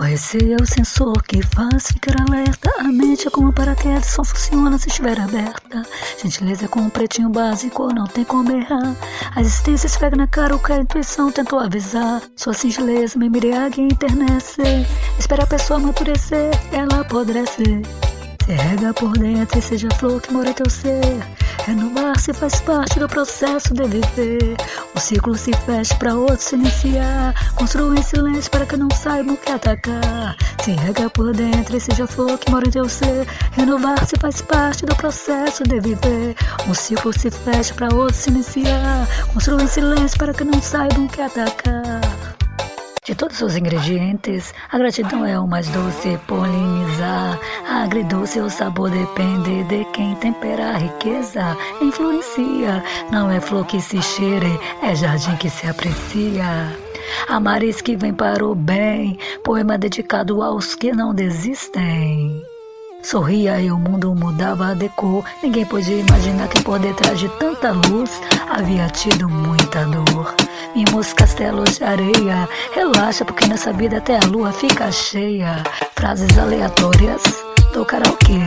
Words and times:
O 0.00 0.02
receio 0.02 0.56
é 0.58 0.62
o 0.62 0.66
sensor 0.66 1.22
que 1.24 1.42
faz 1.42 1.88
ficar 1.88 2.16
alerta. 2.22 2.70
A 2.78 2.84
mente 2.84 3.28
é 3.28 3.30
como 3.30 3.48
um 3.48 3.52
paraquedas, 3.52 4.06
só 4.06 4.24
funciona 4.24 4.78
se 4.78 4.88
estiver 4.88 5.20
aberta. 5.20 5.82
Gentileza 6.16 6.64
é 6.64 6.68
como 6.68 6.86
um 6.86 6.88
pretinho 6.88 7.28
básico, 7.28 7.92
não 7.92 8.06
tem 8.06 8.24
como 8.24 8.50
errar. 8.50 8.96
A 9.36 9.42
existência 9.42 9.86
esfrega 9.86 10.16
na 10.16 10.26
cara 10.26 10.56
o 10.56 10.58
que 10.58 10.72
a 10.72 10.78
intuição 10.78 11.30
tentou 11.30 11.58
avisar. 11.58 12.22
Sua 12.34 12.54
singeleza 12.54 13.18
me 13.18 13.26
embriaga 13.26 13.78
e 13.78 13.88
internece. 13.88 14.86
Espera 15.18 15.44
a 15.44 15.46
pessoa 15.46 15.78
amadurecer, 15.78 16.50
ela 16.72 17.02
apodrece. 17.02 17.82
Se 18.50 18.56
rega 18.56 18.92
por 18.92 19.16
dentro 19.16 19.60
e 19.60 19.62
seja 19.62 19.86
a 19.86 19.94
flor 19.94 20.20
que 20.20 20.32
mora 20.32 20.50
em 20.50 20.52
teu 20.52 20.68
ser. 20.68 21.22
Renovar-se 21.66 22.32
faz 22.32 22.60
parte 22.60 22.98
do 22.98 23.08
processo 23.08 23.72
de 23.72 23.84
viver. 23.84 24.56
O 24.92 24.98
ciclo 24.98 25.36
se 25.36 25.52
fecha 25.52 25.94
para 25.94 26.16
outro 26.16 26.40
se 26.40 26.56
iniciar. 26.56 27.32
Construa 27.54 27.96
em 27.96 28.02
silêncio 28.02 28.50
para 28.50 28.66
que 28.66 28.76
não 28.76 28.90
saibam 28.90 29.34
o 29.34 29.36
que 29.36 29.52
atacar. 29.52 30.36
Se 30.64 30.72
rega 30.72 31.08
por 31.10 31.32
dentro 31.32 31.76
e 31.76 31.80
seja 31.80 32.02
a 32.02 32.06
flor 32.08 32.36
que 32.38 32.50
mora 32.50 32.66
em 32.66 32.72
teu 32.72 32.88
ser. 32.88 33.24
Renovar-se 33.52 34.16
faz 34.18 34.42
parte 34.42 34.84
do 34.84 34.96
processo 34.96 35.62
de 35.62 35.78
viver. 35.78 36.34
O 36.68 36.74
ciclo 36.74 37.12
se 37.12 37.30
fecha 37.30 37.72
para 37.72 37.94
outro 37.94 38.16
se 38.16 38.30
iniciar. 38.30 39.06
Construa 39.32 39.62
em 39.62 39.68
silêncio 39.68 40.18
para 40.18 40.34
que 40.34 40.42
não 40.42 40.60
saibam 40.60 41.04
o 41.04 41.08
que 41.08 41.22
atacar. 41.22 42.39
De 43.10 43.16
todos 43.16 43.42
os 43.42 43.56
ingredientes, 43.56 44.54
a 44.70 44.78
gratidão 44.78 45.26
é 45.26 45.36
o 45.36 45.44
mais 45.44 45.68
doce, 45.70 46.16
polinizar. 46.28 47.40
Agridoce, 47.68 48.38
o 48.38 48.48
sabor 48.48 48.88
depende 48.88 49.64
de 49.64 49.84
quem 49.86 50.14
tempera 50.14 50.70
a 50.70 50.78
riqueza, 50.78 51.56
influencia. 51.82 52.84
Não 53.10 53.28
é 53.28 53.40
flor 53.40 53.66
que 53.66 53.80
se 53.80 54.00
cheire, 54.00 54.56
é 54.80 54.94
jardim 54.94 55.34
que 55.38 55.50
se 55.50 55.66
aprecia. 55.66 56.72
A 57.26 57.40
maris 57.40 57.80
que 57.80 57.96
vem 57.96 58.14
para 58.14 58.46
o 58.46 58.54
bem, 58.54 59.18
poema 59.42 59.76
dedicado 59.76 60.40
aos 60.40 60.76
que 60.76 60.92
não 60.92 61.12
desistem. 61.12 62.40
Sorria 63.02 63.60
e 63.60 63.70
o 63.70 63.78
mundo 63.78 64.14
mudava 64.14 64.74
de 64.74 64.88
cor. 64.90 65.24
Ninguém 65.42 65.64
podia 65.64 65.96
imaginar 65.96 66.48
que 66.48 66.62
por 66.62 66.78
detrás 66.78 67.18
de 67.18 67.28
tanta 67.38 67.72
luz 67.72 68.20
havia 68.50 68.86
tido 68.88 69.28
muita 69.28 69.84
dor. 69.86 70.34
Vimos 70.74 71.12
castelos 71.12 71.78
de 71.78 71.84
areia. 71.84 72.48
Relaxa, 72.74 73.24
porque 73.24 73.46
nessa 73.46 73.72
vida 73.72 73.96
até 73.98 74.16
a 74.16 74.26
lua 74.26 74.52
fica 74.52 74.92
cheia. 74.92 75.62
Frases 75.96 76.38
aleatórias 76.38 77.22
do 77.72 77.84
karaokê. 77.84 78.40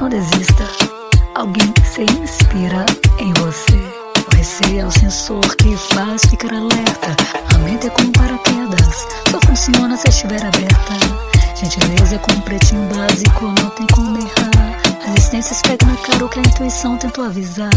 Não 0.00 0.08
desista. 0.08 0.64
Alguém 1.34 1.72
se 1.84 2.02
inspira 2.02 2.84
em 3.18 3.32
você. 3.34 3.76
O 4.32 4.36
receio 4.36 4.80
é 4.80 4.84
o 4.86 4.90
sensor 4.90 5.56
que 5.56 5.76
faz 5.94 6.22
ficar 6.22 6.52
alerta. 6.52 7.16
A 7.54 7.58
mente 7.58 7.86
é 7.86 7.90
como 7.90 8.10
paraquedas. 8.12 9.06
Só 9.30 9.38
funciona 9.46 9.96
se 9.96 10.08
estiver 10.08 10.44
aberta. 10.44 11.39
Gentileza 11.60 12.14
é 12.14 12.18
como 12.18 12.38
um 12.38 12.40
pretinho 12.40 12.88
básico, 12.88 13.44
não 13.44 13.70
tem 13.70 13.86
como 13.88 14.16
errar. 14.16 14.80
Resistências 15.04 15.60
pega 15.60 15.84
na 15.84 15.96
cara 15.98 16.24
o 16.24 16.28
que 16.30 16.38
a 16.38 16.42
intuição 16.42 16.96
tentou 16.96 17.24
avisar. 17.24 17.70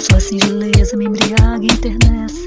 Sua 0.00 0.20
singeleza 0.20 0.96
me 0.96 1.06
embriaga 1.06 1.64
e 1.64 1.66
internece. 1.66 2.46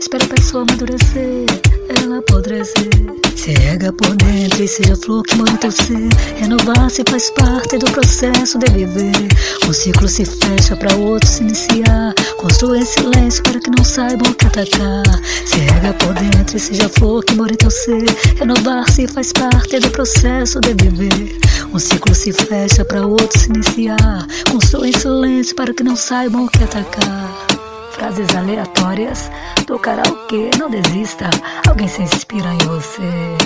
Espera 0.00 0.24
a 0.24 0.28
pessoa 0.28 0.62
amadurecer, 0.62 1.46
ela 1.88 2.18
apodrecer. 2.18 2.88
Se 3.34 3.50
rega 3.50 3.92
por 3.92 4.14
dentro 4.16 4.62
e 4.62 4.68
seja 4.68 4.92
a 4.92 4.96
flor 4.96 5.24
que 5.24 5.34
mora 5.34 5.50
em 5.50 5.56
teu 5.56 5.72
ser. 5.72 6.08
Renovar-se 6.36 7.02
faz 7.08 7.30
parte 7.30 7.78
do 7.78 7.90
processo 7.90 8.58
de 8.58 8.72
viver. 8.72 9.28
Um 9.68 9.72
ciclo 9.72 10.08
se 10.08 10.24
fecha 10.24 10.76
para 10.76 10.94
outro 10.94 11.28
se 11.28 11.42
iniciar. 11.42 12.14
Construa 12.36 12.78
em 12.78 12.84
silêncio 12.84 13.42
para 13.42 13.58
que 13.58 13.70
não 13.70 13.84
saibam 13.84 14.30
o 14.30 14.34
que 14.34 14.46
atacar. 14.46 15.20
Se 15.44 15.58
rega 15.58 15.92
por 15.94 16.14
dentro 16.14 16.56
e 16.56 16.60
seja 16.60 16.86
a 16.86 16.88
flor 16.88 17.24
que 17.24 17.34
mora 17.34 17.52
em 17.52 17.56
teu 17.56 17.70
ser. 17.70 18.06
Renovar-se 18.38 19.08
faz 19.08 19.32
parte 19.32 19.80
do 19.80 19.90
processo 19.90 20.60
de 20.60 20.74
viver. 20.74 21.38
Um 21.74 21.78
ciclo 21.78 22.14
se 22.14 22.32
fecha 22.32 22.84
para 22.84 23.04
outro 23.04 23.38
se 23.38 23.48
iniciar. 23.48 24.26
Construa 24.50 24.88
em 24.88 24.92
silêncio 24.92 25.56
para 25.56 25.74
que 25.74 25.82
não 25.82 25.96
saibam 25.96 26.44
o 26.44 26.48
que 26.48 26.62
atacar 26.62 27.67
frases 27.98 28.34
aleatórias 28.36 29.30
do 29.66 29.78
karaokê. 29.78 30.50
Não 30.58 30.70
desista, 30.70 31.28
alguém 31.68 31.88
se 31.88 32.02
inspira 32.02 32.48
em 32.54 32.58
você. 32.58 33.36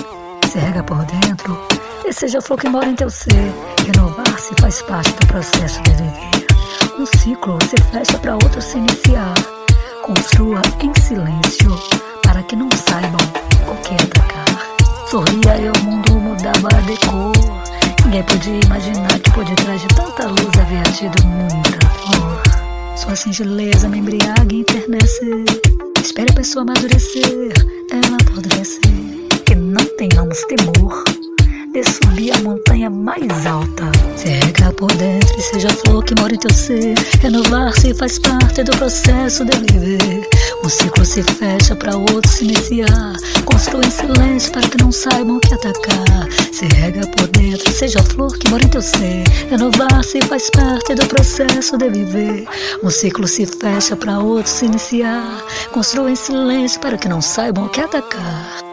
Se 0.49 0.59
rega 0.59 0.83
por 0.83 1.03
dentro 1.05 1.57
e 2.05 2.13
seja 2.13 2.37
a 2.37 2.41
flor 2.41 2.59
que 2.59 2.69
mora 2.69 2.87
em 2.87 2.95
teu 2.95 3.09
ser. 3.09 3.51
Renovar-se 3.85 4.53
faz 4.61 4.81
parte 4.83 5.11
do 5.13 5.27
processo 5.27 5.81
de 5.81 5.91
viver. 5.91 6.47
Um 6.99 7.05
ciclo 7.17 7.57
se 7.63 7.75
fecha 7.91 8.17
para 8.19 8.35
outro 8.35 8.61
se 8.61 8.77
iniciar. 8.77 9.33
Construa 10.03 10.61
em 10.81 10.93
silêncio 11.01 11.79
para 12.23 12.43
que 12.43 12.55
não 12.55 12.69
saibam 12.71 13.25
o 13.67 13.75
que 13.81 13.95
atacar. 13.95 15.07
Sorria 15.09 15.57
e 15.57 15.69
o 15.69 15.83
mundo 15.83 16.13
mudava 16.13 16.69
de 16.83 16.97
cor. 17.07 17.33
Ninguém 18.05 18.23
podia 18.23 18.59
imaginar 18.65 19.19
que 19.19 19.31
por 19.31 19.45
detrás 19.45 19.81
de 19.81 19.87
tanta 19.87 20.27
luz 20.27 20.59
havia 20.59 20.83
tido 20.83 21.25
muita 21.25 21.71
dor. 22.19 22.52
Sua 22.95 23.15
singeleza 23.15 23.89
me 23.89 23.97
embriaga 23.99 24.47
e 24.51 24.59
internece. 24.59 25.43
Espere 26.01 26.31
a 26.31 26.35
pessoa 26.35 26.63
amadurecer, 26.63 27.53
ela 27.91 28.17
apodrecer. 28.21 28.79
Que 29.45 29.55
não 29.55 29.83
tenhamos 29.97 30.41
temor 30.43 31.03
de 31.73 31.83
subir 31.83 32.31
a 32.31 32.39
montanha 32.41 32.89
mais 32.89 33.45
alta. 33.47 33.91
Se 34.15 34.27
rega 34.27 34.71
por 34.73 34.93
dentro 34.95 35.35
e 35.37 35.41
seja 35.41 35.69
a 35.69 35.73
flor 35.73 36.03
que 36.03 36.13
mora 36.19 36.33
em 36.33 36.37
teu 36.37 36.53
ser. 36.53 36.93
Renovar-se 37.19 37.93
faz 37.95 38.19
parte 38.19 38.63
do 38.63 38.71
processo 38.77 39.43
de 39.43 39.57
viver. 39.57 40.27
Um 40.63 40.69
ciclo 40.69 41.03
se 41.03 41.21
fecha 41.23 41.75
para 41.75 41.97
outro 41.97 42.29
se 42.29 42.45
iniciar. 42.45 43.13
Construa 43.43 43.85
em 43.85 43.91
silêncio 43.91 44.51
para 44.51 44.67
que 44.69 44.81
não 44.81 44.91
saibam 44.93 45.35
o 45.35 45.39
que 45.41 45.53
atacar. 45.53 46.31
Se 46.53 46.65
rega 46.67 47.05
por 47.07 47.27
dentro 47.27 47.43
seja 47.73 47.99
a 47.99 48.03
flor 48.03 48.37
que 48.37 48.49
mora 48.49 48.63
em 48.63 48.69
teu 48.69 48.81
ser. 48.81 49.23
Renovar-se 49.49 50.21
faz 50.21 50.49
parte 50.49 50.95
do 50.95 51.05
processo 51.07 51.77
de 51.77 51.89
viver. 51.89 52.45
Um 52.81 52.89
ciclo 52.89 53.27
se 53.27 53.45
fecha 53.45 53.95
para 53.95 54.19
outro 54.19 54.49
se 54.49 54.65
iniciar. 54.65 55.43
Construa 55.71 56.09
em 56.09 56.15
silêncio 56.15 56.79
para 56.79 56.97
que 56.97 57.09
não 57.09 57.21
saibam 57.21 57.65
o 57.65 57.69
que 57.69 57.81
atacar. 57.81 58.72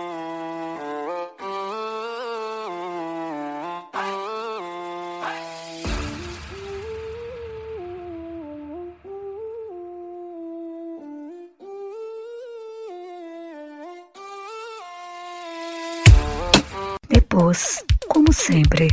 Como 18.09 18.33
sempre, 18.33 18.89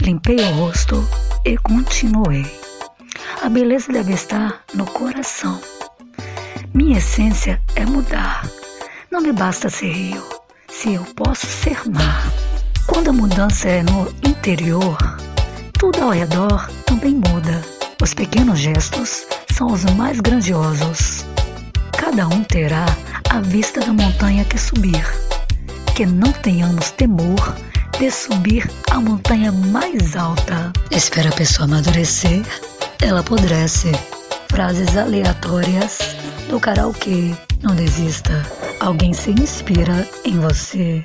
limpei 0.00 0.36
o 0.36 0.54
rosto 0.54 1.08
e 1.44 1.56
continuei. 1.58 2.44
A 3.40 3.48
beleza 3.48 3.92
deve 3.92 4.14
estar 4.14 4.64
no 4.74 4.84
coração. 4.84 5.60
Minha 6.74 6.98
essência 6.98 7.60
é 7.76 7.86
mudar. 7.86 8.48
Não 9.12 9.20
me 9.20 9.32
basta 9.32 9.70
ser 9.70 9.92
rio, 9.92 10.24
se 10.68 10.94
eu 10.94 11.04
posso 11.14 11.46
ser 11.46 11.88
mar. 11.88 12.32
Quando 12.88 13.10
a 13.10 13.12
mudança 13.12 13.68
é 13.68 13.82
no 13.84 14.12
interior, 14.26 14.98
tudo 15.78 16.02
ao 16.02 16.10
redor 16.10 16.68
também 16.86 17.14
muda. 17.14 17.62
Os 18.02 18.12
pequenos 18.12 18.58
gestos 18.58 19.24
são 19.52 19.68
os 19.68 19.84
mais 19.94 20.18
grandiosos. 20.18 21.24
Cada 21.96 22.26
um 22.26 22.42
terá 22.42 22.86
a 23.28 23.40
vista 23.40 23.78
da 23.78 23.92
montanha 23.92 24.44
que 24.44 24.58
subir. 24.58 25.06
Que 25.94 26.04
não 26.04 26.32
tenhamos 26.32 26.90
temor 26.90 27.54
de 28.00 28.10
subir 28.10 28.66
a 28.90 28.98
montanha 28.98 29.52
mais 29.52 30.16
alta. 30.16 30.72
Espera 30.90 31.28
a 31.28 31.32
pessoa 31.32 31.66
amadurecer, 31.66 32.42
ela 32.98 33.20
apodrece. 33.20 33.92
Frases 34.50 34.96
aleatórias 34.96 35.98
do 36.48 36.58
karaokê. 36.58 37.34
Não 37.62 37.74
desista, 37.74 38.42
alguém 38.80 39.12
se 39.12 39.32
inspira 39.32 40.08
em 40.24 40.40
você. 40.40 41.04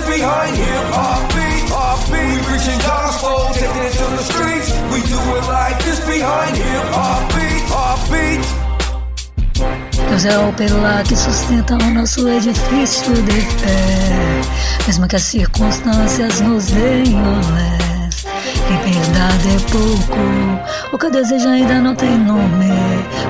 Behind 0.00 0.56
hip 0.56 0.84
hop 0.92 1.22
beat, 1.34 1.64
hop 1.70 2.00
beat. 2.10 2.40
We 2.48 2.56
gospel, 2.82 3.54
taking 3.54 3.82
it 3.82 3.92
to 3.92 4.06
the 4.16 4.24
streets. 4.24 4.70
We 4.92 5.00
do 5.08 5.18
it 5.36 5.44
like 5.48 5.78
this 5.84 6.00
behind 6.00 6.56
hip 6.56 6.84
hop 6.92 7.22
beat, 7.34 7.62
hop 7.68 8.00
beat. 8.10 8.66
Deus 10.08 10.24
é 10.24 10.38
o 10.38 10.52
pilar 10.52 11.02
que 11.04 11.16
sustenta 11.16 11.74
o 11.74 11.90
nosso 11.90 12.28
edifício 12.28 13.12
de 13.22 13.40
fé, 13.40 14.40
mesmo 14.86 15.08
que 15.08 15.16
as 15.16 15.22
circunstâncias 15.22 16.40
nos 16.40 16.66
deem 16.66 17.14
olés. 17.16 18.26
Liberdade 18.68 19.48
é 19.48 19.58
pouco, 19.70 20.94
o 20.94 20.98
que 20.98 21.06
eu 21.06 21.10
desejo 21.10 21.48
ainda 21.48 21.80
não 21.80 21.94
tem 21.94 22.16
nome. 22.18 22.70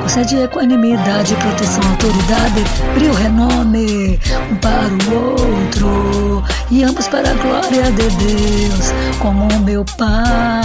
Concede 0.02 0.36
equanimidade, 0.42 1.34
proteção, 1.36 1.82
autoridade, 1.90 2.64
brilho, 2.94 3.14
renome, 3.14 4.20
um 4.50 4.56
para 4.56 4.88
o 5.10 5.30
outro. 5.30 6.44
e 6.70 6.84
ambos 6.84 7.08
para 7.08 7.30
a 7.30 7.34
glória 7.34 7.90
de 7.92 8.08
Deus, 8.16 8.92
como 9.18 9.48
meu 9.60 9.84
Pai, 9.96 10.62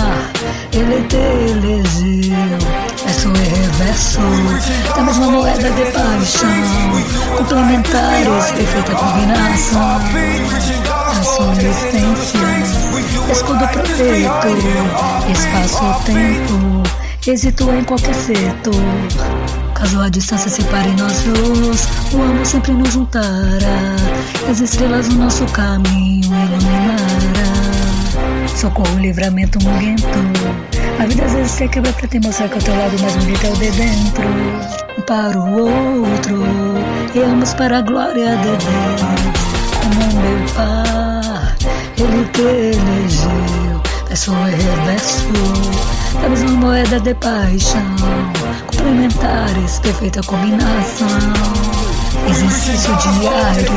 Ele 0.73 1.05
te 1.07 1.15
elegeu. 1.15 2.91
Verso 3.05 3.29
e 3.29 3.39
reverso, 3.39 4.19
da 4.95 5.01
mesma 5.01 5.27
moeda 5.27 5.69
de 5.71 5.85
paixão, 5.91 6.47
complementares, 7.37 8.51
perfeita 8.51 8.93
combinação, 8.93 9.99
a 11.07 11.23
sua 11.23 11.53
essência, 11.53 12.39
escudo 13.31 13.67
protetor, 13.67 15.31
espaço-tempo, 15.31 16.83
êxito 17.27 17.69
em 17.71 17.83
qualquer 17.83 18.15
setor. 18.15 18.73
Caso 19.75 20.01
a 20.01 20.09
distância 20.09 20.50
separe 20.50 20.89
nós 20.97 21.23
dois, 21.23 21.88
o 22.13 22.21
amor 22.21 22.45
sempre 22.45 22.71
nos 22.71 22.94
juntará. 22.94 23.95
As 24.50 24.59
estrelas 24.59 25.07
no 25.09 25.23
nosso 25.23 25.45
caminho 25.47 26.25
iluminará. 26.25 27.51
Socorro, 28.56 29.00
livramento, 29.00 29.63
momento. 29.63 30.07
A 31.00 31.06
vida 31.06 31.25
às 31.25 31.33
vezes 31.33 31.51
se 31.51 31.68
quebra 31.68 31.94
pra 31.94 32.07
te 32.07 32.19
mostrar 32.19 32.50
que 32.50 32.57
o 32.57 32.62
teu 32.62 32.75
lado 32.77 33.01
mais 33.01 33.15
bonito 33.15 33.45
é 33.45 33.50
o 33.50 33.56
de 33.57 33.71
dentro. 33.71 34.24
Um 34.97 35.01
para 35.01 35.39
o 35.39 35.59
outro, 35.59 36.44
e 37.15 37.19
ambos 37.19 37.53
para 37.53 37.79
a 37.79 37.81
glória 37.81 38.35
de 38.38 38.44
Deus. 38.44 38.63
Como 39.81 40.21
meu 40.21 40.45
Pai, 40.53 41.56
Ele 41.97 42.25
te 42.33 42.41
elegeu. 42.41 43.81
Verso 44.07 44.31
e 44.31 44.51
reverso, 44.51 45.27
da 46.19 46.29
mesma 46.29 46.51
moeda 46.51 46.99
de 46.99 47.13
paixão 47.15 47.81
complementares, 48.67 49.79
perfeita 49.79 50.21
combinação. 50.23 51.07
Exercício 52.29 52.95
diário, 52.97 53.71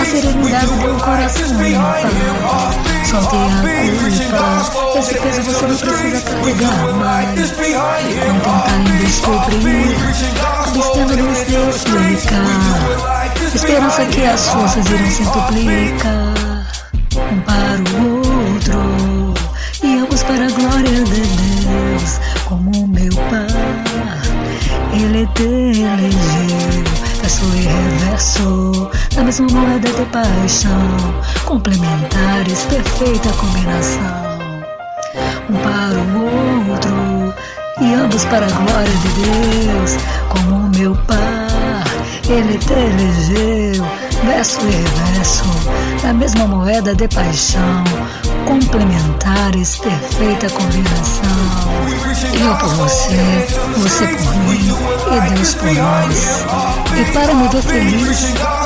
a 0.00 0.04
serenidade 0.04 0.66
do 0.66 1.02
coração 1.02 1.64
em 1.64 1.74
paz. 1.74 2.74
Solte 3.08 3.36
a 3.36 3.38
culpa, 4.32 4.98
esse 4.98 5.14
peso 5.14 5.42
você 5.42 5.66
não 5.66 5.76
precisa 5.76 6.20
carregar 6.22 6.92
mais. 6.94 7.52
Contentar 7.52 8.00
em 8.70 9.04
descobrir, 9.04 9.96
abstendo 10.64 11.14
de 11.16 11.22
se 11.36 11.52
explicar. 11.78 12.52
Esperança 13.54 14.04
que 14.06 14.24
as 14.24 14.48
forças 14.48 14.86
irão 14.90 15.10
se 15.10 15.22
duplicar. 15.24 16.32
Um 17.14 17.40
para 17.40 17.80
o 18.00 18.16
outro, 18.16 19.34
e 19.82 19.98
ambos 19.98 20.22
para 20.22 20.44
a 20.44 20.50
glória 20.50 21.04
de 21.04 21.10
Deus, 21.10 21.41
Ele 25.38 25.74
te 25.74 25.80
elegeu, 25.80 26.84
verso 27.20 27.44
e 27.54 27.60
reverso, 27.60 28.90
na 29.16 29.22
mesma 29.24 29.46
moeda 29.48 29.88
de 29.88 30.04
paixão, 30.06 31.14
complementares, 31.44 32.64
perfeita 32.64 33.30
combinação. 33.32 34.32
Um 35.48 35.56
para 35.56 35.98
o 35.98 36.70
outro, 36.70 37.34
e 37.80 37.94
ambos 37.94 38.24
para 38.26 38.46
a 38.46 38.50
glória 38.50 38.92
de 38.92 39.08
Deus, 39.08 39.96
como 40.28 40.68
meu 40.76 40.94
Pai, 41.06 41.18
Ele 42.28 42.58
te 42.58 42.72
elegeu, 42.72 43.84
verso 44.24 44.60
e 44.60 44.70
reverso, 44.70 45.44
na 46.02 46.12
mesma 46.12 46.46
moeda 46.46 46.94
de 46.94 47.08
paixão, 47.08 47.84
complementares, 48.52 49.78
perfeita 49.78 50.50
combinação. 50.50 51.22
Eu 52.34 52.54
por 52.56 52.68
você, 52.74 53.46
você 53.76 54.06
por 54.06 54.34
mim 54.44 54.68
e 55.10 55.34
Deus 55.34 55.54
por 55.54 55.72
nós. 55.72 56.44
E 56.94 57.12
para 57.12 57.34
me 57.34 57.48
ver 57.48 57.62
feliz, 57.62 58.18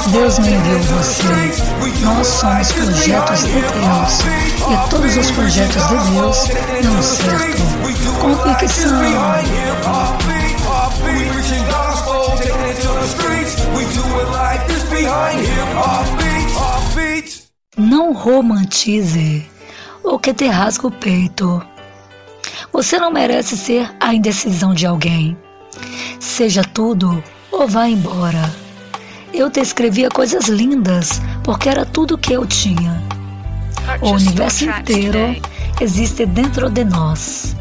Deus 0.08 0.38
me 0.40 0.54
enviou 0.54 0.80
você. 0.80 2.02
Nós 2.02 2.26
somos 2.26 2.72
projetos 2.72 3.40
de 3.44 3.52
Deus 3.52 4.20
e 4.58 4.90
todos 4.90 5.16
os 5.16 5.30
projetos 5.30 5.82
de 5.82 6.10
Deus 6.10 6.48
dão 6.82 7.02
certo. 7.02 7.62
Convicção. 8.20 8.96
Não 17.78 18.12
romantize 18.12 19.46
o 20.06 20.18
que 20.18 20.32
te 20.32 20.46
rasga 20.46 20.86
o 20.86 20.90
peito. 20.90 21.60
Você 22.72 22.98
não 22.98 23.10
merece 23.10 23.56
ser 23.56 23.90
a 23.98 24.14
indecisão 24.14 24.72
de 24.72 24.86
alguém. 24.86 25.36
Seja 26.20 26.62
tudo 26.62 27.22
ou 27.50 27.66
vá 27.66 27.88
embora. 27.88 28.54
Eu 29.34 29.50
te 29.50 29.60
escrevia 29.60 30.08
coisas 30.08 30.46
lindas 30.46 31.20
porque 31.42 31.68
era 31.68 31.84
tudo 31.84 32.16
que 32.16 32.32
eu 32.32 32.46
tinha. 32.46 33.02
O 34.00 34.10
universo 34.12 34.64
inteiro 34.64 35.36
existe 35.80 36.24
dentro 36.24 36.70
de 36.70 36.84
nós. 36.84 37.56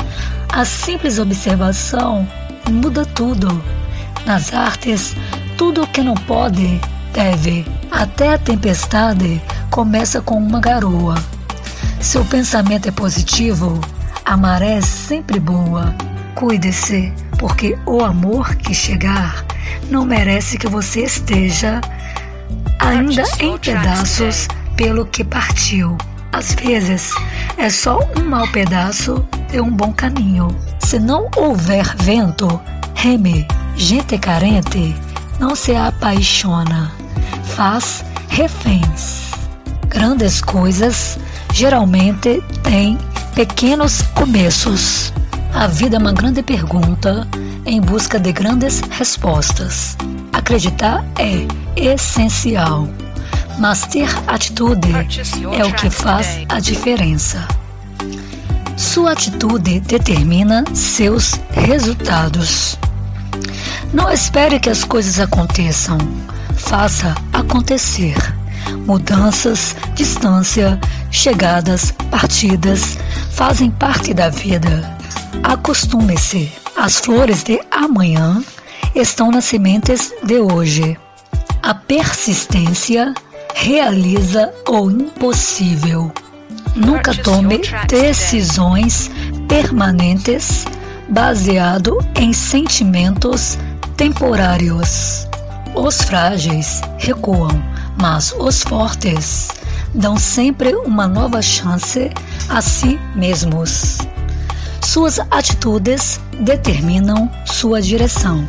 A 0.49 0.63
simples 0.63 1.17
observação 1.17 2.27
muda 2.69 3.05
tudo. 3.05 3.61
Nas 4.25 4.53
artes, 4.53 5.15
tudo 5.57 5.83
o 5.83 5.87
que 5.87 6.01
não 6.01 6.15
pode, 6.15 6.79
deve. 7.11 7.65
Até 7.91 8.33
a 8.33 8.37
tempestade 8.37 9.41
começa 9.69 10.21
com 10.21 10.37
uma 10.37 10.59
garoa. 10.59 11.15
Se 11.99 12.17
o 12.17 12.25
pensamento 12.25 12.87
é 12.87 12.91
positivo, 12.91 13.79
a 14.23 14.35
maré 14.35 14.77
é 14.77 14.81
sempre 14.81 15.39
boa. 15.39 15.95
Cuide-se, 16.35 17.13
porque 17.37 17.77
o 17.85 18.03
amor 18.03 18.55
que 18.55 18.73
chegar 18.73 19.45
não 19.89 20.05
merece 20.05 20.57
que 20.57 20.67
você 20.67 21.03
esteja 21.03 21.81
ainda 22.79 23.23
em 23.39 23.57
pedaços 23.57 24.47
pelo 24.75 25.05
que 25.05 25.23
partiu. 25.23 25.97
Às 26.31 26.53
vezes 26.53 27.11
é 27.57 27.69
só 27.69 27.99
um 28.17 28.29
mau 28.29 28.47
pedaço 28.49 29.25
de 29.49 29.61
um 29.61 29.71
bom 29.71 29.93
caminho. 29.93 30.47
Se 30.79 30.99
não 30.99 31.29
houver 31.35 31.95
vento, 31.97 32.59
reme. 32.93 33.47
Gente 33.77 34.17
carente 34.17 34.95
não 35.39 35.55
se 35.55 35.75
apaixona, 35.75 36.91
faz 37.43 38.05
reféns. 38.29 39.31
Grandes 39.87 40.41
coisas 40.41 41.17
geralmente 41.55 42.43
tem 42.63 42.97
pequenos 43.33 44.01
começos. 44.13 45.13
A 45.53 45.67
vida 45.67 45.95
é 45.95 45.99
uma 45.99 46.11
grande 46.11 46.43
pergunta 46.43 47.25
em 47.65 47.79
busca 47.79 48.19
de 48.19 48.33
grandes 48.33 48.81
respostas. 48.89 49.95
Acreditar 50.33 51.05
é 51.17 51.47
essencial, 51.81 52.89
mas 53.57 53.85
ter 53.85 54.09
atitude 54.27 54.89
é 55.57 55.63
o 55.63 55.71
que 55.71 55.89
faz 55.89 56.27
a 56.49 56.59
diferença. 56.59 57.47
Sua 58.75 59.13
atitude 59.13 59.79
determina 59.79 60.65
seus 60.73 61.39
resultados. 61.51 62.77
Não 63.93 64.11
espere 64.11 64.59
que 64.59 64.69
as 64.69 64.83
coisas 64.83 65.21
aconteçam, 65.21 65.97
faça 66.57 67.15
acontecer. 67.31 68.17
Mudanças, 68.85 69.73
distância, 69.95 70.79
chegadas, 71.15 71.91
partidas 72.11 72.97
fazem 73.31 73.71
parte 73.71 74.13
da 74.13 74.29
vida. 74.29 74.97
Acostume-se. 75.43 76.51
As 76.75 76.99
flores 76.99 77.43
de 77.43 77.59
amanhã 77.71 78.43
estão 78.93 79.31
nas 79.31 79.45
sementes 79.45 80.13
de 80.23 80.39
hoje. 80.39 80.97
A 81.63 81.73
persistência 81.73 83.13
realiza 83.55 84.53
o 84.67 84.91
impossível. 84.91 86.11
Nunca 86.75 87.15
tome 87.15 87.61
decisões 87.87 89.09
permanentes 89.47 90.65
baseado 91.07 91.97
em 92.15 92.33
sentimentos 92.33 93.57
temporários. 93.95 95.27
Os 95.73 96.01
frágeis 96.01 96.81
recuam 96.97 97.75
mas 97.97 98.33
os 98.37 98.61
fortes 98.63 99.47
dão 99.95 100.17
sempre 100.17 100.75
uma 100.75 101.07
nova 101.07 101.41
chance 101.41 102.11
a 102.49 102.61
si 102.61 102.99
mesmos. 103.15 103.97
Suas 104.81 105.19
atitudes 105.31 106.19
determinam 106.41 107.31
sua 107.45 107.81
direção. 107.81 108.47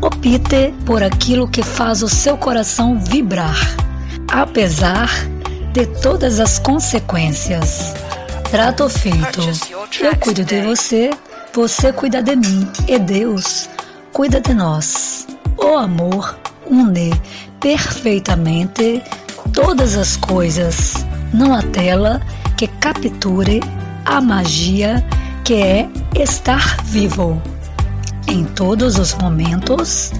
Opte 0.00 0.74
por 0.84 1.02
aquilo 1.02 1.46
que 1.46 1.62
faz 1.62 2.02
o 2.02 2.08
seu 2.08 2.36
coração 2.36 2.98
vibrar, 2.98 3.56
apesar 4.30 5.08
de 5.72 5.86
todas 6.02 6.40
as 6.40 6.58
consequências. 6.58 7.94
Trato 8.50 8.88
feito. 8.88 9.40
Eu 10.00 10.16
cuido 10.16 10.44
de 10.44 10.60
você, 10.62 11.10
você 11.52 11.92
cuida 11.92 12.22
de 12.22 12.36
mim 12.36 12.68
e 12.88 12.98
Deus 12.98 13.68
cuida 14.14 14.40
de 14.40 14.54
nós. 14.54 15.26
O 15.58 15.76
amor 15.76 16.38
une 16.70 17.10
perfeitamente 17.60 19.02
todas 19.54 19.96
as 19.96 20.16
coisas. 20.16 21.06
Não 21.32 21.54
há 21.54 21.62
tela 21.62 22.20
que 22.56 22.66
capture 22.66 23.60
a 24.04 24.20
magia 24.20 25.04
que 25.44 25.54
é 25.54 25.88
estar 26.16 26.82
vivo. 26.84 27.40
Em 28.26 28.44
todos 28.44 28.98
os 28.98 29.14
momentos, 29.14 30.12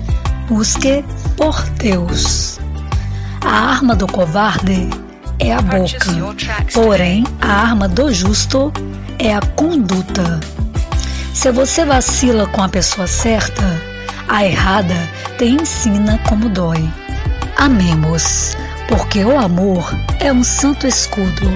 busque 0.49 1.05
por 1.37 1.61
Deus. 1.79 2.59
A 3.45 3.73
arma 3.73 3.95
do 3.95 4.07
covarde 4.07 4.89
é 5.39 5.53
a 5.53 5.61
boca, 5.61 5.99
porém 6.73 7.25
a 7.41 7.53
arma 7.53 7.89
do 7.89 8.13
justo 8.13 8.73
é 9.19 9.35
a 9.35 9.41
conduta. 9.41 10.41
Se 11.33 11.51
você 11.51 11.85
vacila 11.85 12.47
com 12.47 12.63
a 12.63 12.69
pessoa 12.69 13.07
certa, 13.07 13.63
a 14.29 14.45
errada 14.45 14.95
te 15.37 15.47
ensina 15.47 16.19
como 16.29 16.49
dói. 16.49 16.89
Amemos, 17.57 18.57
porque 18.89 19.25
o 19.25 19.39
amor 19.39 19.85
é 20.21 20.33
um 20.33 20.45
santo 20.45 20.87
escudo, 20.87 21.51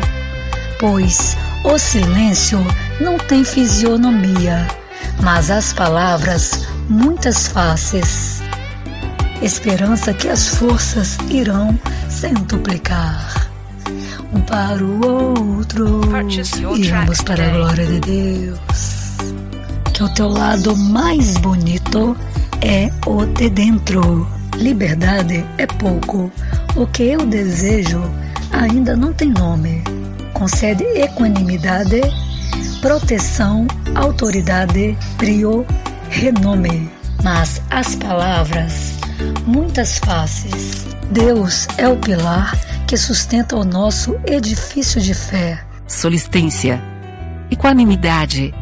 pois 0.78 1.36
o 1.64 1.78
silêncio 1.78 2.58
não 3.00 3.18
tem 3.18 3.44
fisionomia, 3.44 4.66
mas 5.22 5.50
as 5.50 5.72
palavras 5.72 6.66
muitas 6.88 7.48
faces. 7.48 8.42
Esperança 9.42 10.12
que 10.12 10.28
as 10.28 10.48
forças 10.48 11.16
irão 11.28 11.78
centuplicar. 12.08 13.48
Um 14.32 14.40
para 14.40 14.84
o 14.84 15.06
outro 15.06 16.00
e 16.76 16.88
vamos 16.88 17.22
para 17.22 17.46
a 17.46 17.50
glória 17.50 17.86
de 17.86 18.00
Deus 18.00 18.98
que 19.98 20.04
o 20.04 20.08
teu 20.10 20.28
lado 20.28 20.76
mais 20.76 21.36
bonito 21.38 22.16
é 22.60 22.88
o 23.04 23.26
de 23.26 23.50
dentro. 23.50 24.28
Liberdade 24.56 25.44
é 25.58 25.66
pouco. 25.66 26.30
O 26.78 26.86
que 26.86 27.02
eu 27.02 27.26
desejo 27.26 28.00
ainda 28.52 28.94
não 28.94 29.12
tem 29.12 29.32
nome. 29.32 29.82
Concede 30.32 30.84
equanimidade, 30.84 32.00
proteção, 32.80 33.66
autoridade, 33.96 34.96
brio, 35.16 35.66
renome. 36.08 36.88
Mas 37.24 37.60
as 37.70 37.96
palavras, 37.96 38.92
muitas 39.44 39.98
faces. 39.98 40.86
Deus 41.10 41.66
é 41.78 41.88
o 41.88 41.96
pilar 41.96 42.56
que 42.86 42.96
sustenta 42.96 43.56
o 43.56 43.64
nosso 43.64 44.14
edifício 44.24 45.00
de 45.00 45.14
fé. 45.14 45.60
Solistência, 45.88 46.80
equanimidade, 47.50 48.54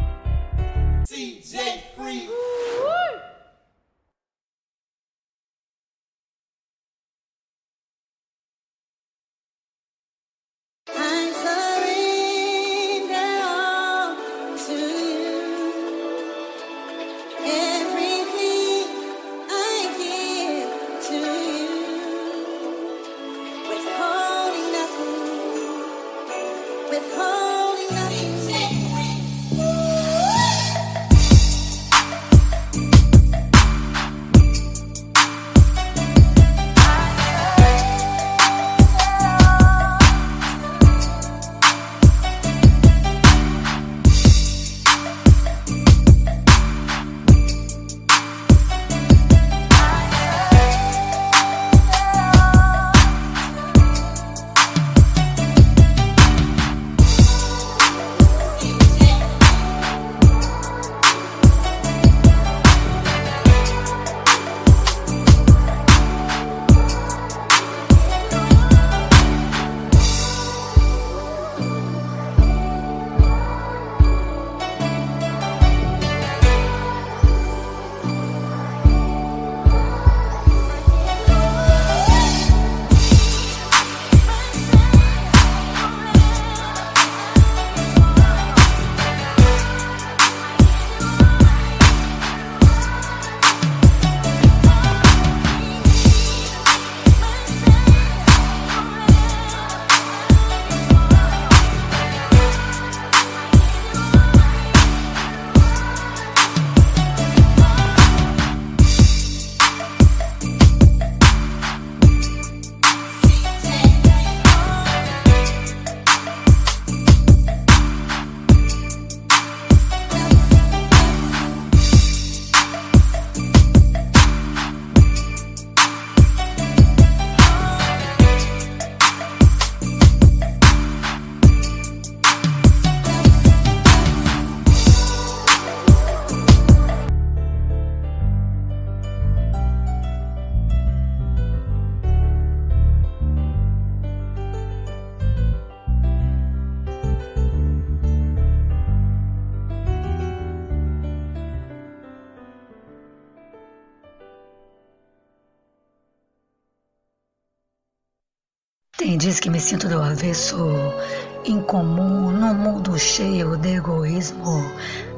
egoísmo. 164.17 164.65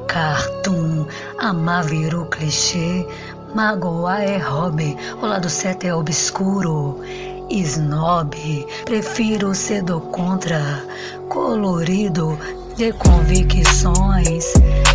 Cartoon, 0.07 1.05
amar 1.37 1.83
virou 1.83 2.25
clichê, 2.25 3.05
magoar 3.53 4.21
é 4.21 4.37
hobby, 4.37 4.97
o 5.21 5.25
lado 5.25 5.49
certo 5.49 5.85
é 5.85 5.93
obscuro. 5.93 6.99
Snob, 7.49 8.67
prefiro 8.85 9.55
ser 9.55 9.81
do 9.81 9.99
contra, 9.99 10.83
colorido 11.29 12.37
de 12.75 12.91
convicções, 12.93 14.45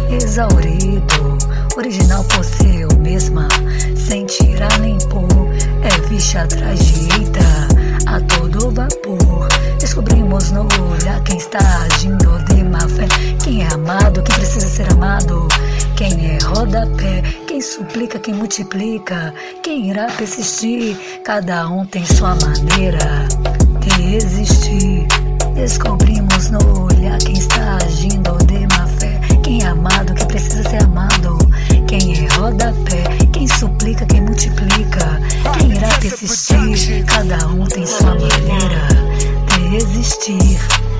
exaurido, 0.09 1.39
original 1.77 2.23
por 2.25 2.45
ser 2.45 2.83
eu 2.83 2.97
mesma, 2.99 3.49
sem 3.97 4.25
tirar 4.27 4.79
nem 4.79 4.99
pôr, 5.09 5.49
é 5.83 6.09
vixe 6.09 6.39
atrás 6.39 6.79
de 6.79 7.13
eita 7.21 7.74
a 8.07 8.21
todo 8.21 8.71
vapor. 8.71 9.49
Descobrimos 9.79 10.51
no 10.51 10.63
olhar 10.63 11.23
quem 11.25 11.37
está 11.37 11.59
agindo 11.83 12.39
de 12.45 12.65
má 12.65 12.81
fé. 12.81 13.07
Quem 13.43 13.63
é 13.63 13.73
amado, 13.73 14.23
quem 14.23 14.37
precisa 14.37 14.67
ser 14.67 14.93
amado. 14.93 15.49
Quem 15.97 16.13
é 16.31 16.39
rodapé, 16.45 17.23
quem 17.47 17.61
suplica, 17.61 18.19
quem 18.19 18.35
multiplica. 18.35 19.33
Quem 19.63 19.91
irá 19.91 20.07
persistir, 20.07 20.97
cada 21.25 21.69
um 21.69 21.87
tem 21.87 22.05
sua 22.05 22.35
maneira 22.37 23.27
de 23.81 24.17
existir. 24.17 25.07
Descobrimos 25.55 26.51
no 26.51 26.87
olhar 26.87 27.19
quem 27.19 27.35
está 27.35 27.79
agindo 27.85 28.37
de 28.47 28.67
má 28.77 28.87
fé. 28.99 29.21
Quem 29.43 29.63
é 29.63 29.67
amado, 29.67 30.15
quem 30.15 30.27
precisa 30.27 30.69
ser 30.69 30.83
amado. 30.83 31.39
Quem 31.87 32.25
é 32.25 32.29
rodapé, 32.35 33.05
quem 33.35 33.49
suplica, 33.49 34.07
quem 34.07 34.21
multiplica. 34.21 35.21
Quem 35.59 35.73
irá 35.73 35.89
persistir, 35.99 37.05
cada 37.05 37.49
um 37.49 37.65
tem 37.67 37.85
sua 37.85 38.15
maneira 38.15 38.89
de 39.49 39.77
existir. 39.77 40.94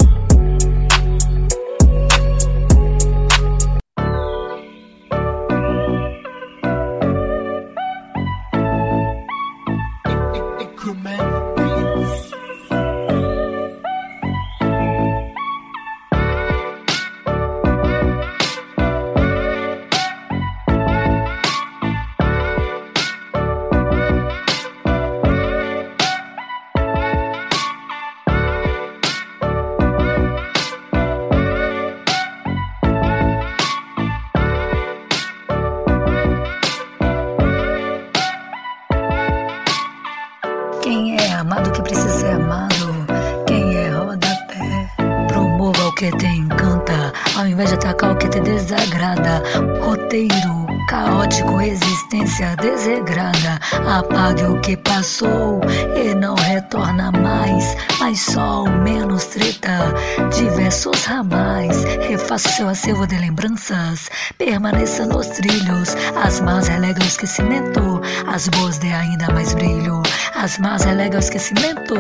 Refaça 62.35 62.57
seu 62.57 62.69
acervo 62.69 63.07
de 63.07 63.17
lembranças, 63.17 64.11
permaneça 64.37 65.07
nos 65.07 65.29
trilhos. 65.29 65.95
As 66.21 66.41
más 66.41 66.67
relega 66.67 67.01
o 67.01 67.07
esquecimento, 67.07 68.01
as 68.27 68.49
boas 68.49 68.77
dê 68.79 68.93
ainda 68.93 69.33
mais 69.33 69.55
brilho. 69.55 70.03
As 70.35 70.59
más 70.59 70.83
relega 70.83 71.15
o 71.15 71.21
esquecimento, 71.21 71.95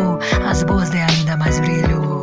as 0.45 0.65
boas 0.65 0.91
dê 0.91 0.99
ainda 1.03 1.37
mais 1.37 1.61
brilho. 1.61 2.14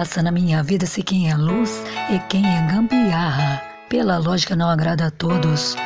Palhaça 0.00 0.22
na 0.22 0.32
minha 0.32 0.62
vida 0.62 0.86
sei 0.86 1.04
quem 1.04 1.30
é 1.30 1.36
luz 1.36 1.82
e 2.08 2.18
quem 2.20 2.42
é 2.46 2.62
gambiarra. 2.72 3.62
Pela 3.86 4.16
lógica 4.16 4.56
não 4.56 4.70
agrada 4.70 5.08
a 5.08 5.10
todos. 5.10 5.76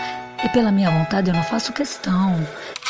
E 0.44 0.48
pela 0.50 0.70
minha 0.70 0.88
vontade 0.88 1.30
eu 1.30 1.34
não 1.34 1.42
faço 1.42 1.72
questão. 1.72 2.36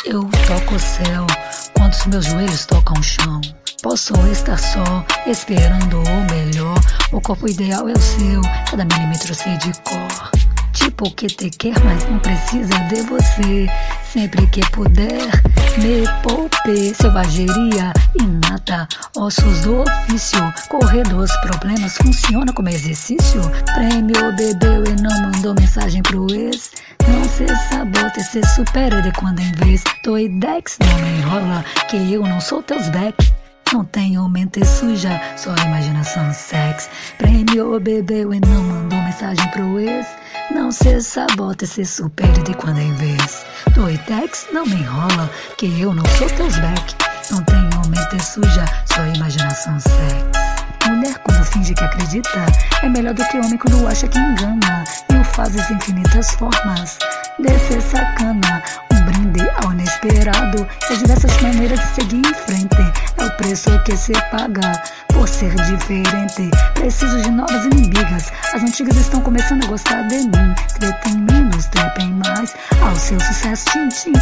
Eu 0.05 0.29
toco 0.47 0.75
o 0.75 0.79
céu 0.79 1.27
quando 1.73 1.95
os 1.95 2.07
meus 2.09 2.27
joelhos 2.27 2.67
tocam 2.67 3.01
o 3.01 3.03
chão. 3.03 3.41
Posso 3.83 4.13
estar 4.27 4.59
só, 4.59 5.03
esperando 5.27 6.03
o 6.03 6.31
melhor. 6.31 6.79
O 7.11 7.23
corpo 7.23 7.49
ideal 7.49 7.89
é 7.89 7.95
o 7.95 8.01
seu, 8.01 8.43
cada 8.71 8.85
milímetro 8.85 9.35
sei 9.35 9.57
de 9.57 9.73
cor. 9.81 10.44
Tipo 10.75 11.09
que 11.15 11.29
te 11.29 11.51
quer, 11.51 11.75
mas 11.85 12.05
não 12.11 12.19
precisa 12.19 12.75
de 12.89 13.03
você. 13.03 13.67
Sempre 14.13 14.47
que 14.49 14.61
puder, 14.71 15.31
me 15.79 16.05
poupe. 16.23 16.95
Selvageria 16.95 17.93
inata, 18.21 18.89
ossos 19.17 19.61
do 19.61 19.83
ofício. 19.83 20.53
Correr 20.69 21.05
dos 21.05 21.31
problemas 21.43 21.97
funciona 21.97 22.53
como 22.53 22.69
exercício. 22.69 23.41
Prêmio 23.75 24.37
bebeu 24.37 24.85
e 24.85 25.01
não 25.01 25.31
mandou 25.31 25.55
mensagem 25.55 26.03
pro 26.03 26.27
ex. 26.35 26.73
Não 27.07 27.25
se 27.25 27.47
sabote, 27.71 28.23
se 28.23 28.43
supera 28.55 29.01
de 29.01 29.13
quando 29.13 29.41
em 29.41 29.53
vez. 29.53 29.83
Doidex, 30.03 30.79
não 30.81 30.99
me 30.99 31.19
enrola, 31.19 31.65
que 31.89 31.97
eu 32.13 32.23
não 32.23 32.41
sou 32.41 32.63
teus 32.63 32.89
back. 32.89 33.33
Não 33.73 33.85
tenho 33.85 34.29
mente 34.29 34.65
suja, 34.65 35.21
só 35.37 35.55
imaginação 35.65 36.33
sex. 36.33 36.89
Prêmio 37.19 37.81
bebeu 37.81 38.33
e 38.33 38.41
não 38.41 38.63
mandou 38.63 39.03
mensagem 39.03 39.49
pro 39.51 39.81
ex. 39.81 40.07
Não 40.51 40.71
se 40.71 41.01
sabote, 41.01 41.67
se 41.67 41.85
supere 41.85 42.43
de 42.43 42.55
quando 42.55 42.79
em 42.79 42.93
vez. 42.95 43.45
Doidex, 43.75 44.47
não 44.53 44.67
me 44.67 44.77
enrola, 44.77 45.31
que 45.57 45.81
eu 45.81 45.95
não 45.95 46.05
sou 46.19 46.29
teus 46.29 46.57
back. 46.59 46.95
Não 47.31 47.43
tenho 47.45 47.65
mente 47.89 48.23
suja, 48.23 48.65
só 48.87 49.05
imaginação 49.07 49.79
sex. 49.81 50.45
Mulher 50.87 51.19
quando 51.25 51.45
finge 51.45 51.75
que 51.75 51.85
acredita 51.85 52.47
é 52.83 52.89
melhor 52.89 53.15
do 53.15 53.25
que 53.29 53.39
homem 53.39 53.57
quando 53.57 53.87
acha 53.87 54.07
que 54.07 54.19
engana. 54.19 54.85
Mil 55.11 55.25
fases, 55.25 55.71
infinitas 55.71 56.35
formas 56.35 56.99
de 57.39 57.59
ser 57.61 57.81
sacana. 57.81 58.63
Brinde 59.05 59.49
ao 59.63 59.73
inesperado 59.73 60.67
e 60.89 60.93
as 60.93 60.99
diversas 60.99 61.41
maneiras 61.41 61.79
de 61.81 61.87
seguir 61.95 62.23
em 62.27 62.35
frente. 62.35 62.93
É 63.19 63.25
o 63.25 63.31
preço 63.37 63.71
que 63.85 63.97
se 63.97 64.13
paga 64.31 64.73
por 65.09 65.29
ser 65.29 65.55
diferente. 65.55 66.51
Preciso 66.75 67.21
de 67.23 67.31
novas 67.31 67.65
inimigas. 67.67 68.33
As 68.53 68.63
antigas 68.63 68.97
estão 68.97 69.21
começando 69.21 69.65
a 69.65 69.69
gostar 69.69 70.03
de 70.09 70.17
mim. 70.17 70.55
Tretem 70.79 71.19
menos, 71.19 71.67
trepem 71.67 72.13
mais. 72.13 72.55
Ao 72.83 72.95
seu 72.97 73.19
sucesso, 73.21 73.67
tchim. 73.89 74.13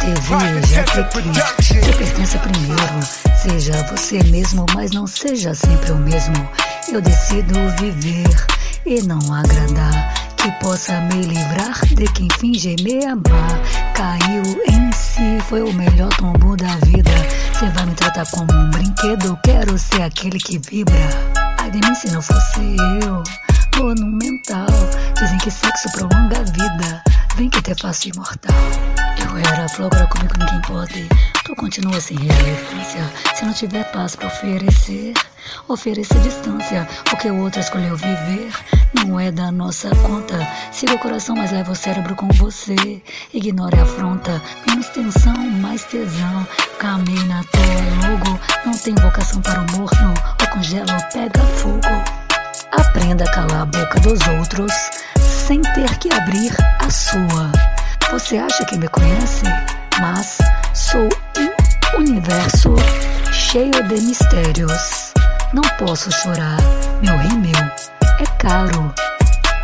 TV, 0.00 0.66
já 0.68 0.82
cliquei. 0.84 1.32
Você 1.60 1.92
pertence 1.92 2.38
primeiro. 2.38 3.00
Seja 3.36 3.72
você 3.90 4.22
mesmo, 4.30 4.66
mas 4.74 4.90
não 4.92 5.06
seja 5.06 5.54
sempre 5.54 5.92
o 5.92 5.96
mesmo. 5.96 6.48
Eu 6.92 7.00
decido 7.00 7.54
viver 7.78 8.46
e 8.86 9.02
não 9.02 9.18
agradar. 9.32 10.33
Que 10.44 10.52
possa 10.62 11.00
me 11.00 11.22
livrar 11.22 11.86
de 11.86 12.04
quem 12.12 12.28
finge 12.38 12.76
me 12.82 13.02
amar. 13.06 13.58
Caiu 13.94 14.42
em 14.66 14.92
si, 14.92 15.40
foi 15.48 15.62
o 15.62 15.72
melhor 15.72 16.10
tombo 16.18 16.54
da 16.54 16.76
vida. 16.84 17.10
Você 17.50 17.66
vai 17.70 17.86
me 17.86 17.94
tratar 17.94 18.26
como 18.26 18.52
um 18.52 18.68
brinquedo, 18.68 19.38
quero 19.42 19.78
ser 19.78 20.02
aquele 20.02 20.38
que 20.38 20.58
vibra. 20.58 20.94
Ai 21.58 21.70
de 21.70 21.78
mim 21.78 21.94
se 21.94 22.10
não 22.10 22.20
fosse 22.20 22.76
eu, 23.00 23.22
monumental. 23.82 24.66
Dizem 25.18 25.38
que 25.38 25.50
sexo 25.50 25.90
prolonga 25.92 26.38
a 26.38 26.42
vida, 26.42 27.02
vem 27.36 27.48
que 27.48 27.62
te 27.62 27.74
faço 27.80 28.10
imortal. 28.10 28.54
Eu 29.18 29.38
era 29.38 29.66
flor, 29.66 29.86
agora 29.94 30.06
comigo 30.08 30.34
ninguém 30.38 30.60
pode. 30.60 31.08
Tu 31.54 31.60
continua 31.60 32.00
sem 32.00 32.16
relevância. 32.16 33.12
Se 33.36 33.44
não 33.44 33.52
tiver 33.52 33.84
paz 33.92 34.16
pra 34.16 34.26
oferecer, 34.26 35.14
ofereça 35.68 36.18
distância. 36.18 36.88
O 37.12 37.16
que 37.16 37.30
o 37.30 37.42
outro 37.42 37.60
escolheu 37.60 37.96
viver 37.96 38.50
não 38.92 39.20
é 39.20 39.30
da 39.30 39.52
nossa 39.52 39.88
conta. 39.90 40.36
Siga 40.72 40.94
o 40.94 40.98
coração, 40.98 41.36
mas 41.36 41.52
leva 41.52 41.70
o 41.70 41.76
cérebro 41.76 42.16
com 42.16 42.26
você. 42.30 43.00
Ignore 43.32 43.78
a 43.78 43.84
afronta. 43.84 44.42
Menos 44.68 44.88
tensão, 44.88 45.36
mais 45.36 45.84
tesão. 45.84 46.44
Caminhe 46.80 47.24
na 47.26 47.44
tua 47.44 48.08
logo. 48.08 48.40
Não 48.66 48.76
tem 48.76 48.94
vocação 48.96 49.40
para 49.40 49.60
o 49.60 49.76
morno. 49.76 50.14
Ou 50.40 50.48
congela 50.48 50.92
ou 50.92 51.12
pega 51.12 51.40
fogo. 51.58 51.78
Aprenda 52.72 53.22
a 53.22 53.30
calar 53.30 53.62
a 53.62 53.66
boca 53.66 54.00
dos 54.00 54.18
outros 54.26 54.72
sem 55.20 55.62
ter 55.62 55.98
que 55.98 56.12
abrir 56.12 56.52
a 56.80 56.90
sua. 56.90 57.52
Você 58.10 58.38
acha 58.38 58.64
que 58.64 58.76
me 58.76 58.88
conhece? 58.88 59.44
Mas 60.00 60.38
sou 60.74 61.08
um 61.38 61.98
universo 61.98 62.74
cheio 63.32 63.70
de 63.70 64.00
mistérios. 64.00 65.14
Não 65.52 65.62
posso 65.78 66.10
chorar, 66.10 66.58
meu 67.00 67.16
rímel 67.16 67.52
é 68.18 68.26
caro. 68.40 68.92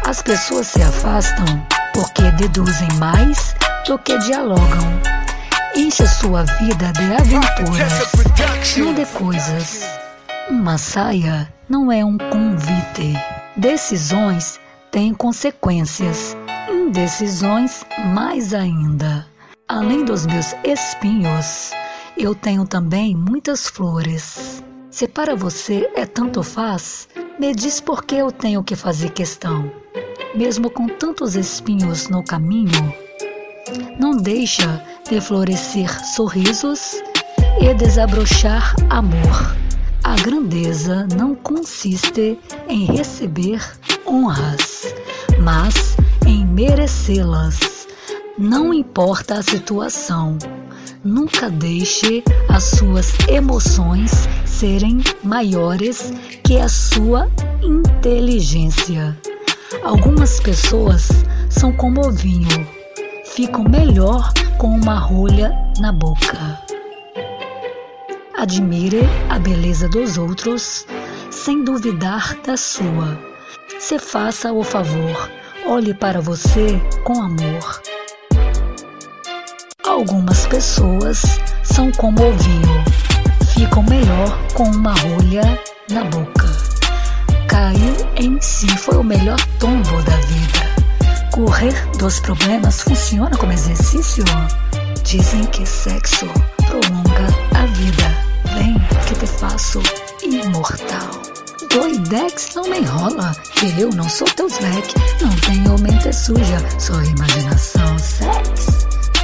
As 0.07 0.23
pessoas 0.23 0.69
se 0.69 0.81
afastam 0.81 1.67
porque 1.93 2.31
deduzem 2.33 2.89
mais 2.99 3.57
do 3.87 3.99
que 3.99 4.17
dialogam. 4.19 5.01
Encha 5.75 6.07
sua 6.07 6.45
vida 6.61 6.93
de 6.93 7.13
aventuras, 7.13 8.13
não 8.77 8.95
de 8.95 9.05
coisas. 9.07 9.85
Uma 10.49 10.79
saia 10.79 11.53
não 11.69 11.91
é 11.91 12.05
um 12.05 12.17
convite. 12.19 13.15
Decisões 13.57 14.61
têm 14.93 15.13
consequências. 15.13 16.37
Indecisões, 16.69 17.85
mais 17.99 18.55
ainda. 18.55 19.27
Além 19.71 20.05
dos 20.05 20.27
meus 20.27 20.53
espinhos, 20.65 21.71
eu 22.19 22.35
tenho 22.35 22.67
também 22.67 23.15
muitas 23.15 23.69
flores. 23.69 24.65
Se 24.91 25.07
para 25.07 25.37
você 25.37 25.89
é 25.95 26.05
tanto 26.05 26.43
faz, 26.43 27.09
me 27.39 27.55
diz 27.55 27.81
por 27.81 28.03
que 28.03 28.17
eu 28.17 28.33
tenho 28.33 28.65
que 28.65 28.75
fazer 28.75 29.11
questão. 29.11 29.71
Mesmo 30.35 30.71
com 30.71 30.89
tantos 30.89 31.37
espinhos 31.37 32.09
no 32.09 32.25
caminho, 32.25 32.93
não 33.97 34.17
deixa 34.17 34.85
de 35.09 35.21
florescer 35.21 36.05
sorrisos 36.05 37.01
e 37.61 37.73
desabrochar 37.73 38.75
amor. 38.91 39.57
A 40.03 40.17
grandeza 40.17 41.07
não 41.17 41.37
consiste 41.37 42.37
em 42.69 42.87
receber 42.87 43.63
honras, 44.05 44.93
mas 45.41 45.97
em 46.27 46.45
merecê-las. 46.45 47.70
Não 48.41 48.73
importa 48.73 49.35
a 49.35 49.43
situação, 49.43 50.39
nunca 51.05 51.51
deixe 51.51 52.25
as 52.49 52.65
suas 52.65 53.13
emoções 53.29 54.11
serem 54.47 55.03
maiores 55.23 56.11
que 56.43 56.57
a 56.57 56.67
sua 56.67 57.31
inteligência. 57.63 59.15
Algumas 59.85 60.41
pessoas 60.41 61.11
são 61.51 61.71
como 61.71 62.07
o 62.07 62.11
vinho, 62.11 62.67
ficam 63.27 63.63
melhor 63.63 64.33
com 64.57 64.69
uma 64.69 64.99
rolha 64.99 65.53
na 65.79 65.93
boca. 65.93 66.59
Admire 68.39 69.03
a 69.29 69.39
beleza 69.39 69.87
dos 69.87 70.17
outros 70.17 70.87
sem 71.31 71.63
duvidar 71.63 72.35
da 72.47 72.57
sua. 72.57 73.19
Se 73.79 73.99
faça 73.99 74.51
o 74.51 74.65
favor, 74.65 75.31
olhe 75.67 75.93
para 75.93 76.23
você 76.23 76.81
com 77.05 77.21
amor. 77.21 78.00
Algumas 79.91 80.47
pessoas 80.47 81.21
são 81.65 81.91
como 81.91 82.23
o 82.23 82.39
vinho, 82.39 82.85
ficam 83.53 83.83
melhor 83.83 84.39
com 84.55 84.63
uma 84.63 84.95
rolha 84.95 85.43
na 85.91 86.05
boca. 86.05 86.47
Cair 87.49 87.97
em 88.15 88.41
si 88.41 88.69
foi 88.69 88.97
o 88.99 89.03
melhor 89.03 89.37
tombo 89.59 90.01
da 90.05 90.17
vida. 90.17 91.31
Correr 91.33 91.75
dos 91.99 92.21
problemas 92.21 92.83
funciona 92.83 93.37
como 93.37 93.53
exercício. 93.53 94.25
Dizem 95.03 95.45
que 95.47 95.67
sexo 95.67 96.29
prolonga 96.69 97.27
a 97.59 97.67
vida. 97.67 98.17
Vem 98.55 98.79
que 99.09 99.15
te 99.17 99.27
faço 99.27 99.83
imortal. 100.23 101.11
Doidex 101.69 102.55
não 102.55 102.63
me 102.63 102.79
enrola, 102.79 103.33
que 103.55 103.81
eu 103.81 103.91
não 103.91 104.09
sou 104.09 104.29
teu 104.29 104.49
Zweck. 104.49 104.95
Não 105.21 105.35
tenho 105.41 105.77
mente 105.81 106.13
suja, 106.13 106.65
só 106.79 106.95
imaginação, 107.03 107.99
sex. 107.99 108.80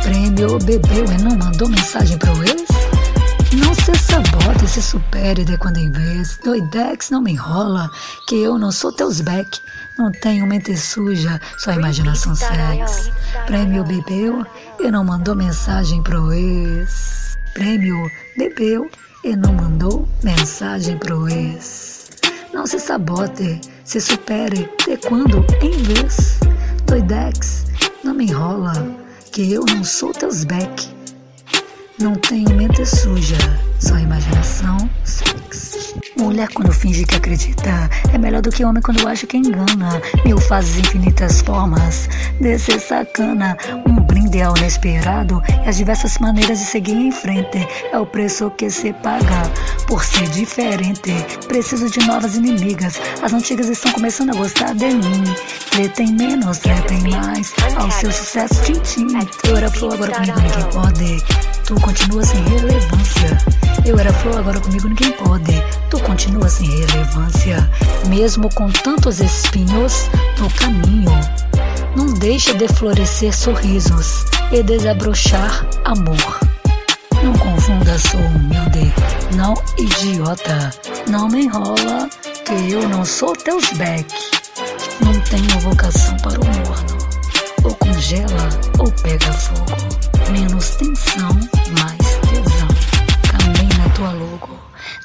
Prêmio 0.06 0.56
bebeu 0.60 1.04
e 1.04 1.20
não 1.20 1.36
mandou 1.36 1.68
mensagem 1.68 2.16
pro 2.16 2.40
ex? 2.44 2.62
Não 3.54 3.74
se 3.74 3.92
sabote, 3.96 4.68
se 4.68 4.80
supere 4.80 5.44
de 5.44 5.58
quando 5.58 5.78
em 5.78 5.90
vez. 5.90 6.38
Doidex 6.44 7.10
não 7.10 7.20
me 7.20 7.32
enrola, 7.32 7.90
que 8.28 8.36
eu 8.36 8.56
não 8.56 8.70
sou 8.70 8.92
teus 8.92 9.20
back. 9.20 9.60
Não 9.98 10.12
tenho 10.12 10.46
mente 10.46 10.76
suja, 10.76 11.40
só 11.58 11.72
imaginação 11.72 12.36
sex. 12.36 13.10
Prêmio 13.46 13.82
bebeu 13.82 14.46
e 14.78 14.88
não 14.92 15.02
mandou 15.02 15.34
mensagem 15.34 16.00
pro 16.04 16.32
ex. 16.32 17.36
Prêmio 17.52 18.08
bebeu 18.38 18.88
e 19.24 19.34
não 19.34 19.54
mandou 19.54 20.08
mensagem 20.22 20.96
pro 20.98 21.28
ex. 21.28 22.10
Não 22.54 22.64
se 22.64 22.78
sabote, 22.78 23.60
se 23.84 24.00
supere 24.00 24.70
de 24.86 24.96
quando 24.98 25.44
em 25.60 25.82
vez. 25.82 26.38
Doidex 26.86 27.66
não 28.04 28.14
me 28.14 28.26
enrola 28.26 29.04
que 29.36 29.52
eu 29.52 29.66
não 29.66 29.84
sou 29.84 30.14
teus 30.14 30.44
back. 30.44 30.88
Não 31.98 32.14
tenho 32.14 32.50
mente 32.54 32.84
suja, 32.84 33.38
só 33.80 33.96
imaginação, 33.96 34.76
sexo. 35.02 35.98
Mulher 36.18 36.48
quando 36.52 36.70
finge 36.70 37.06
que 37.06 37.16
acredita 37.16 37.88
é 38.12 38.18
melhor 38.18 38.42
do 38.42 38.50
que 38.50 38.64
homem 38.64 38.82
quando 38.82 39.08
acha 39.08 39.26
que 39.26 39.38
engana. 39.38 40.02
Mil 40.22 40.38
fases, 40.38 40.76
infinitas 40.76 41.40
formas 41.40 42.06
de 42.38 42.58
ser 42.58 42.80
sacana. 42.80 43.56
Um 43.88 43.94
brinde 43.94 44.42
ao 44.42 44.54
inesperado 44.58 45.42
e 45.64 45.68
as 45.68 45.78
diversas 45.78 46.18
maneiras 46.18 46.58
de 46.58 46.66
seguir 46.66 46.96
em 46.96 47.10
frente. 47.10 47.66
É 47.90 47.98
o 47.98 48.04
preço 48.04 48.50
que 48.50 48.68
se 48.68 48.92
paga 48.92 49.50
por 49.86 50.04
ser 50.04 50.28
diferente. 50.28 51.14
Preciso 51.48 51.88
de 51.88 52.06
novas 52.06 52.36
inimigas. 52.36 53.00
As 53.22 53.32
antigas 53.32 53.70
estão 53.70 53.92
começando 53.92 54.34
a 54.34 54.36
gostar 54.36 54.74
de 54.74 54.86
mim. 54.86 55.24
Tretem 55.70 56.12
menos, 56.12 56.58
tretem 56.58 57.08
mais. 57.08 57.54
Ao 57.76 57.90
seu 57.90 58.12
sucesso, 58.12 58.56
era 59.56 59.70
flor, 59.70 59.94
agora 59.94 60.12
comigo 60.12 60.40
ninguém 60.40 60.70
pode. 60.70 61.45
Tu 61.66 61.74
continua 61.80 62.22
sem 62.22 62.40
relevância. 62.44 63.38
Eu 63.84 63.98
era 63.98 64.12
flor, 64.12 64.38
agora 64.38 64.60
comigo 64.60 64.86
ninguém 64.86 65.10
pode. 65.10 65.60
Tu 65.90 65.98
continua 65.98 66.48
sem 66.48 66.68
relevância. 66.68 67.68
Mesmo 68.06 68.48
com 68.54 68.70
tantos 68.70 69.18
espinhos 69.18 70.08
no 70.38 70.48
caminho. 70.50 71.10
Não 71.96 72.14
deixe 72.14 72.54
de 72.54 72.68
florescer 72.68 73.36
sorrisos 73.36 74.24
e 74.52 74.62
desabrochar 74.62 75.66
amor. 75.84 76.38
Não 77.20 77.32
confunda, 77.32 77.98
sou 77.98 78.20
humilde, 78.20 78.94
não 79.34 79.54
idiota. 79.76 80.70
Não 81.08 81.28
me 81.28 81.46
enrola, 81.46 82.08
que 82.44 82.70
eu 82.70 82.88
não 82.88 83.04
sou 83.04 83.32
teus 83.32 83.70
back. 83.72 84.06
Não 85.00 85.18
tenho 85.22 85.58
vocação 85.58 86.16
para 86.18 86.40
o 86.40 86.44
morno. 86.44 86.98
Ou 87.64 87.74
congela 87.74 88.48
ou 88.78 88.92
pega 89.02 89.32
fogo. 89.32 90.05
Menos 90.30 90.76
tensão, 90.76 91.30
mais 91.78 92.06
tesão. 92.28 92.68
Caminho 93.30 93.78
na 93.78 93.88
tua 93.94 94.12
logo. 94.12 94.58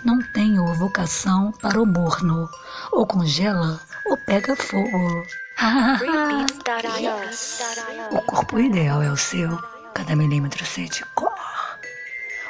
Não 0.04 0.20
tenho 0.34 0.66
vocação 0.76 1.52
para 1.62 1.82
o 1.82 1.86
morno. 1.86 2.50
Ou 2.92 3.06
congela 3.06 3.80
ou 4.06 4.18
pega 4.26 4.56
fogo. 4.56 5.24
O 8.12 8.22
corpo 8.24 8.60
ideal 8.60 9.02
é 9.02 9.12
o 9.12 9.18
seu. 9.18 9.58
Cada 9.94 10.16
milímetro 10.16 10.66
sei 10.66 10.90
de 10.90 11.06
cor. 11.14 11.32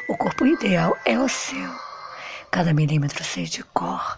O 0.08 0.16
corpo 0.16 0.46
ideal 0.46 0.98
é 1.06 1.20
o 1.20 1.28
seu. 1.28 1.70
Cada 2.52 2.74
milímetro 2.74 3.24
sei 3.24 3.46
de 3.46 3.64
cor. 3.64 4.18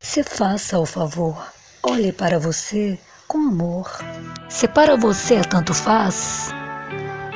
Se 0.00 0.22
faça 0.22 0.78
o 0.78 0.86
favor, 0.86 1.36
olhe 1.82 2.12
para 2.12 2.38
você 2.38 2.98
com 3.28 3.38
amor. 3.38 3.90
Se 4.48 4.68
para 4.68 4.96
você 4.96 5.40
tanto 5.42 5.72
faz, 5.72 6.50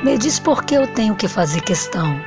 me 0.03 0.17
diz 0.17 0.39
por 0.39 0.65
que 0.65 0.75
eu 0.75 0.87
tenho 0.95 1.15
que 1.15 1.27
fazer 1.27 1.61
questão. 1.63 2.19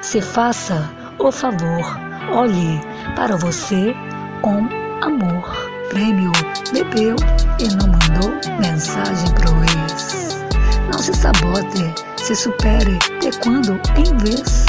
Se 0.00 0.20
faça 0.20 0.90
o 1.18 1.30
favor, 1.30 1.84
olhe 2.32 2.80
para 3.14 3.36
você 3.36 3.94
com 4.40 4.68
amor. 5.02 5.70
Prêmio 5.90 6.32
bebeu 6.72 7.16
e 7.58 7.68
não 7.76 7.86
mandou 7.86 8.30
mensagem 8.60 9.32
pro 9.34 9.52
ex. 9.84 10.42
Não 10.90 10.98
se 10.98 11.14
sabote, 11.14 11.94
se 12.16 12.34
supere 12.34 12.98
de 13.20 13.30
quando 13.38 13.80
em 13.96 14.16
vez. 14.18 14.66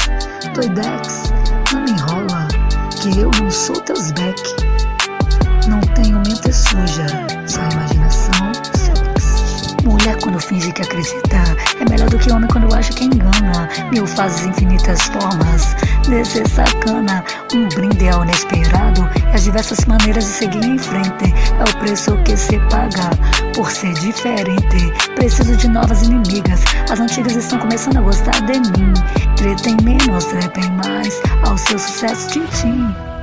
Doidex, 0.54 1.32
não 1.72 1.82
me 1.82 1.90
enrola, 1.90 2.46
que 3.00 3.18
eu 3.18 3.30
não 3.40 3.50
sou 3.50 3.76
teus 3.80 4.12
back. 4.12 4.40
Não 5.68 5.80
tenho 5.94 6.18
mente 6.18 6.52
suja, 6.52 7.06
só 7.46 7.60
imaginação. 7.72 8.52
Mulher 9.84 10.18
quando 10.22 10.38
finge 10.38 10.72
que 10.72 10.82
acredita 10.82 11.56
é 11.84 11.90
melhor 11.90 12.08
do 12.10 12.18
que 12.18 12.32
homem 12.32 12.48
quando 12.50 12.74
acha 12.74 12.92
que 12.92 13.04
engana. 13.04 13.68
Mil 13.92 14.06
fases, 14.06 14.46
infinitas 14.46 15.02
formas 15.02 15.74
de 16.02 16.24
ser 16.24 16.48
sacana. 16.48 17.24
Um 17.54 17.68
brinde 17.68 18.08
ao 18.08 18.22
inesperado 18.24 19.08
e 19.30 19.34
as 19.34 19.44
diversas 19.44 19.84
maneiras 19.84 20.24
de 20.24 20.30
seguir 20.30 20.64
em 20.64 20.78
frente. 20.78 21.34
É 21.58 21.62
o 21.62 21.78
preço 21.78 22.16
que 22.24 22.36
se 22.36 22.58
paga 22.70 23.10
por 23.54 23.70
ser 23.70 23.92
diferente. 23.94 24.92
Preciso 25.14 25.56
de 25.56 25.68
novas 25.68 26.02
inimigas. 26.02 26.62
As 26.90 27.00
antigas 27.00 27.36
estão 27.36 27.58
começando 27.58 27.98
a 27.98 28.02
gostar 28.02 28.40
de 28.42 28.58
mim. 28.58 28.92
Tretem 29.36 29.76
menos, 29.82 30.24
trepem 30.24 30.70
mais. 30.72 31.20
Ao 31.46 31.56
seu 31.56 31.78
sucesso, 31.78 32.28
tchim-tchim. 32.28 33.13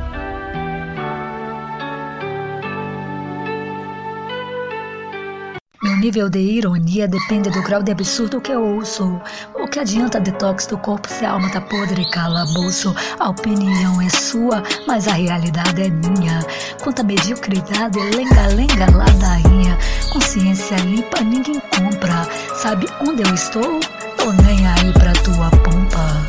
Nível 6.01 6.29
de 6.31 6.39
ironia 6.39 7.07
depende 7.07 7.51
do 7.51 7.61
grau 7.61 7.83
de 7.83 7.91
absurdo 7.91 8.41
que 8.41 8.51
eu 8.51 8.59
ouço. 8.59 9.21
O 9.53 9.67
que 9.67 9.79
adianta 9.79 10.19
detox 10.19 10.65
do 10.65 10.75
corpo 10.79 11.07
se 11.07 11.23
a 11.23 11.33
alma 11.33 11.47
tá 11.51 11.61
podre, 11.61 12.09
calabouço? 12.09 12.95
A 13.19 13.29
opinião 13.29 14.01
é 14.01 14.09
sua, 14.09 14.63
mas 14.87 15.07
a 15.07 15.13
realidade 15.13 15.79
é 15.79 15.89
minha. 15.89 16.39
Quanta 16.81 17.03
mediocridade, 17.03 17.99
lenga-lenga, 18.15 18.89
ladainha. 18.97 19.77
Consciência 20.11 20.75
limpa, 20.77 21.21
ninguém 21.21 21.61
compra. 21.77 22.27
Sabe 22.55 22.87
onde 23.07 23.21
eu 23.21 23.35
estou? 23.35 23.79
Tô 24.17 24.31
nem 24.43 24.65
aí 24.65 24.91
pra 24.93 25.13
tua 25.13 25.51
pompa. 25.51 26.25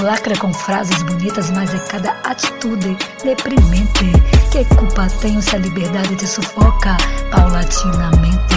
Lacra 0.00 0.34
com 0.38 0.54
frases 0.54 1.02
bonitas, 1.02 1.50
mas 1.50 1.74
é 1.74 1.78
cada 1.88 2.12
atitude 2.24 2.96
deprimente. 3.22 4.10
Que 4.50 4.64
culpa 4.74 5.06
tenho 5.20 5.42
se 5.42 5.54
a 5.54 5.58
liberdade 5.58 6.16
te 6.16 6.26
sufoca 6.26 6.96
paulatinamente? 7.30 8.51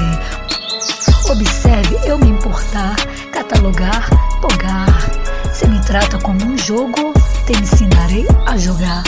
Observe 1.28 1.98
eu 2.06 2.20
me 2.20 2.30
importar, 2.30 2.96
catalogar, 3.32 4.08
pogar. 4.42 4.88
Se 5.54 5.68
me 5.68 5.82
trata 5.82 6.20
como 6.20 6.46
um 6.46 6.58
jogo, 6.58 7.14
te 7.46 7.54
ensinarei 7.54 8.28
a 8.46 8.56
jogar. 8.58 9.04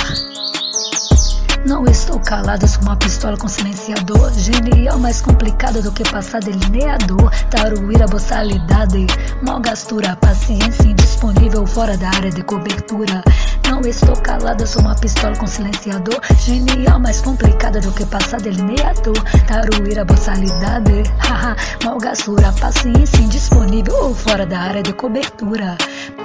Não 1.65 1.85
estou 1.85 2.19
calada, 2.19 2.65
sou 2.65 2.81
uma 2.83 2.95
pistola 2.95 3.37
com 3.37 3.47
silenciador. 3.47 4.31
Genial, 4.33 4.97
mais 4.97 5.21
complicada 5.21 5.81
do 5.81 5.91
que 5.91 6.03
passar 6.09 6.39
delineador. 6.39 7.29
Taruíra, 7.51 8.07
boçalidade, 8.07 9.05
malgastura, 9.43 10.15
paciência 10.15 10.83
indisponível 10.83 11.67
fora 11.67 11.97
da 11.97 12.07
área 12.07 12.31
de 12.31 12.41
cobertura. 12.41 13.21
Não 13.69 13.81
estou 13.81 14.15
calada, 14.17 14.65
sou 14.65 14.81
uma 14.81 14.95
pistola 14.95 15.35
com 15.35 15.45
silenciador. 15.45 16.19
Genial, 16.39 16.99
mais 16.99 17.21
complicada 17.21 17.79
do 17.79 17.91
que 17.91 18.05
passar 18.05 18.41
delineador. 18.41 19.15
Taruíra, 19.47 20.05
boçalidade, 20.05 21.03
haha, 21.19 21.55
malgastura, 21.83 22.51
paciência 22.53 23.21
indisponível 23.21 23.95
ou 23.95 24.15
fora 24.15 24.45
da 24.45 24.59
área 24.59 24.83
de 24.83 24.93
cobertura. 24.93 25.77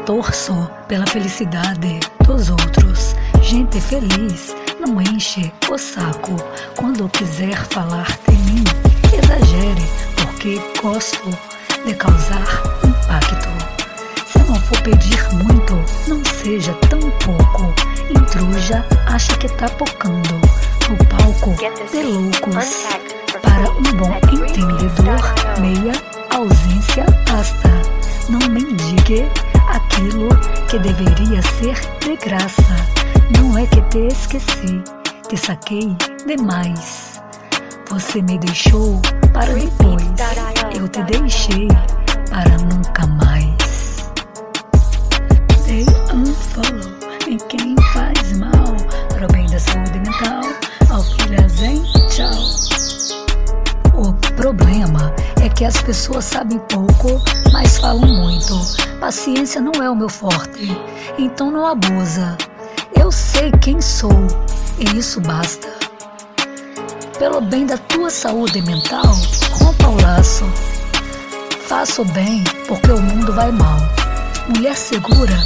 Torço 0.07 0.71
pela 0.89 1.07
felicidade 1.07 2.01
dos 2.25 2.49
outros. 2.51 3.15
Gente 3.43 3.81
feliz 3.81 4.55
não 4.81 5.01
enche 5.01 5.53
o 5.71 5.79
saco. 5.79 6.37
Quando 6.77 7.09
quiser 7.11 7.57
falar 7.67 8.07
de 8.29 8.37
mim, 8.37 8.65
exagere, 9.13 9.87
porque 10.17 10.61
gosto 10.83 11.31
de 11.85 11.95
causar 11.95 12.63
impacto. 12.85 13.52
For 14.73 14.83
pedir 14.85 15.35
muito, 15.35 15.75
não 16.09 16.25
seja 16.25 16.73
tão 16.89 16.99
pouco. 16.99 17.75
Intruja, 18.09 18.85
acha 19.07 19.37
que 19.37 19.47
tá 19.49 19.69
pocando 19.69 20.41
no 20.89 20.97
palco 21.09 21.55
de 21.91 22.03
loucos. 22.03 22.87
Para 23.43 23.71
um 23.71 23.83
bom 23.99 24.17
entendedor, 24.33 25.61
meia 25.61 25.93
ausência 26.35 27.05
basta. 27.31 27.71
Não 28.31 28.39
mendigue 28.49 29.27
aquilo 29.69 30.31
que 30.69 30.79
deveria 30.79 31.43
ser 31.43 31.79
de 32.01 32.17
graça. 32.17 32.77
Não 33.39 33.59
é 33.59 33.67
que 33.67 33.83
te 33.83 34.07
esqueci, 34.07 34.83
te 35.29 35.37
saquei 35.37 35.95
demais. 36.27 37.21
Você 37.91 38.23
me 38.23 38.39
deixou 38.39 39.03
para 39.35 39.53
depois, 39.53 40.03
eu 40.75 40.89
te 40.89 41.03
deixei 41.03 41.69
para 42.31 42.57
nunca 42.57 43.07
mais. 43.07 43.52
Saúde 49.63 49.99
mental. 49.99 50.43
Filha 51.17 51.49
zen, 51.49 51.83
tchau. 52.09 52.31
O 53.95 54.13
problema 54.35 55.13
é 55.43 55.49
que 55.49 55.65
as 55.65 55.81
pessoas 55.83 56.25
sabem 56.25 56.59
pouco, 56.71 57.23
mas 57.53 57.79
falam 57.79 58.07
muito. 58.07 58.59
Paciência 59.01 59.61
não 59.61 59.83
é 59.83 59.91
o 59.91 59.97
meu 59.97 60.09
forte, 60.09 60.77
então 61.19 61.51
não 61.51 61.67
abusa. 61.67 62.37
Eu 62.99 63.11
sei 63.11 63.51
quem 63.63 63.81
sou 63.81 64.27
e 64.79 64.99
isso 64.99 65.21
basta. 65.21 65.69
Pelo 67.19 67.41
bem 67.41 67.67
da 67.67 67.79
tua 67.79 68.11
saúde 68.11 68.61
mental, 68.63 69.07
rompa 69.53 69.89
o 69.89 70.03
laço. 70.03 70.45
Faça 71.69 72.03
o 72.03 72.05
bem 72.07 72.43
porque 72.67 72.91
o 72.91 73.01
mundo 73.01 73.33
vai 73.33 73.51
mal. 73.51 73.79
Mulher 74.49 74.77
segura 74.77 75.37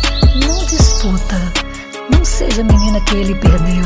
não 0.44 0.64
disputa. 0.64 1.65
Não 2.10 2.24
seja 2.24 2.62
a 2.62 2.64
menina 2.64 3.00
que 3.02 3.16
ele 3.16 3.34
perdeu. 3.36 3.84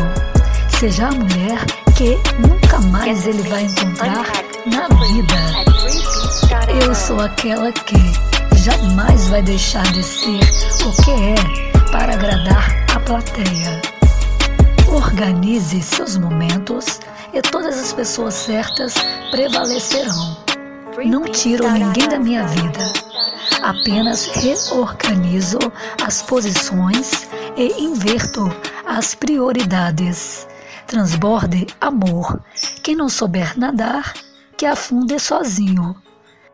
Seja 0.79 1.09
a 1.09 1.13
mulher 1.13 1.65
que 1.97 2.19
nunca 2.39 2.79
mais 2.81 3.27
ele 3.27 3.43
vai 3.49 3.65
encontrar 3.65 4.25
na 4.67 4.89
vida. 5.07 5.71
Eu 6.83 6.95
sou 6.95 7.21
aquela 7.21 7.73
que 7.73 7.97
jamais 8.59 9.29
vai 9.29 9.43
deixar 9.43 9.85
de 9.93 10.03
ser 10.03 10.41
o 10.87 11.03
que 11.03 11.11
é 11.11 11.91
para 11.91 12.15
agradar 12.15 12.87
a 12.95 13.01
plateia. 13.01 13.81
Organize 14.89 15.81
seus 15.83 16.17
momentos 16.17 17.01
e 17.33 17.41
todas 17.43 17.79
as 17.79 17.93
pessoas 17.93 18.35
certas 18.35 18.95
prevalecerão. 19.31 20.37
Não 21.07 21.25
tiro 21.25 21.71
ninguém 21.71 22.09
da 22.09 22.19
minha 22.19 22.47
vida, 22.47 22.93
apenas 23.63 24.27
reorganizo 24.27 25.59
as 26.03 26.23
posições 26.23 27.29
e 27.57 27.83
inverto 27.83 28.49
as 28.87 29.15
prioridades. 29.15 30.47
Transborde 30.87 31.67
amor. 31.81 32.43
Quem 32.83 32.97
não 32.97 33.09
souber 33.09 33.59
nadar, 33.59 34.15
que 34.57 34.67
afunde 34.67 35.19
sozinho. 35.19 35.95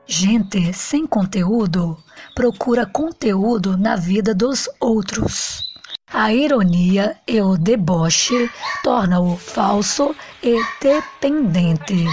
Gente 0.07 0.73
sem 0.73 1.07
conteúdo 1.07 1.97
procura 2.35 2.87
conteúdo 2.87 3.77
na 3.77 3.97
vida 3.97 4.35
dos 4.35 4.69
outros. 4.79 5.67
A 6.13 6.33
ironia 6.33 7.17
e 7.27 7.41
o 7.41 7.57
deboche 7.57 8.49
tornam-o 8.85 9.37
falso 9.37 10.15
e 10.43 10.57
dependente, 10.81 12.07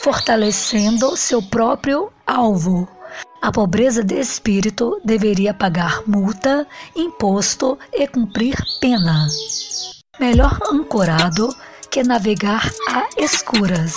fortalecendo 0.00 1.16
seu 1.16 1.42
próprio 1.42 2.12
alvo. 2.26 2.86
A 3.40 3.52
pobreza 3.52 4.02
de 4.02 4.18
espírito 4.18 5.00
deveria 5.04 5.54
pagar 5.54 6.02
multa, 6.06 6.66
imposto 6.96 7.78
e 7.92 8.06
cumprir 8.08 8.56
pena. 8.80 9.28
Melhor 10.18 10.58
ancorado 10.70 11.48
que 11.90 12.02
navegar 12.02 12.70
a 12.90 13.08
escuras. 13.16 13.94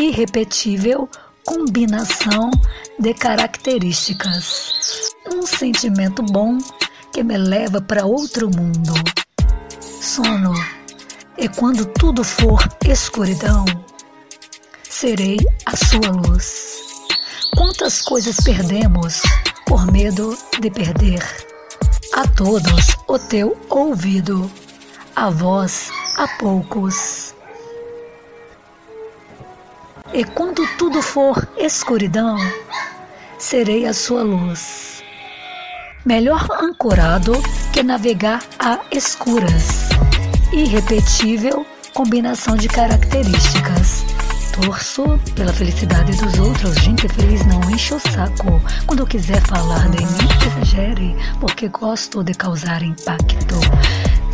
Irrepetível 0.00 1.08
combinação 1.44 2.50
de 2.98 3.12
características. 3.14 4.72
Um 5.30 5.42
sentimento 5.42 6.22
bom 6.22 6.58
que 7.12 7.22
me 7.22 7.36
leva 7.36 7.80
para 7.80 8.06
outro 8.06 8.48
mundo. 8.48 8.94
Sono 9.80 10.54
e 11.36 11.48
quando 11.48 11.86
tudo 11.86 12.22
for 12.22 12.60
escuridão, 12.86 13.64
serei 14.88 15.38
a 15.66 15.76
sua 15.76 16.10
luz. 16.10 16.91
Quantas 17.56 18.02
coisas 18.02 18.36
perdemos 18.40 19.22
por 19.66 19.90
medo 19.90 20.36
de 20.60 20.70
perder? 20.70 21.22
A 22.14 22.26
todos 22.28 22.96
o 23.06 23.18
teu 23.18 23.56
ouvido, 23.70 24.50
a 25.16 25.30
voz 25.30 25.90
a 26.16 26.28
poucos. 26.38 27.34
E 30.12 30.24
quando 30.24 30.66
tudo 30.76 31.00
for 31.00 31.48
escuridão, 31.56 32.36
serei 33.38 33.86
a 33.86 33.92
sua 33.92 34.22
luz 34.22 34.92
melhor 36.04 36.48
ancorado 36.60 37.32
que 37.72 37.82
navegar 37.82 38.42
a 38.58 38.80
escuras. 38.90 39.88
Irrepetível 40.52 41.64
combinação 41.94 42.56
de 42.56 42.68
características. 42.68 44.11
Torço 44.62 45.18
pela 45.34 45.52
felicidade 45.52 46.16
dos 46.18 46.38
outros. 46.38 46.76
Gente 46.76 47.08
feliz 47.08 47.44
não 47.46 47.68
enche 47.68 47.94
o 47.94 47.98
saco. 47.98 48.62
Quando 48.86 49.04
quiser 49.04 49.40
falar 49.42 49.88
de 49.88 49.98
mim, 50.04 50.28
exagere, 50.46 51.16
porque 51.40 51.68
gosto 51.68 52.22
de 52.22 52.32
causar 52.32 52.80
impacto. 52.80 53.56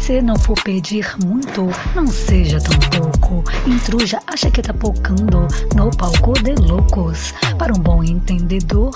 Se 0.08 0.22
não 0.22 0.36
for 0.36 0.58
pedir 0.62 1.06
muito, 1.22 1.68
não 1.94 2.06
seja 2.06 2.58
tão 2.58 2.78
pouco. 2.80 3.44
Intruja, 3.66 4.18
acha 4.26 4.50
que 4.50 4.62
tá 4.62 4.72
pocando 4.72 5.46
no 5.76 5.90
palco 5.98 6.32
de 6.42 6.54
loucos. 6.54 7.34
Para 7.58 7.74
um 7.74 7.78
bom 7.78 8.02
entendedor, 8.02 8.94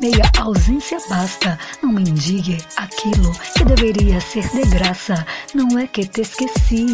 meia 0.00 0.24
ausência 0.38 0.96
basta. 1.06 1.58
Não 1.82 1.92
mendigue 1.92 2.56
aquilo 2.78 3.30
que 3.54 3.62
deveria 3.62 4.18
ser 4.22 4.48
de 4.48 4.62
graça. 4.70 5.26
Não 5.52 5.78
é 5.78 5.86
que 5.86 6.06
te 6.06 6.22
esqueci, 6.22 6.86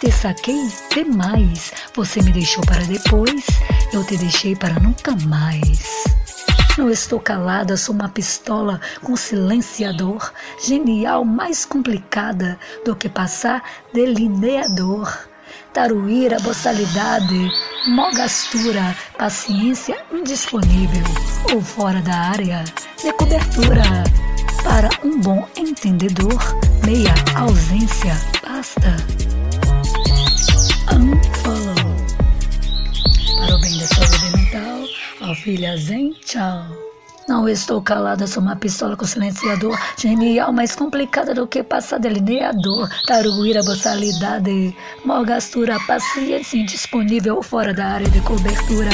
te 0.00 0.10
saquei 0.10 0.66
demais. 0.94 1.74
Você 1.94 2.22
me 2.22 2.32
deixou 2.32 2.64
para 2.64 2.82
depois, 2.84 3.44
eu 3.92 4.02
te 4.04 4.16
deixei 4.16 4.56
para 4.56 4.80
nunca 4.80 5.14
mais. 5.26 5.84
Não 6.78 6.88
estou 6.88 7.18
calada, 7.18 7.76
sou 7.76 7.92
uma 7.92 8.08
pistola 8.08 8.80
com 9.02 9.16
silenciador, 9.16 10.32
genial, 10.64 11.24
mais 11.24 11.64
complicada 11.64 12.56
do 12.84 12.94
que 12.94 13.08
passar 13.08 13.64
delineador. 13.92 15.12
Taruíra, 15.74 16.38
boçalidade, 16.38 17.50
mogastura, 17.88 18.96
paciência 19.18 19.96
indisponível 20.12 21.02
ou 21.52 21.60
fora 21.60 22.00
da 22.00 22.14
área 22.14 22.62
de 23.02 23.12
cobertura. 23.14 23.82
Para 24.62 24.88
um 25.04 25.20
bom 25.20 25.48
entendedor, 25.56 26.38
meia 26.86 27.12
ausência 27.34 28.14
basta. 28.40 29.27
Filha 35.48 35.78
Zen, 35.78 36.14
tchau. 36.26 36.87
Não 37.28 37.46
estou 37.46 37.82
calada, 37.82 38.26
sou 38.26 38.42
uma 38.42 38.56
pistola 38.56 38.96
com 38.96 39.04
silenciador. 39.04 39.78
Genial, 39.98 40.50
mais 40.50 40.74
complicada 40.74 41.34
do 41.34 41.46
que 41.46 41.62
passar 41.62 41.98
delineador. 41.98 42.88
Taruíra, 43.06 43.62
boçalidade. 43.62 44.74
Malgastura, 45.04 45.78
paciência 45.86 46.56
indisponível 46.56 47.42
fora 47.42 47.74
da 47.74 47.84
área 47.84 48.08
de 48.08 48.18
cobertura. 48.22 48.88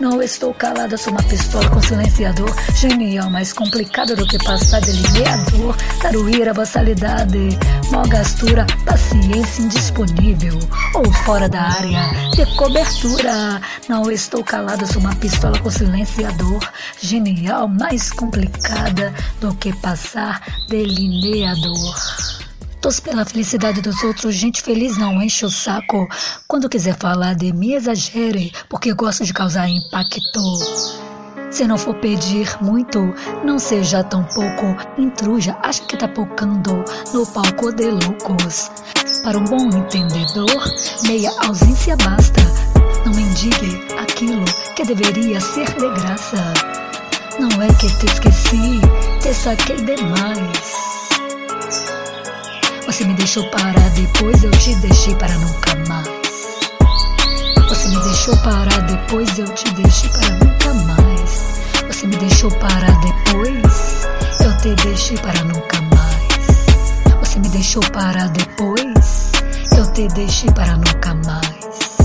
Não 0.00 0.22
estou 0.22 0.54
calada, 0.54 0.96
sou 0.96 1.12
uma 1.12 1.22
pistola 1.24 1.68
com 1.68 1.82
silenciador. 1.82 2.50
Genial, 2.74 3.28
mais 3.28 3.52
complicada 3.52 4.16
do 4.16 4.26
que 4.26 4.42
passar 4.42 4.80
delineador. 4.80 5.76
Taruíra, 6.00 6.54
boçalidade. 6.54 7.50
Malgastura, 7.90 8.66
paciência 8.86 9.62
indisponível 9.62 10.58
ou 10.94 11.12
fora 11.24 11.50
da 11.50 11.60
área 11.60 12.30
de 12.34 12.46
cobertura. 12.56 13.60
Não 13.90 14.10
estou 14.10 14.42
calada, 14.42 14.86
sou 14.86 15.02
uma 15.02 15.14
pistola 15.16 15.58
com 15.58 15.70
silenciador. 15.70 16.60
Genial, 16.98 17.73
mais 17.78 18.12
complicada 18.12 19.12
do 19.40 19.54
que 19.56 19.74
passar 19.80 20.42
delineador. 20.68 21.94
Torço 22.80 23.02
pela 23.02 23.24
felicidade 23.24 23.80
dos 23.80 24.02
outros, 24.02 24.34
gente 24.34 24.62
feliz 24.62 24.98
não 24.98 25.22
enche 25.22 25.44
o 25.44 25.50
saco. 25.50 26.06
Quando 26.46 26.68
quiser 26.68 26.96
falar 26.98 27.34
de 27.34 27.52
mim, 27.52 27.72
exagere, 27.72 28.52
porque 28.68 28.92
gosto 28.92 29.24
de 29.24 29.32
causar 29.32 29.68
impacto. 29.68 30.40
Se 31.50 31.66
não 31.66 31.78
for 31.78 31.94
pedir 31.94 32.48
muito, 32.60 33.14
não 33.44 33.58
seja 33.58 34.04
tão 34.04 34.24
pouco. 34.24 34.76
Intruja, 34.98 35.56
acha 35.62 35.82
que 35.84 35.96
tá 35.96 36.08
pocando 36.08 36.84
no 37.12 37.26
palco 37.26 37.72
de 37.72 37.90
loucos. 37.90 38.70
Para 39.22 39.38
um 39.38 39.44
bom 39.44 39.68
entendedor, 39.68 40.64
meia 41.04 41.30
ausência 41.46 41.96
basta. 41.96 42.40
Não 43.06 43.14
mendigue 43.14 43.86
aquilo 43.98 44.44
que 44.76 44.84
deveria 44.84 45.40
ser 45.40 45.66
de 45.74 45.88
graça. 46.00 46.73
Não 47.38 47.62
é 47.62 47.66
que 47.74 47.88
te 47.98 48.06
esqueci, 48.06 48.80
te 49.20 49.34
saquei 49.34 49.76
demais. 49.76 50.72
Você 52.86 53.04
me 53.04 53.14
deixou 53.14 53.44
parar, 53.50 53.90
depois 53.90 54.44
eu 54.44 54.50
te 54.52 54.74
deixei 54.76 55.14
para 55.16 55.34
nunca 55.38 55.74
mais. 55.88 56.08
Você 57.68 57.88
me 57.88 57.98
deixou 58.04 58.36
parar, 58.38 58.80
depois 58.82 59.36
eu 59.38 59.48
te 59.52 59.68
deixei 59.74 60.08
para 60.10 60.30
nunca 60.30 60.74
mais. 60.74 61.60
Você 61.88 62.06
me 62.06 62.16
deixou 62.16 62.50
parar, 62.52 63.00
depois 63.00 64.06
eu 64.40 64.56
te 64.58 64.74
deixei 64.84 65.16
para 65.18 65.44
nunca 65.44 65.80
mais. 65.82 67.18
Você 67.20 67.40
me 67.40 67.48
deixou 67.48 67.82
parar, 67.90 68.28
depois 68.28 69.32
eu 69.76 69.92
te 69.92 70.06
deixei 70.14 70.50
para 70.52 70.76
nunca 70.76 71.14
mais. 71.14 71.96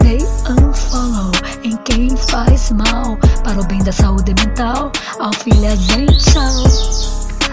Dei 0.00 0.18
unfollow 0.48 1.37
em 1.68 1.76
quem 1.84 2.16
faz 2.16 2.70
mal 2.70 3.18
para 3.44 3.60
o 3.60 3.64
bem 3.66 3.78
da 3.84 3.92
saúde 3.92 4.34
mental. 4.34 4.90
Ao 5.18 5.32
filhas 5.34 5.78
em 5.90 6.06
tchau, 6.06 6.64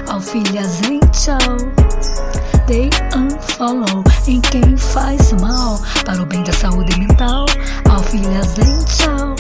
ao 0.07 0.21
filhas 0.21 0.81
em 0.89 0.99
tchau. 1.11 1.37
Dei 2.65 2.89
unfollow 3.15 4.03
em 4.27 4.39
quem 4.41 4.77
faz 4.77 5.33
mal 5.33 5.79
para 6.05 6.21
o 6.21 6.25
bem 6.25 6.43
da 6.43 6.53
saúde 6.53 6.97
mental. 6.97 7.45
Ao 7.89 8.01
filhas 8.03 8.57
em 8.57 8.85
tchau. 8.85 9.34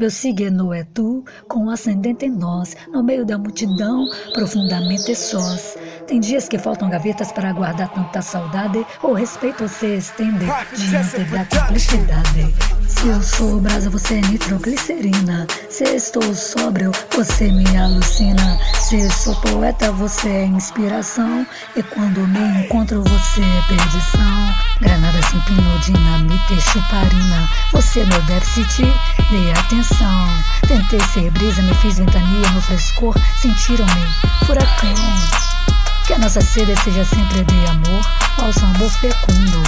Meu 0.00 0.10
signo 0.10 0.72
é 0.72 0.82
tu, 0.82 1.22
com 1.46 1.59
ascendente 1.70 2.26
em 2.26 2.30
nós, 2.30 2.76
no 2.92 3.02
meio 3.02 3.24
da 3.24 3.38
multidão, 3.38 4.06
profundamente 4.32 5.14
sós. 5.14 5.76
Tem 6.06 6.20
dias 6.20 6.48
que 6.48 6.58
faltam 6.58 6.90
gavetas 6.90 7.30
para 7.32 7.52
guardar 7.52 7.88
tanta 7.92 8.20
saudade, 8.20 8.84
o 9.02 9.12
respeito 9.12 9.68
se 9.68 9.96
estende 9.96 10.46
diante 10.76 11.24
da 11.30 11.44
cumplicidade. 11.44 12.54
Se 12.88 13.08
eu 13.08 13.22
sou 13.22 13.60
brasa, 13.60 13.88
você 13.88 14.14
é 14.14 14.20
nitroglicerina. 14.20 15.46
Se 15.70 15.84
estou 15.84 16.34
sóbrio, 16.34 16.92
você 17.16 17.50
me 17.50 17.64
alucina. 17.76 18.58
Se 18.74 19.08
sou 19.10 19.34
poeta, 19.36 19.90
você 19.92 20.28
é 20.28 20.44
inspiração. 20.44 21.46
E 21.76 21.82
quando 21.82 22.26
me 22.28 22.64
encontro, 22.64 23.02
você 23.02 23.40
é 23.40 23.68
perdição. 23.68 24.54
Granada 24.82 25.18
sem 25.30 25.40
pino, 25.40 25.78
dinamite, 25.78 26.60
chuparina. 26.60 27.48
Você 27.72 28.00
é 28.00 28.06
meu 28.06 28.22
déficit, 28.22 28.82
dê 29.30 29.50
atenção. 29.52 30.28
Tentei 30.66 31.00
ser 31.14 31.30
brisa, 31.30 31.59
me 31.62 31.74
fiz 31.74 31.98
ventania 31.98 32.48
no 32.50 32.60
frescor. 32.60 33.14
Sentiram-me 33.40 34.06
furacão. 34.46 34.94
Que 36.06 36.14
a 36.14 36.18
nossa 36.18 36.40
sede 36.40 36.74
seja 36.82 37.04
sempre 37.04 37.44
de 37.44 37.66
amor, 37.66 38.04
ao 38.38 38.68
amor 38.68 38.90
fecundo. 38.90 39.62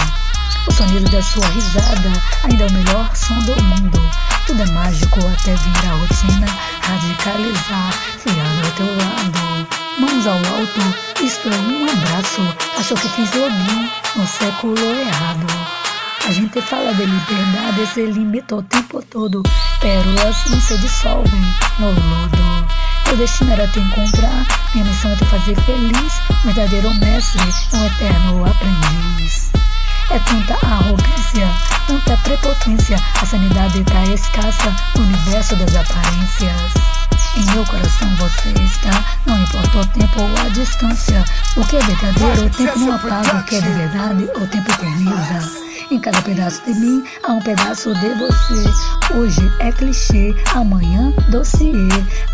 O 0.67 0.71
sonido 0.71 1.09
da 1.11 1.21
sua 1.21 1.45
risada 1.47 2.11
ainda 2.43 2.63
é 2.63 2.67
o 2.67 2.71
melhor 2.71 3.15
som 3.15 3.37
do 3.39 3.61
mundo. 3.63 4.11
Tudo 4.45 4.61
é 4.61 4.65
mágico 4.67 5.19
até 5.19 5.55
vir 5.55 5.89
a 5.89 5.95
rotina, 5.95 6.47
radicalizar, 6.81 7.93
fiado 8.17 8.65
ao 8.65 8.71
teu 8.71 8.87
lado. 8.97 9.67
Mãos 9.99 10.27
ao 10.27 10.35
alto, 10.35 11.23
isto 11.23 11.47
é 11.49 11.57
um 11.57 11.89
abraço. 11.89 12.41
Achou 12.77 12.97
que 12.97 13.09
fiz 13.09 13.31
login 13.33 13.89
no 14.15 14.27
século 14.27 14.75
errado. 14.77 15.47
A 16.25 16.31
gente 16.31 16.61
fala 16.61 16.93
de 16.93 17.05
liberdade, 17.05 17.85
se 17.93 18.05
limita 18.05 18.55
o 18.55 18.63
tempo 18.63 19.01
todo. 19.03 19.43
Pérolas 19.83 20.45
não 20.49 20.61
se 20.61 20.77
dissolvem 20.77 21.41
no 21.77 21.87
lodo. 21.87 22.67
Meu 23.05 23.17
destino 23.17 23.51
era 23.51 23.67
te 23.67 23.81
encontrar, 23.81 24.45
minha 24.73 24.85
missão 24.85 25.11
é 25.11 25.15
te 25.17 25.25
fazer 25.25 25.55
feliz. 25.63 26.13
verdadeiro 26.45 26.93
mestre, 26.93 27.41
um 27.73 27.85
eterno 27.85 28.45
aprendiz. 28.45 29.51
É 30.09 30.19
tanta 30.19 30.53
arrogância, 30.65 31.49
tanta 31.85 32.15
prepotência, 32.15 32.97
a 33.21 33.25
sanidade 33.25 33.83
tá 33.83 34.05
escassa 34.05 34.73
no 34.95 35.03
universo 35.03 35.53
das 35.57 35.75
aparências. 35.75 36.71
Em 37.35 37.45
meu 37.51 37.65
coração 37.65 38.07
você 38.15 38.53
está, 38.63 39.03
não 39.25 39.37
importa 39.37 39.79
o 39.79 39.85
tempo 39.87 40.21
ou 40.21 40.45
a 40.45 40.47
distância. 40.47 41.25
O 41.57 41.65
que 41.65 41.75
é 41.75 41.81
verdadeiro, 41.81 42.45
o 42.45 42.49
tempo 42.49 42.79
não 42.79 42.93
apaga. 42.93 43.35
O 43.35 43.43
que 43.43 43.55
é 43.57 43.59
de 43.61 43.73
verdade, 43.73 44.29
o 44.33 44.47
tempo 44.47 44.71
eterniza. 44.71 45.72
Em 45.93 45.99
cada 45.99 46.23
pedaço 46.23 46.59
de 46.65 46.73
mim 46.73 47.03
há 47.21 47.33
um 47.33 47.39
pedaço 47.39 47.93
de 47.93 48.09
você. 48.15 49.13
Hoje 49.13 49.39
é 49.59 49.71
clichê, 49.71 50.33
amanhã 50.55 51.13
dossiê. 51.29 51.87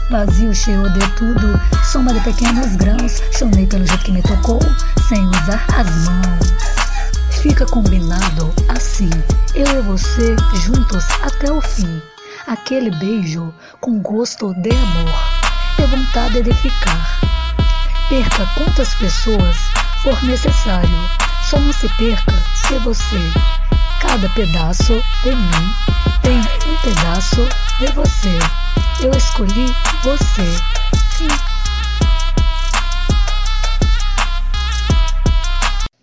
Vazio, 0.09 0.55
cheio 0.55 0.89
de 0.93 1.05
tudo, 1.17 1.59
soma 1.91 2.13
de 2.13 2.21
pequenos 2.21 2.77
grãos. 2.77 3.21
Chonei 3.37 3.67
pelo 3.67 3.85
jeito 3.85 4.05
que 4.05 4.13
me 4.13 4.21
tocou, 4.21 4.61
sem 5.09 5.27
usar 5.27 5.65
as 5.75 5.87
mãos. 6.05 6.53
Fica 7.41 7.65
combinado 7.65 8.53
assim, 8.69 9.09
eu 9.53 9.67
e 9.77 9.81
você 9.81 10.37
juntos 10.63 11.03
até 11.21 11.51
o 11.51 11.59
fim. 11.59 12.01
Aquele 12.47 12.91
beijo 12.91 13.53
com 13.81 13.99
gosto 13.99 14.53
de 14.53 14.69
amor 14.69 15.13
e 15.79 15.85
vontade 15.85 16.43
de 16.43 16.53
ficar. 16.53 17.19
Perca 18.07 18.49
quantas 18.55 18.95
pessoas 18.95 19.57
for 20.01 20.23
necessário, 20.23 21.09
só 21.49 21.59
não 21.59 21.73
se 21.73 21.89
perca 21.97 22.33
se 22.67 22.77
você. 22.79 23.17
Cada 24.01 24.29
pedaço 24.29 24.93
de 25.23 25.31
mim 25.31 25.73
tem 26.21 26.37
um 26.37 26.77
pedaço 26.83 27.41
de 27.79 27.87
você. 27.93 28.37
Eu 29.01 29.11
escolhi 29.17 29.65
você. 30.03 30.45
Sim. 31.17 31.27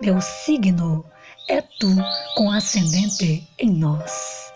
Meu 0.01 0.21
signo 0.21 1.05
é 1.49 1.63
tu 1.63 1.95
com 2.35 2.51
ascendente 2.51 3.47
em 3.61 3.71
nós. 3.71 4.53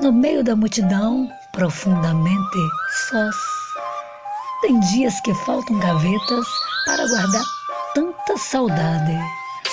No 0.00 0.12
meio 0.12 0.42
da 0.42 0.56
multidão, 0.56 1.30
profundamente 1.52 2.58
sós. 3.08 3.36
Tem 4.62 4.80
dias 4.80 5.20
que 5.20 5.32
faltam 5.34 5.78
gavetas 5.78 6.46
para 6.86 7.06
guardar 7.06 7.57
tanta 8.28 8.36
saudade. 8.36 9.18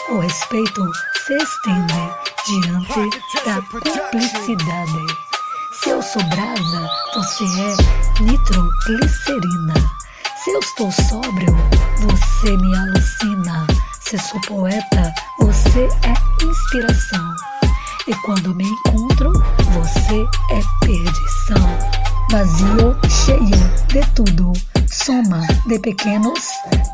O 0.10 0.20
respeito 0.20 0.92
se 1.26 1.36
estende 1.36 1.94
diante 2.48 3.20
da 3.46 3.62
cumplicidade. 3.64 5.06
Se 5.74 5.90
eu 5.90 6.02
sou 6.02 6.24
brasa, 6.24 6.90
você 7.14 7.44
é 7.44 8.24
nitroglicerina. 8.24 9.74
Se 10.38 10.52
eu 10.52 10.60
estou 10.60 10.92
sóbrio, 10.92 11.54
você 12.00 12.56
me 12.58 12.78
alucina. 12.78 13.68
Se 14.00 14.18
sou 14.20 14.40
poeta, 14.42 15.14
você 15.40 15.90
é 16.04 16.44
inspiração. 16.46 17.36
E 18.08 18.16
quando 18.24 18.56
me 18.56 18.64
encontro, 18.64 19.34
você 19.74 20.28
é 20.52 20.62
perdição. 20.86 21.78
Vazio, 22.32 22.96
cheio 23.10 23.50
de 23.88 24.06
tudo, 24.14 24.54
soma 24.88 25.42
de 25.68 25.80
pequenos 25.80 26.40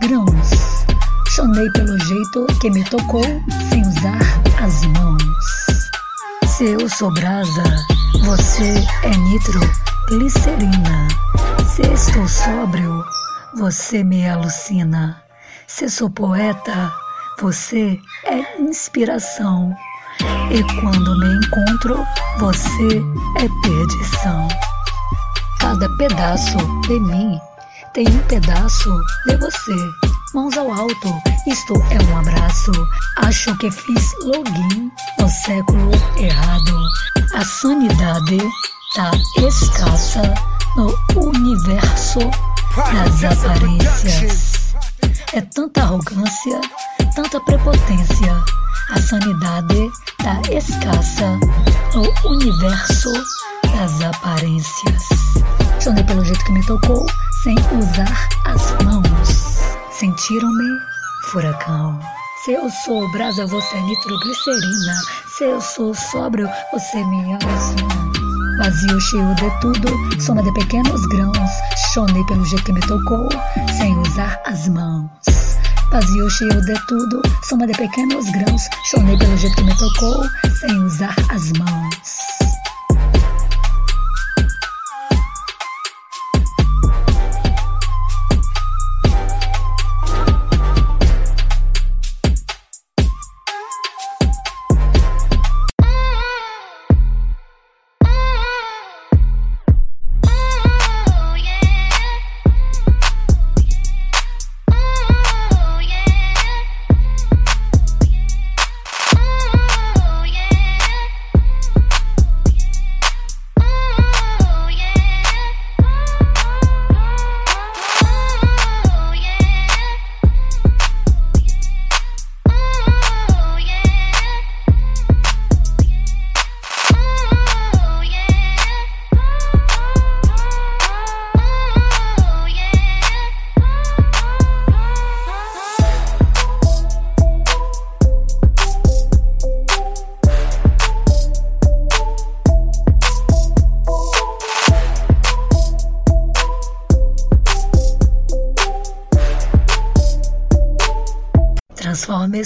grãos. 0.01 0.90
Chonei 1.35 1.71
pelo 1.71 1.97
jeito 1.97 2.45
que 2.59 2.69
me 2.69 2.83
tocou, 2.83 3.23
sem 3.69 3.81
usar 3.87 4.19
as 4.61 4.83
mãos. 4.87 5.23
Se 6.45 6.65
eu 6.65 6.89
sou 6.89 7.09
brasa, 7.13 7.63
você 8.25 8.85
é 9.03 9.15
nitroglicerina. 9.15 11.07
Se 11.69 11.83
estou 11.83 12.27
sóbrio, 12.27 13.01
você 13.55 14.03
me 14.03 14.27
alucina. 14.27 15.23
Se 15.67 15.89
sou 15.89 16.09
poeta, 16.09 16.91
você 17.39 17.97
é 18.25 18.61
inspiração. 18.61 19.73
E 20.51 20.61
quando 20.81 21.17
me 21.17 21.45
encontro, 21.45 22.05
você 22.39 23.01
é 23.37 23.47
perdição. 23.63 24.49
Cada 25.61 25.87
pedaço 25.95 26.57
de 26.81 26.99
mim 26.99 27.39
tem 27.93 28.05
um 28.05 28.19
pedaço 28.27 28.89
de 29.27 29.37
você. 29.37 30.10
Mãos 30.33 30.57
ao 30.57 30.71
alto, 30.71 31.21
isto 31.45 31.73
é 31.89 32.01
um 32.09 32.17
abraço. 32.17 32.71
Acho 33.17 33.53
que 33.57 33.69
fiz 33.69 34.13
login 34.23 34.89
no 35.19 35.29
século 35.29 35.91
errado. 36.17 36.87
A 37.33 37.43
sanidade 37.43 38.37
tá 38.95 39.11
escassa 39.45 40.33
no 40.77 40.95
universo 41.21 42.19
das 42.93 43.23
aparências. 43.25 44.73
É 45.33 45.41
tanta 45.41 45.81
arrogância, 45.81 46.61
tanta 47.13 47.37
prepotência. 47.41 48.33
A 48.89 49.01
sanidade 49.01 49.91
tá 50.19 50.41
escassa 50.49 51.37
no 51.93 52.29
universo 52.29 53.11
das 53.75 54.01
aparências. 54.01 55.03
Sonhei 55.81 56.05
pelo 56.05 56.23
jeito 56.23 56.45
que 56.45 56.51
me 56.53 56.65
tocou, 56.65 57.05
sem 57.43 57.55
usar 57.77 58.29
as 58.45 58.71
mãos. 58.85 59.50
Sentiram-me, 60.01 60.79
furacão. 61.25 61.99
Se 62.43 62.53
eu 62.53 62.67
sou 62.71 63.07
brasa, 63.11 63.45
você 63.45 63.77
é 63.77 63.81
nitroglicerina. 63.81 64.93
Se 65.37 65.43
eu 65.43 65.61
sou 65.61 65.93
sóbrio, 65.93 66.49
você 66.73 67.03
me 67.05 67.33
alucina. 67.33 68.57
Vazio, 68.57 68.99
cheio 68.99 69.35
de 69.35 69.61
tudo, 69.61 70.19
soma 70.19 70.41
de 70.41 70.51
pequenos 70.53 71.05
grãos. 71.05 71.51
Chonei 71.93 72.25
pelo 72.25 72.43
jeito 72.45 72.63
que 72.63 72.73
me 72.73 72.81
tocou, 72.81 73.29
sem 73.77 73.95
usar 73.99 74.41
as 74.47 74.67
mãos. 74.69 75.11
Vazio, 75.91 76.27
cheio 76.31 76.61
de 76.61 76.87
tudo, 76.87 77.21
soma 77.43 77.67
de 77.67 77.73
pequenos 77.73 78.25
grãos. 78.31 78.63
Chonei 78.89 79.15
pelo 79.19 79.37
jeito 79.37 79.55
que 79.55 79.63
me 79.63 79.77
tocou, 79.77 80.23
sem 80.61 80.83
usar 80.83 81.15
as 81.29 81.51
mãos. 81.51 82.60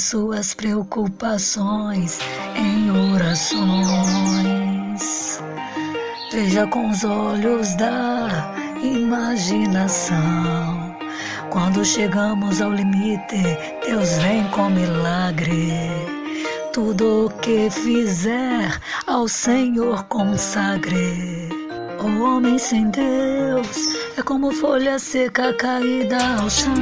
Suas 0.05 0.53
preocupações 0.53 2.19
em 2.55 2.91
orações. 3.13 3.41
Veja 6.31 6.67
com 6.67 6.91
os 6.91 7.03
olhos 7.03 7.73
da 7.73 8.53
imaginação. 8.83 10.15
Quando 11.49 11.83
chegamos 11.83 12.61
ao 12.61 12.71
limite, 12.71 13.41
Deus 13.83 14.17
vem 14.19 14.47
com 14.49 14.69
milagre. 14.69 15.73
Tudo 16.71 17.25
o 17.25 17.29
que 17.39 17.67
fizer 17.71 18.79
ao 19.07 19.27
Senhor 19.27 20.03
consagre. 20.03 21.49
O 21.99 22.21
homem 22.21 22.59
sem 22.59 22.91
Deus 22.91 23.87
é 24.15 24.21
como 24.21 24.51
folha 24.51 24.99
seca 24.99 25.51
caída 25.53 26.17
ao 26.39 26.47
chão. 26.47 26.75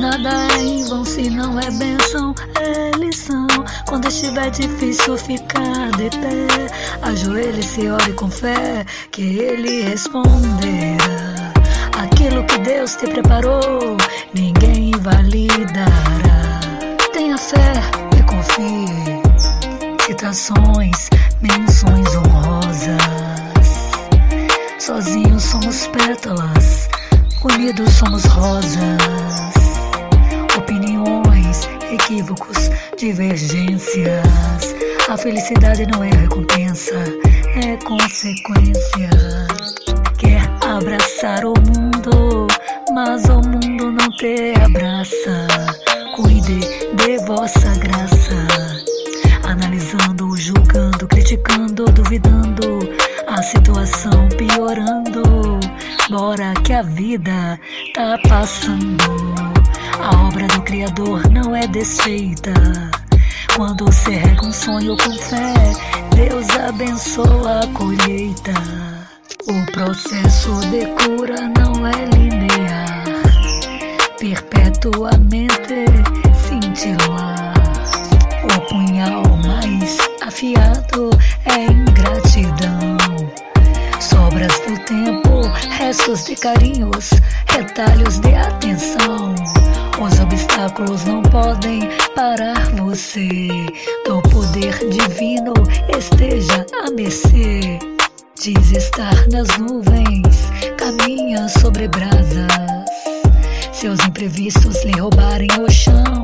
Nada 0.00 0.30
é 0.54 0.62
em 0.62 0.82
vão 0.86 1.04
se 1.04 1.28
não 1.28 1.60
é 1.60 1.70
benção, 1.72 2.34
é 2.58 2.90
lição. 2.96 3.46
Quando 3.86 4.08
estiver 4.08 4.50
difícil 4.50 5.18
ficar 5.18 5.90
de 5.90 6.08
pé, 6.08 6.46
ajoelhe-se 7.02 7.86
ore 7.90 8.14
com 8.14 8.30
fé, 8.30 8.86
que 9.12 9.20
Ele 9.40 9.82
responderá. 9.82 11.52
Aquilo 12.02 12.42
que 12.44 12.56
Deus 12.60 12.96
te 12.96 13.08
preparou, 13.08 13.98
ninguém 14.32 14.92
invalidará. 14.92 15.90
Tenha 17.12 17.36
fé 17.36 17.74
e 18.18 18.22
confie. 18.22 19.20
Citações, 20.06 21.10
menções 21.42 22.08
honrosas. 22.16 22.96
Sozinhos 24.78 25.42
somos 25.42 25.86
pétalas, 25.88 26.88
unidos 27.44 27.92
somos 27.92 28.24
rosas 28.24 29.59
equívocos, 31.92 32.70
divergências. 32.96 34.22
A 35.08 35.16
felicidade 35.16 35.86
não 35.86 36.04
é 36.04 36.10
recompensa, 36.10 36.94
é 37.62 37.76
consequência. 37.84 39.10
Quer 40.18 40.42
abraçar 40.64 41.44
o 41.44 41.54
mundo, 41.60 42.46
mas 42.94 43.24
o 43.24 43.40
mundo 43.40 43.90
não 43.92 44.10
te 44.16 44.54
abraça. 44.64 45.46
Cuide 46.14 46.60
de 46.94 47.18
vossa 47.26 47.72
graça. 47.78 48.46
Analisando, 49.44 50.36
julgando, 50.36 51.08
criticando, 51.08 51.86
duvidando, 51.86 52.88
a 53.26 53.42
situação 53.42 54.28
piorando. 54.36 55.58
Bora 56.08 56.54
que 56.64 56.72
a 56.72 56.82
vida 56.82 57.58
tá 57.94 58.16
passando. 58.28 59.59
A 60.02 60.26
obra 60.26 60.46
do 60.48 60.62
Criador 60.62 61.28
não 61.30 61.54
é 61.54 61.66
desfeita. 61.66 62.52
Quando 63.56 63.84
você 63.84 64.16
rega 64.16 64.46
um 64.46 64.52
sonho 64.52 64.96
com 64.96 65.12
fé, 65.12 65.54
Deus 66.14 66.48
abençoa 66.68 67.60
a 67.60 67.66
colheita. 67.68 68.52
O 69.46 69.72
processo 69.72 70.60
de 70.70 70.86
cura 71.02 71.50
não 71.58 71.86
é 71.86 72.04
linear, 72.16 73.04
perpetuamente 74.18 75.84
cintilar. 76.48 77.54
O 78.44 78.60
punhal 78.68 79.22
mais 79.44 79.98
afiado 80.22 81.10
é 81.44 81.64
ingratidão. 81.70 82.96
Sobras 84.00 84.58
do 84.60 84.78
tempo, 84.84 85.42
restos 85.78 86.24
de 86.24 86.36
carinhos, 86.36 87.10
retalhos 87.48 88.18
de 88.20 88.34
atenção. 88.34 89.34
Os 90.00 90.18
obstáculos 90.18 91.04
não 91.04 91.20
podem 91.20 91.80
parar 92.14 92.70
você. 92.76 93.28
Do 94.06 94.22
poder 94.30 94.78
divino 94.88 95.52
esteja 95.96 96.66
a 96.82 96.90
mercê. 96.90 97.78
Diz 98.42 98.72
estar 98.72 99.28
nas 99.28 99.48
nuvens, 99.58 100.48
caminha 100.78 101.46
sobre 101.48 101.86
brasas. 101.88 102.48
Seus 103.72 104.00
imprevistos 104.00 104.82
lhe 104.84 104.98
roubarem 104.98 105.50
o 105.60 105.70
chão, 105.70 106.22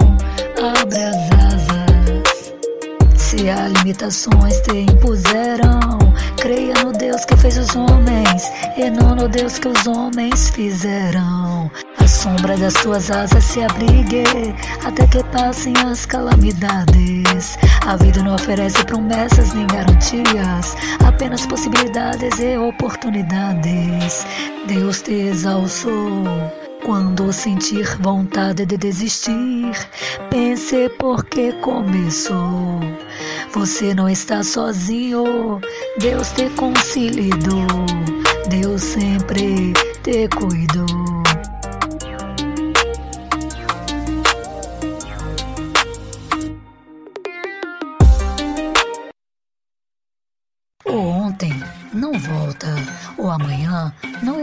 abra 0.58 1.10
as. 1.10 1.35
Se 3.36 3.50
há 3.50 3.68
limitações 3.68 4.62
te 4.62 4.90
impuseram, 4.90 5.98
creia 6.38 6.72
no 6.82 6.90
Deus 6.90 7.22
que 7.26 7.36
fez 7.36 7.58
os 7.58 7.76
homens 7.76 8.50
e 8.78 8.88
não 8.88 9.14
no 9.14 9.28
Deus 9.28 9.58
que 9.58 9.68
os 9.68 9.86
homens 9.86 10.48
fizeram. 10.48 11.70
A 11.98 12.08
sombra 12.08 12.56
das 12.56 12.72
tuas 12.74 13.10
asas 13.10 13.44
se 13.44 13.62
abrigue 13.62 14.24
até 14.82 15.06
que 15.08 15.22
passem 15.24 15.74
as 15.84 16.06
calamidades. 16.06 17.58
A 17.86 17.96
vida 17.96 18.22
não 18.22 18.36
oferece 18.36 18.82
promessas 18.86 19.52
nem 19.52 19.66
garantias, 19.66 20.74
apenas 21.06 21.46
possibilidades 21.46 22.40
e 22.40 22.56
oportunidades. 22.56 24.24
Deus 24.66 25.02
te 25.02 25.12
exalçou. 25.12 26.24
Quando 26.86 27.32
sentir 27.32 27.84
vontade 27.98 28.64
de 28.64 28.76
desistir, 28.76 29.72
pense 30.30 30.88
porque 31.00 31.50
começou. 31.54 32.78
Você 33.52 33.92
não 33.92 34.08
está 34.08 34.40
sozinho, 34.44 35.60
Deus 35.98 36.30
te 36.30 36.48
conciliou, 36.50 37.66
Deus 38.48 38.82
sempre 38.82 39.72
te 40.04 40.28
cuidou. 40.28 41.05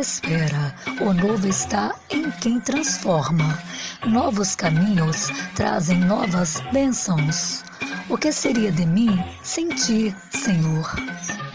Espera, 0.04 0.76
o 1.00 1.14
novo 1.14 1.48
está 1.48 1.96
em 2.10 2.30
quem 2.30 2.60
transforma. 2.60 3.58
Novos 4.06 4.54
caminhos 4.54 5.30
trazem 5.56 5.98
novas 5.98 6.62
bênçãos. 6.74 7.64
O 8.10 8.18
que 8.18 8.30
seria 8.34 8.70
de 8.70 8.86
mim 8.86 9.18
sem 9.44 9.70
ti, 9.70 10.14
Senhor? 10.30 10.94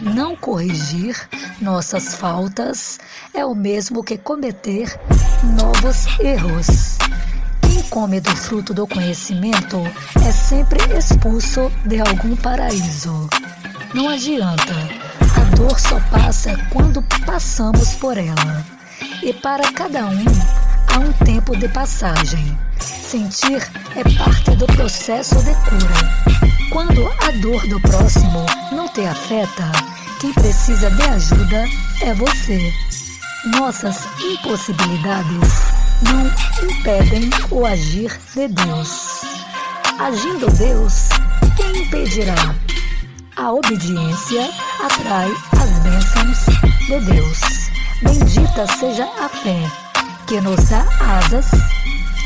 Não 0.01 0.35
corrigir 0.35 1.15
nossas 1.61 2.15
faltas 2.15 2.99
é 3.35 3.45
o 3.45 3.53
mesmo 3.53 4.03
que 4.03 4.17
cometer 4.17 4.99
novos 5.55 6.07
erros. 6.19 6.97
Quem 7.61 7.83
come 7.83 8.19
do 8.19 8.35
fruto 8.35 8.73
do 8.73 8.87
conhecimento 8.87 9.77
é 10.27 10.31
sempre 10.31 10.79
expulso 10.97 11.71
de 11.85 11.99
algum 11.99 12.35
paraíso. 12.35 13.29
Não 13.93 14.09
adianta, 14.09 14.73
a 15.35 15.55
dor 15.55 15.79
só 15.79 15.99
passa 16.11 16.57
quando 16.71 17.01
passamos 17.25 17.95
por 17.95 18.17
ela. 18.17 18.65
E 19.21 19.33
para 19.33 19.71
cada 19.73 20.05
um 20.05 20.25
há 20.93 20.99
um 20.99 21.11
tempo 21.25 21.55
de 21.57 21.67
passagem. 21.69 22.57
Sentir 22.79 23.67
é 23.95 24.03
parte 24.17 24.51
do 24.55 24.65
processo 24.67 25.35
de 25.43 25.53
cura. 25.55 26.49
Quando 26.71 27.07
a 27.07 27.31
dor 27.41 27.67
do 27.67 27.79
próximo 27.81 28.45
não 28.71 28.87
te 28.89 29.05
afeta, 29.05 29.71
quem 30.19 30.33
precisa 30.33 30.89
de 30.91 31.01
ajuda 31.03 31.65
é 32.01 32.13
você. 32.13 32.73
Nossas 33.57 34.07
impossibilidades 34.21 35.79
não 36.03 36.69
impedem 36.69 37.29
o 37.51 37.65
agir 37.65 38.19
de 38.33 38.47
Deus. 38.47 39.21
Agindo 39.99 40.49
Deus, 40.51 41.09
quem 41.57 41.83
impedirá? 41.83 42.55
A 43.39 43.53
obediência 43.53 44.49
atrai 44.83 45.31
as 45.53 45.69
bênçãos 45.79 46.45
de 46.87 46.99
Deus. 46.99 47.39
Bendita 48.01 48.67
seja 48.77 49.05
a 49.17 49.29
fé 49.29 49.71
que 50.27 50.41
nos 50.41 50.61
dá 50.67 50.85
asas 50.99 51.45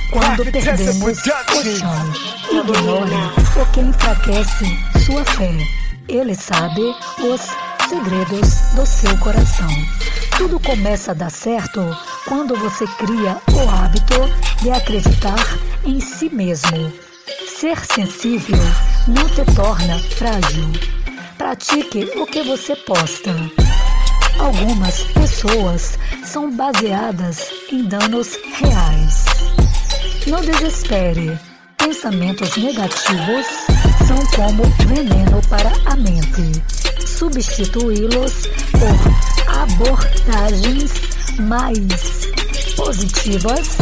quando 0.10 0.52
perdemos 0.52 1.20
o 1.20 1.78
chão. 1.78 2.14
Ignore 2.52 3.14
o 3.62 3.66
que 3.72 3.82
enfraquece 3.82 4.66
sua 5.06 5.24
fé. 5.24 5.56
Ele 6.08 6.34
sabe 6.34 6.82
os 7.20 7.42
segredos 7.88 8.74
do 8.74 8.84
seu 8.84 9.16
coração. 9.20 9.70
Tudo 10.36 10.60
começa 10.62 11.12
a 11.12 11.14
dar 11.14 11.30
certo 11.30 11.96
quando 12.28 12.56
você 12.56 12.88
cria 12.98 13.38
o 13.54 13.70
hábito 13.70 14.64
de 14.64 14.72
acreditar 14.72 15.60
em 15.86 16.00
si 16.00 16.28
mesmo. 16.32 16.92
Ser 17.60 17.78
sensível 17.86 18.58
não 19.08 19.30
te 19.30 19.46
torna 19.54 20.00
frágil. 20.18 21.03
Pratique 21.38 22.12
o 22.16 22.26
que 22.26 22.44
você 22.44 22.76
posta. 22.76 23.32
Algumas 24.40 25.04
pessoas 25.14 25.98
são 26.24 26.52
baseadas 26.56 27.50
em 27.72 27.84
danos 27.86 28.38
reais. 28.56 29.26
Não 30.28 30.42
desespere. 30.42 31.38
Pensamentos 31.78 32.56
negativos 32.58 33.46
são 34.08 34.18
como 34.36 34.64
veneno 34.88 35.42
para 35.50 35.72
a 35.86 35.96
mente. 35.96 36.62
Substituí-los 37.06 38.48
por 38.72 39.54
abordagens 39.54 40.92
mais 41.40 42.28
positivas 42.76 43.78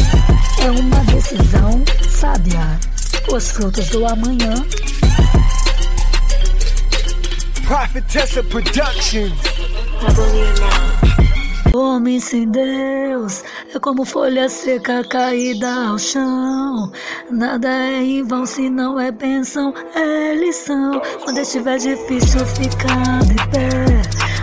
é 0.64 0.72
uma 0.72 1.04
decisão 1.06 1.84
sábia. 2.10 2.80
Os 3.32 3.52
frutos 3.52 3.90
do 3.90 4.06
amanhã 4.06 4.54
Prophetessa 7.72 8.44
Productions. 8.44 9.32
Homem 11.74 12.20
sem 12.20 12.50
Deus 12.50 13.46
é 13.74 13.80
como 13.80 14.04
folha 14.04 14.50
seca 14.50 15.02
caída 15.08 15.88
ao 15.88 15.98
chão. 15.98 16.92
Nada 17.32 17.70
é 17.70 18.04
em 18.04 18.24
vão 18.24 18.46
se 18.46 18.70
não 18.70 19.00
é 19.00 19.10
bênção, 19.10 19.74
é 19.96 20.36
lição. 20.36 21.02
Quando 21.24 21.38
estiver 21.38 21.78
difícil 21.78 22.46
ficar 22.46 23.20
de 23.24 23.36
pé, 23.48 23.70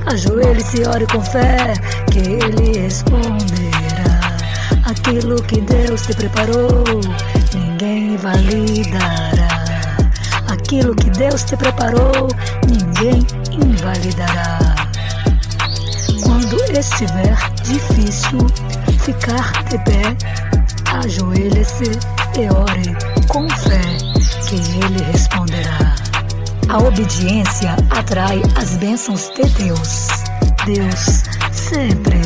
ajoelhe-se, 0.06 0.88
ore 0.88 1.06
com 1.08 1.20
fé, 1.20 1.74
que 2.10 2.20
Ele 2.20 2.80
responderá. 2.80 4.38
Aquilo 4.86 5.42
que 5.42 5.60
Deus 5.60 6.00
te 6.00 6.14
preparou, 6.14 6.82
ninguém 7.54 8.16
validará. 8.16 9.48
Aquilo 10.50 10.96
que 10.96 11.10
Deus 11.10 11.44
te 11.44 11.54
preparou, 11.58 12.28
ninguém 12.66 12.87
invalidará. 13.52 14.58
Quando 16.24 16.56
estiver 16.76 17.36
difícil 17.62 18.38
ficar 19.04 19.64
de 19.64 19.78
pé, 19.84 20.16
ajoelhe-se 20.92 21.90
e 22.38 22.50
ore 22.50 22.96
com 23.28 23.48
fé, 23.48 23.80
que 24.48 24.56
Ele 24.56 25.02
responderá. 25.12 25.94
A 26.68 26.78
obediência 26.78 27.76
atrai 27.90 28.42
as 28.56 28.76
bênçãos 28.76 29.30
de 29.30 29.44
Deus. 29.62 30.08
Deus 30.66 31.22
sempre 31.52 32.18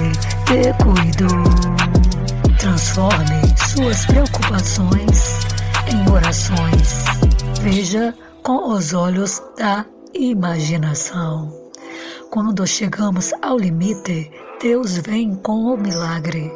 te 0.47 0.73
cuidou. 0.83 1.45
Transforme 2.59 3.43
suas 3.69 4.07
preocupações 4.07 5.39
em 5.87 6.11
orações. 6.11 7.05
Veja 7.61 8.15
com 8.43 8.73
os 8.73 8.95
olhos 8.95 9.41
da 9.57 9.85
imaginação. 10.15 11.53
Quando 12.31 12.67
chegamos 12.67 13.33
ao 13.43 13.59
limite, 13.59 14.31
Deus 14.61 14.99
vem 14.99 15.35
com 15.37 15.75
o 15.75 15.77
milagre. 15.77 16.51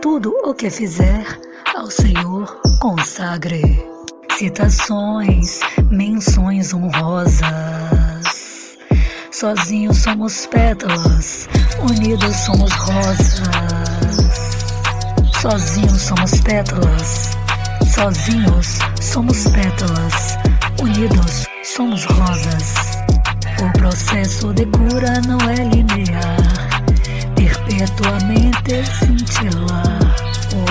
Tudo 0.00 0.30
o 0.44 0.54
que 0.54 0.70
fizer, 0.70 1.26
ao 1.74 1.90
Senhor 1.90 2.60
consagre. 2.80 3.62
Citações, 4.36 5.60
menções 5.90 6.74
honrosas. 6.74 7.44
Sozinhos 9.30 9.98
somos 9.98 10.46
pétalas, 10.46 11.48
unidos 11.90 12.36
somos 12.36 12.72
rosas. 12.72 13.48
Sozinhos 15.40 16.02
somos 16.02 16.40
pétalas, 16.40 17.30
sozinhos 17.94 18.78
somos 19.00 19.44
pétalas, 19.48 20.38
unidos 20.80 21.53
somos 21.64 22.04
rosas. 22.04 22.74
O 23.62 23.78
processo 23.78 24.52
de 24.52 24.66
cura 24.66 25.20
não 25.26 25.38
é 25.48 25.54
linear, 25.54 26.36
perpetuamente 27.34 28.84
cintilar 28.98 29.98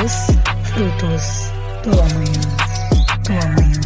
os 0.03 0.27
frutos 0.69 1.51
do 1.83 1.99
amanhã, 1.99 2.41
do 3.23 3.33
amanhã. 3.47 3.81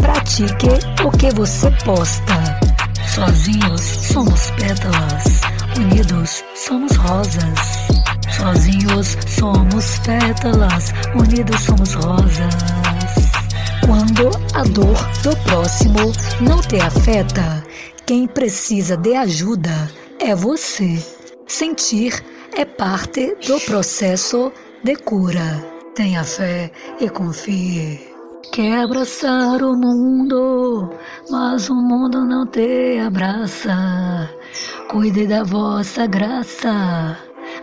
Pratique 0.00 0.68
o 1.04 1.10
que 1.10 1.30
você 1.32 1.70
posta. 1.84 2.60
Sozinhos 3.06 3.80
somos 3.80 4.50
pétalas, 4.52 5.40
unidos 5.76 6.44
somos 6.54 6.96
rosas. 6.96 7.88
Sozinhos 8.30 9.16
somos 9.26 9.98
pétalas, 9.98 10.92
unidos 11.14 11.60
somos 11.60 11.94
rosas. 11.94 12.75
Quando 13.86 14.30
a 14.54 14.64
dor 14.64 14.96
do 15.22 15.36
próximo 15.44 16.12
não 16.40 16.60
te 16.60 16.76
afeta, 16.80 17.62
quem 18.04 18.26
precisa 18.26 18.96
de 18.96 19.14
ajuda 19.14 19.88
é 20.18 20.34
você. 20.34 21.00
Sentir 21.46 22.12
é 22.56 22.64
parte 22.64 23.36
do 23.46 23.60
processo 23.60 24.52
de 24.82 24.96
cura. 24.96 25.64
Tenha 25.94 26.24
fé 26.24 26.72
e 27.00 27.08
confie. 27.08 28.00
Quer 28.52 28.78
abraçar 28.84 29.62
o 29.62 29.76
mundo, 29.76 30.90
mas 31.30 31.68
o 31.68 31.74
mundo 31.74 32.24
não 32.24 32.44
te 32.46 32.98
abraça. 32.98 34.28
Cuide 34.90 35.28
da 35.28 35.44
vossa 35.44 36.06
graça. 36.06 37.16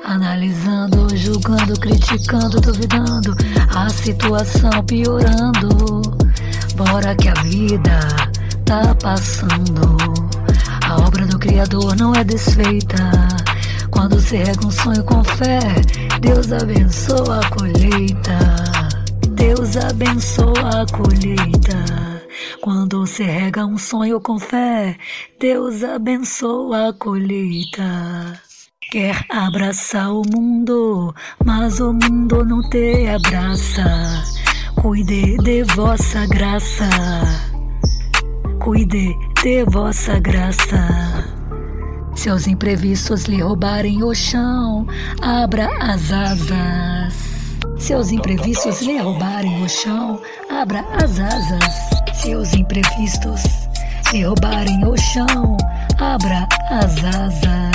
Analisando, 0.06 1.08
julgando, 1.16 1.80
criticando, 1.80 2.62
duvidando, 2.62 3.36
a 3.76 3.90
situação 3.90 4.84
piorando. 4.86 6.03
Bora 6.76 7.16
que 7.16 7.30
a 7.30 7.34
vida 7.44 8.00
tá 8.66 8.96
passando. 8.96 9.96
A 10.88 10.96
obra 11.06 11.26
do 11.28 11.38
Criador 11.38 11.96
não 11.96 12.16
é 12.16 12.24
desfeita. 12.24 13.12
Quando 13.92 14.20
se 14.20 14.38
rega 14.38 14.66
um 14.66 14.72
sonho 14.72 15.04
com 15.04 15.24
fé, 15.24 15.60
Deus 16.20 16.52
abençoa 16.52 17.40
a 17.40 17.50
colheita. 17.52 18.40
Deus 19.30 19.78
abençoa 19.78 20.82
a 20.82 20.86
colheita. 20.92 22.24
Quando 22.62 23.06
se 23.06 23.24
rega 23.24 23.66
um 23.66 23.78
sonho 23.78 24.20
com 24.20 24.40
fé, 24.40 24.98
Deus 25.40 25.84
abençoa 25.84 26.90
a 26.90 26.94
colheita. 26.94 28.42
Quer 28.92 29.24
abraçar 29.30 30.12
o 30.12 30.24
mundo, 30.32 31.14
mas 31.46 31.80
o 31.80 31.94
mundo 31.94 32.44
não 32.44 32.62
te 32.70 33.08
abraça. 33.08 34.24
Cuide 34.82 35.38
de 35.38 35.64
vossa 35.76 36.26
graça. 36.28 36.90
Cuide 38.60 39.16
de 39.42 39.64
vossa 39.66 40.20
graça. 40.20 41.26
Se 42.16 42.30
os 42.30 42.48
imprevistos 42.48 43.24
lhe 43.24 43.42
roubarem 43.42 44.04
o 44.04 44.14
chão, 44.14 44.86
abra 45.22 45.70
as 45.80 46.12
asas. 46.12 47.14
Se 47.78 47.96
os 47.96 48.12
imprevistos 48.12 48.82
lhe 48.82 48.98
roubarem 48.98 49.64
o 49.64 49.70
chão, 49.70 50.22
abra 50.50 50.86
as 51.04 51.20
asas. 51.20 51.74
Se 52.14 52.36
os 52.36 52.54
imprevistos 52.54 53.44
lhe 54.12 54.24
roubarem 54.24 54.86
o 54.86 54.98
chão, 54.98 55.58
abra 56.00 56.48
as 56.70 57.04
asas. 57.04 57.73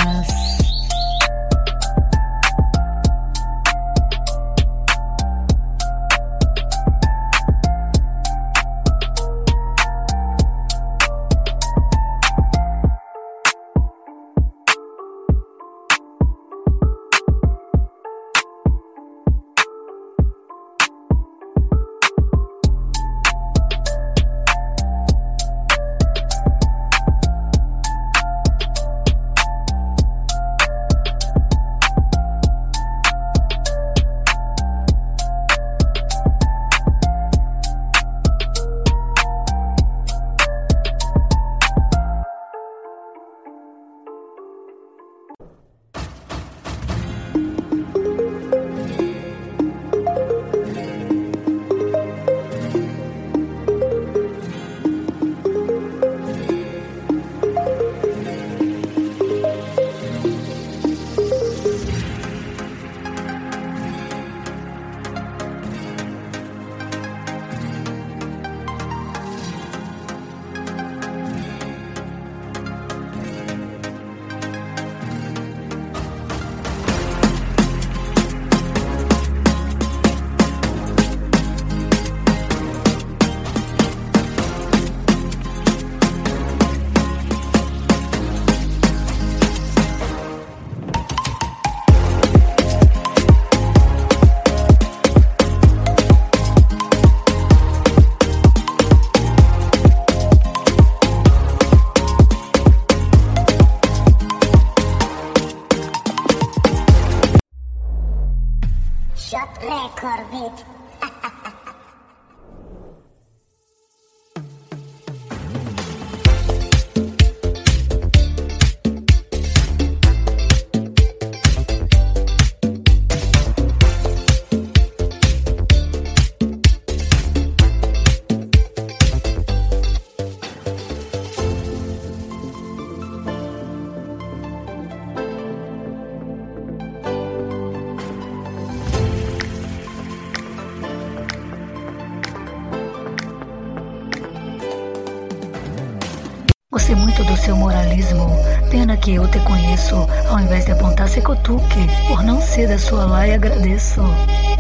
Que 149.09 149.15
eu 149.15 149.27
te 149.29 149.39
conheço. 149.41 150.07
Ao 150.29 150.39
invés 150.39 150.67
de 150.67 150.73
apontar, 150.73 151.09
se 151.09 151.23
cutuque. 151.23 151.89
Por 152.09 152.23
não 152.23 152.43
ser 152.43 152.69
da 152.69 152.79
sua 152.79 153.07
laia, 153.07 153.37
agradeço. 153.37 154.03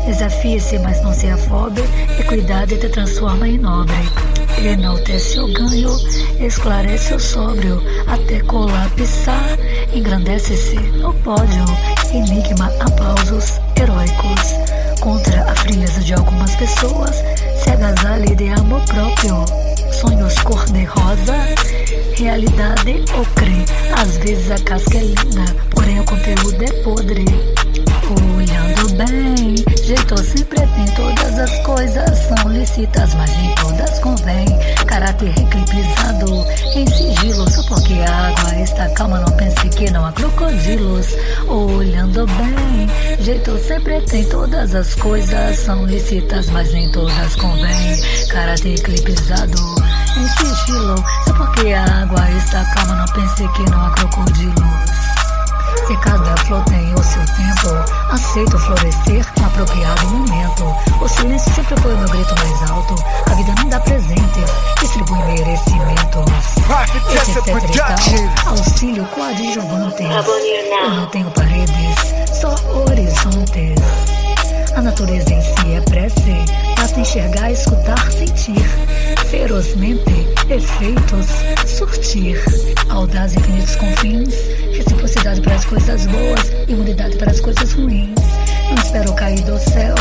Desafie-se, 0.06 0.78
mas 0.78 1.02
não 1.02 1.12
se 1.12 1.28
afobe. 1.28 1.82
Equidade 2.18 2.78
te 2.78 2.88
transforma 2.88 3.46
em 3.46 3.58
nobre. 3.58 3.94
Enaltece 4.64 5.38
o 5.38 5.52
ganho, 5.52 5.94
esclarece 6.40 7.14
o 7.14 7.20
sóbrio, 7.20 7.80
até 8.06 8.40
colapsar, 8.40 9.58
engrandece-se 9.94 10.76
no 10.96 11.12
pódio. 11.12 11.64
Enigma, 12.14 12.72
aplausos 12.80 13.60
heróicos. 13.76 14.54
Contra 15.00 15.42
a 15.42 15.54
frieza 15.54 16.00
de 16.00 16.14
algumas 16.14 16.56
pessoas, 16.56 17.22
se 17.62 17.70
agasalhe 17.70 18.34
de 18.34 18.48
amor 18.48 18.80
próprio. 18.86 19.44
Sonhos 19.92 20.38
cor-de-rosa, 20.40 21.34
realidade 22.18 23.04
ou 23.16 23.24
crê. 23.36 23.64
Às 23.96 24.18
vezes 24.18 24.50
a 24.50 24.58
casca 24.64 24.98
é 24.98 25.02
linda, 25.02 25.44
porém 25.70 26.00
o 26.00 26.04
conteúdo 26.04 26.62
é 26.62 26.72
podre. 26.82 27.24
Olhando 28.08 28.88
bem, 28.96 29.56
jeito 29.84 30.16
sempre 30.18 30.60
tem 30.60 30.86
todas 30.96 31.38
as 31.38 31.58
coisas 31.64 32.18
são 32.18 32.50
lícitas, 32.50 33.14
mas 33.14 33.30
nem 33.36 33.54
todas 33.54 33.98
convém. 34.00 34.46
Caráter 34.86 35.32
eclipsado 35.38 36.46
em 36.74 36.86
sigilo, 36.86 37.48
só 37.50 37.62
porque 37.68 37.94
a 37.94 38.28
água 38.28 38.60
está 38.62 38.88
calma, 38.90 39.20
não 39.20 39.36
pense 39.36 39.68
que 39.68 39.90
não 39.90 40.04
há 40.04 40.12
crocodilos. 40.12 41.14
Olhando 41.46 42.26
bem, 42.26 42.88
jeito 43.20 43.58
sempre 43.58 44.00
tem 44.02 44.24
todas 44.24 44.74
as 44.74 44.94
coisas 44.96 45.58
são 45.58 45.84
lícitas, 45.84 46.48
mas 46.50 46.72
nem 46.72 46.90
todas 46.90 47.36
convém. 47.36 48.00
Caráter 48.28 48.74
eclipsado 48.74 49.77
em 50.18 50.28
sigilo, 50.28 50.96
só 51.26 51.32
porque 51.34 51.72
a 51.72 52.02
água 52.02 52.30
está 52.32 52.64
calma, 52.74 52.94
não 52.94 53.06
pense 53.06 53.48
que 53.48 53.70
não 53.70 53.86
há 53.86 53.90
crocodilos. 53.90 55.18
Se 55.86 55.96
cada 55.98 56.36
flor 56.44 56.62
tem 56.64 56.92
o 56.92 57.02
seu 57.02 57.24
tempo, 57.24 58.12
aceito 58.12 58.58
florescer 58.58 59.24
no 59.38 59.46
apropriado 59.46 60.06
momento. 60.08 60.74
O 61.00 61.08
silêncio 61.08 61.54
sempre 61.54 61.80
foi 61.80 61.94
o 61.94 61.98
meu 61.98 62.08
grito 62.08 62.34
mais 62.36 62.70
alto. 62.70 62.94
A 63.30 63.34
vida 63.34 63.54
não 63.58 63.68
dá 63.68 63.80
presentes, 63.80 64.50
distribui 64.80 65.18
merecimentos. 65.24 66.26
Esse 67.14 67.38
etc 67.38 67.46
e 67.46 68.42
tal, 68.42 68.52
auxílio 68.52 69.04
coadjuvantes. 69.06 70.06
Eu 70.82 70.90
não 70.90 71.06
tenho 71.06 71.30
paredes, 71.30 71.96
só 72.38 72.54
horizontes. 72.74 74.17
A 74.74 74.82
natureza 74.82 75.32
em 75.32 75.40
si 75.40 75.72
é 75.74 75.80
prece, 75.80 76.34
basta 76.76 77.00
enxergar, 77.00 77.50
escutar, 77.50 78.12
sentir. 78.12 78.64
Ferozmente, 79.30 80.26
efeitos, 80.48 81.26
surtir. 81.66 82.40
Audaz 82.88 83.34
infinitos 83.34 83.76
confins, 83.76 84.34
reciprocidade 84.72 85.40
para 85.40 85.54
as 85.54 85.64
coisas 85.64 86.06
boas, 86.06 86.52
imunidade 86.68 87.16
para 87.16 87.30
as 87.30 87.40
coisas 87.40 87.72
ruins. 87.72 88.14
Não 88.68 88.82
espero 88.82 89.12
cair 89.14 89.40
do 89.42 89.58
céu, 89.58 89.94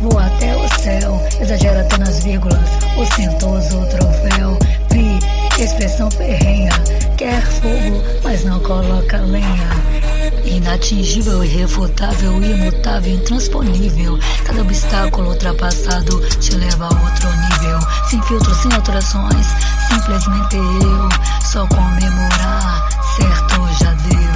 vou 0.00 0.18
até 0.18 0.56
o 0.56 0.68
céu. 0.80 1.20
Exagero 1.40 1.80
até 1.80 1.98
nas 1.98 2.22
vírgulas, 2.24 2.70
ostentoso 2.96 3.86
troféu. 3.86 4.58
Pri, 4.88 5.18
expressão 5.62 6.10
ferrenha, 6.10 6.70
quer 7.16 7.42
fogo, 7.42 8.02
mas 8.22 8.44
não 8.44 8.60
coloca 8.60 9.18
lenha. 9.18 10.11
Inatingível, 10.44 11.44
irrefutável, 11.44 12.42
imutável, 12.42 13.14
intransponível. 13.14 14.18
Cada 14.44 14.62
obstáculo 14.62 15.30
ultrapassado 15.30 16.20
te 16.38 16.54
leva 16.56 16.86
a 16.86 16.88
outro 16.88 17.28
nível. 17.28 17.78
Sem 18.08 18.20
filtro, 18.22 18.54
sem 18.54 18.72
alterações, 18.72 19.46
simplesmente 19.88 20.56
eu. 20.56 21.08
Só 21.40 21.66
comemorar, 21.68 22.88
certo 23.16 23.54
já 23.80 23.92
deu. 23.92 24.32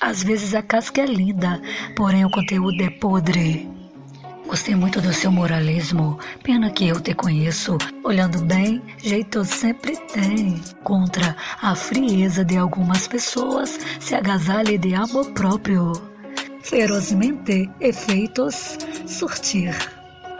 Às 0.00 0.22
vezes 0.22 0.54
a 0.54 0.62
casca 0.62 1.00
é 1.00 1.06
linda, 1.06 1.60
porém 1.96 2.24
o 2.24 2.30
conteúdo 2.30 2.82
é 2.82 2.90
podre. 2.90 3.83
Gostei 4.46 4.74
muito 4.74 5.00
do 5.00 5.12
seu 5.12 5.32
moralismo, 5.32 6.18
pena 6.42 6.70
que 6.70 6.88
eu 6.88 7.00
te 7.00 7.14
conheço. 7.14 7.78
Olhando 8.04 8.44
bem, 8.44 8.82
jeito 8.98 9.44
sempre 9.44 9.96
tem. 10.12 10.60
Contra 10.82 11.34
a 11.62 11.74
frieza 11.74 12.44
de 12.44 12.56
algumas 12.56 13.08
pessoas, 13.08 13.78
se 13.98 14.14
agasalhe 14.14 14.76
de 14.78 14.94
amor 14.94 15.30
próprio. 15.32 15.92
Ferozmente, 16.62 17.70
efeitos, 17.80 18.78
surtir. 19.06 19.74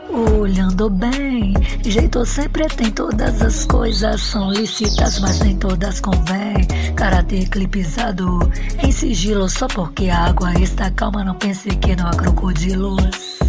Olhando 0.09 0.89
bem, 0.89 1.53
jeito 1.83 2.23
sempre 2.25 2.67
tem 2.67 2.91
todas 2.91 3.41
as 3.41 3.65
coisas 3.65 4.21
são 4.21 4.51
lícitas, 4.51 5.19
mas 5.19 5.39
nem 5.39 5.57
todas 5.57 5.99
convém. 5.99 6.67
Caráter 6.95 7.43
eclipsado 7.43 8.39
em 8.83 8.91
sigilo, 8.91 9.49
só 9.49 9.67
porque 9.67 10.09
a 10.09 10.25
água 10.25 10.53
está 10.59 10.91
calma, 10.91 11.23
não 11.23 11.35
pense 11.35 11.69
que 11.69 11.95
não 11.95 12.07
há 12.07 12.11
crocodilos. 12.11 13.39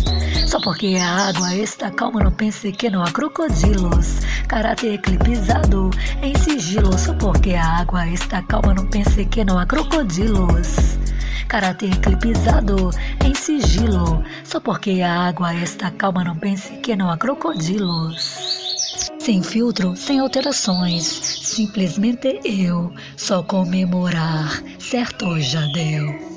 Só 0.47 0.61
porque 0.61 0.97
a 1.01 1.29
água 1.29 1.55
está 1.55 1.91
calma, 1.91 2.23
não 2.23 2.31
pense 2.31 2.71
que 2.73 2.91
não 2.91 3.03
há 3.03 3.11
crocodilos. 3.11 4.21
Caráter 4.49 4.95
eclipsado 4.95 5.91
em 6.23 6.35
sigilo, 6.37 6.97
só 6.99 7.15
porque 7.15 7.55
a 7.55 7.81
água 7.81 8.07
está 8.09 8.43
calma, 8.43 8.75
não 8.75 8.87
pense 8.87 9.25
que 9.25 9.45
não 9.45 9.59
há 9.59 9.67
crocodilos. 9.67 10.99
Caráter 11.49 11.93
eclipsado 11.93 12.91
em 13.25 13.35
sigilo, 13.35 14.23
só 14.45 14.61
porque 14.61 15.01
a 15.03 15.29
água 15.29 15.55
está 15.55 15.91
calma, 15.93 16.25
não 16.25 16.37
pense 16.37 16.69
que 16.79 16.95
não 16.95 17.11
há 17.11 17.17
crocodilos. 17.17 18.67
Sem 19.19 19.43
filtro, 19.43 19.97
sem 19.97 20.21
alterações, 20.21 21.05
simplesmente 21.05 22.41
eu, 22.45 22.93
só 23.17 23.43
comemorar, 23.43 24.63
certo 24.79 25.41
já 25.41 25.67
deu. 25.73 26.36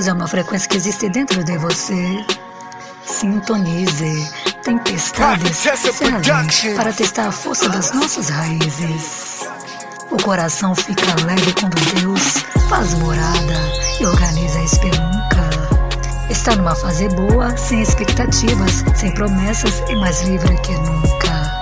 Deus 0.00 0.08
é 0.08 0.12
uma 0.14 0.26
frequência 0.26 0.66
que 0.66 0.78
existe 0.78 1.10
dentro 1.10 1.44
de 1.44 1.58
você. 1.58 2.24
Sintonize 3.04 4.32
tempestades 4.62 5.58
se 5.58 5.68
além 5.68 6.74
para 6.74 6.90
testar 6.90 7.26
a 7.26 7.30
força 7.30 7.68
das 7.68 7.92
nossas 7.92 8.30
raízes. 8.30 9.46
O 10.10 10.16
coração 10.22 10.74
fica 10.74 11.04
leve 11.26 11.52
quando 11.52 11.74
Deus 12.00 12.46
faz 12.70 12.94
morada 12.94 13.60
e 14.00 14.06
organiza 14.06 14.58
a 14.58 14.64
espelunca. 14.64 15.50
Está 16.30 16.56
numa 16.56 16.74
fase 16.74 17.06
boa, 17.10 17.54
sem 17.58 17.82
expectativas, 17.82 18.82
sem 18.94 19.12
promessas 19.12 19.82
e 19.86 19.94
mais 19.96 20.22
livre 20.22 20.56
que 20.62 20.72
nunca. 20.76 21.60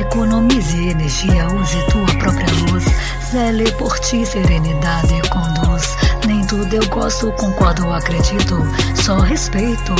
Economize 0.00 0.88
energia, 0.88 1.46
use 1.48 1.86
tua 1.90 2.18
própria 2.18 2.46
luz. 2.70 2.84
Zele 3.30 3.70
por 3.72 3.98
ti, 3.98 4.24
serenidade 4.24 5.20
conduz. 5.28 5.97
Tudo 6.48 6.74
eu 6.74 6.88
gosto, 6.88 7.30
concordo 7.32 7.92
acredito. 7.92 8.56
Só 8.94 9.18
respeito. 9.18 9.94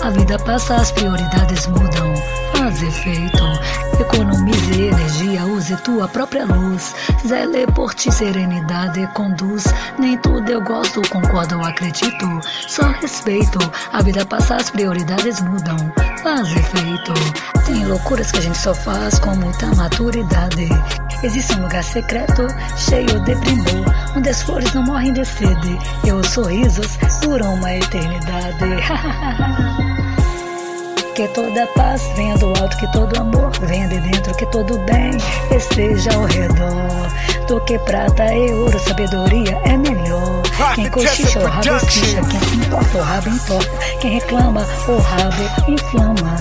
A 0.00 0.10
vida 0.10 0.38
passa, 0.38 0.76
as 0.76 0.92
prioridades 0.92 1.66
mudam. 1.66 2.14
Faz 2.60 2.82
efeito. 2.82 3.42
Economize 3.98 4.82
energia, 4.82 5.46
use 5.46 5.74
tua 5.78 6.06
própria 6.06 6.44
luz. 6.44 6.94
Zele 7.26 7.66
por 7.68 7.94
ti, 7.94 8.12
serenidade 8.12 9.06
conduz. 9.14 9.64
Nem 9.98 10.18
tudo 10.18 10.52
eu 10.52 10.60
gosto, 10.60 11.00
concordo 11.08 11.56
ou 11.56 11.64
acredito. 11.64 12.26
Só 12.68 12.82
respeito. 13.00 13.58
A 13.94 14.02
vida 14.02 14.26
passa, 14.26 14.56
as 14.56 14.68
prioridades 14.68 15.40
mudam. 15.40 15.74
Faz 16.22 16.54
efeito. 16.54 17.14
Tem 17.64 17.86
loucuras 17.86 18.30
que 18.30 18.40
a 18.40 18.42
gente 18.42 18.58
só 18.58 18.74
faz 18.74 19.18
com 19.18 19.34
muita 19.36 19.74
maturidade. 19.74 20.68
Existe 21.22 21.54
um 21.54 21.62
lugar 21.62 21.82
secreto, 21.82 22.46
cheio 22.76 23.20
de 23.20 23.36
primor, 23.36 23.86
onde 24.14 24.28
as 24.28 24.42
flores 24.42 24.70
não 24.74 24.82
morrem 24.82 25.14
de 25.14 25.24
sede 25.24 25.78
e 26.04 26.12
os 26.12 26.26
sorrisos 26.26 26.98
duram 27.22 27.54
uma 27.54 27.74
eternidade. 27.74 28.64
Que 31.20 31.28
toda 31.28 31.66
paz 31.76 32.00
venha 32.16 32.34
do 32.38 32.46
alto, 32.46 32.74
que 32.78 32.90
todo 32.92 33.20
amor 33.20 33.50
venha 33.60 33.86
de 33.88 34.00
dentro, 34.00 34.34
que 34.36 34.46
todo 34.46 34.78
bem 34.86 35.10
esteja 35.54 36.14
ao 36.14 36.24
redor. 36.24 37.46
Do 37.46 37.60
que 37.66 37.78
prata 37.80 38.34
e 38.34 38.50
ouro, 38.50 38.78
sabedoria 38.78 39.60
é 39.66 39.76
melhor. 39.76 40.40
Quem 40.74 40.88
cochicha 40.88 41.38
o 41.40 41.44
rabo 41.44 41.76
esquicha, 41.76 42.22
quem 42.22 42.40
se 42.40 42.56
importa 42.56 42.96
o 42.96 43.02
rabo 43.02 43.28
entorta, 43.28 43.70
quem 44.00 44.12
reclama 44.12 44.66
o 44.88 44.96
rabo 44.96 45.70
inflama. 45.70 46.36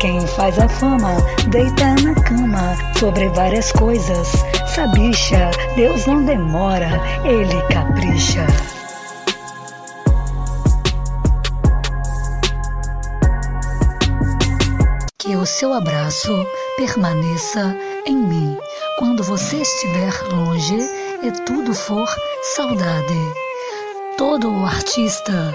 Quem 0.00 0.26
faz 0.28 0.58
a 0.58 0.70
fama 0.70 1.16
deita 1.48 1.94
na 2.02 2.14
cama 2.14 2.74
sobre 2.98 3.28
várias 3.28 3.72
coisas. 3.72 4.32
Sabicha, 4.74 5.50
Deus 5.76 6.06
não 6.06 6.24
demora, 6.24 6.98
ele 7.26 7.60
capricha. 7.70 8.46
O 15.44 15.46
seu 15.46 15.74
abraço 15.74 16.46
permaneça 16.74 17.76
em 18.06 18.16
mim 18.16 18.56
quando 18.98 19.22
você 19.22 19.58
estiver 19.58 20.10
longe 20.32 20.78
e 21.22 21.30
tudo 21.44 21.74
for 21.74 22.08
saudade. 22.56 23.34
Todo 24.16 24.64
artista 24.64 25.54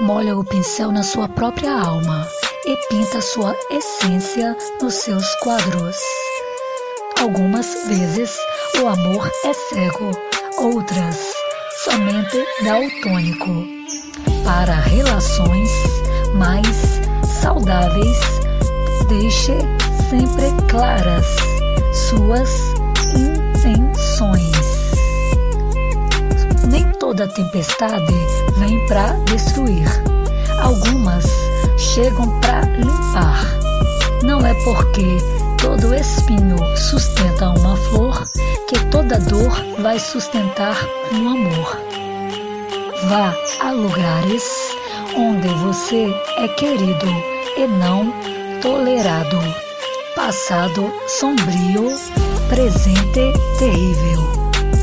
molha 0.00 0.36
o 0.36 0.42
pincel 0.42 0.90
na 0.90 1.04
sua 1.04 1.28
própria 1.28 1.70
alma 1.70 2.26
e 2.66 2.76
pinta 2.88 3.20
sua 3.20 3.54
essência 3.70 4.56
nos 4.80 4.94
seus 4.94 5.32
quadros. 5.36 5.96
Algumas 7.20 7.86
vezes 7.86 8.36
o 8.82 8.88
amor 8.88 9.30
é 9.44 9.52
cego, 9.52 10.10
outras 10.58 11.32
somente 11.84 12.44
daltônico. 12.64 13.68
Para 14.44 14.74
relações 14.80 15.70
mais 16.34 17.00
saudáveis, 17.40 18.41
deixe 19.08 19.56
sempre 20.10 20.52
claras 20.68 21.26
suas 21.92 22.50
intenções. 23.14 24.92
Nem 26.70 26.90
toda 26.92 27.28
tempestade 27.28 28.14
vem 28.58 28.86
para 28.86 29.12
destruir. 29.24 29.88
Algumas 30.60 31.24
chegam 31.76 32.40
para 32.40 32.60
limpar. 32.60 33.44
Não 34.22 34.44
é 34.46 34.54
porque 34.64 35.18
todo 35.60 35.94
espinho 35.94 36.56
sustenta 36.76 37.50
uma 37.50 37.76
flor 37.76 38.24
que 38.68 38.78
toda 38.86 39.18
dor 39.18 39.52
vai 39.80 39.98
sustentar 39.98 40.76
um 41.12 41.28
amor. 41.28 41.78
Vá 43.08 43.34
a 43.60 43.70
lugares 43.72 44.44
onde 45.16 45.48
você 45.48 46.14
é 46.38 46.48
querido 46.48 47.06
e 47.56 47.66
não 47.66 48.12
tolerado. 48.62 49.40
Passado 50.14 50.92
sombrio, 51.08 51.96
presente 52.48 53.32
terrível. 53.58 54.22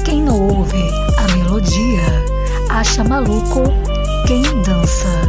Quem 0.04 0.22
não 0.22 0.48
ouve 0.50 0.84
a 1.18 1.36
melodia 1.36 2.26
acha 2.70 3.04
maluco 3.06 3.64
quem 4.28 4.42
dança. 4.64 5.22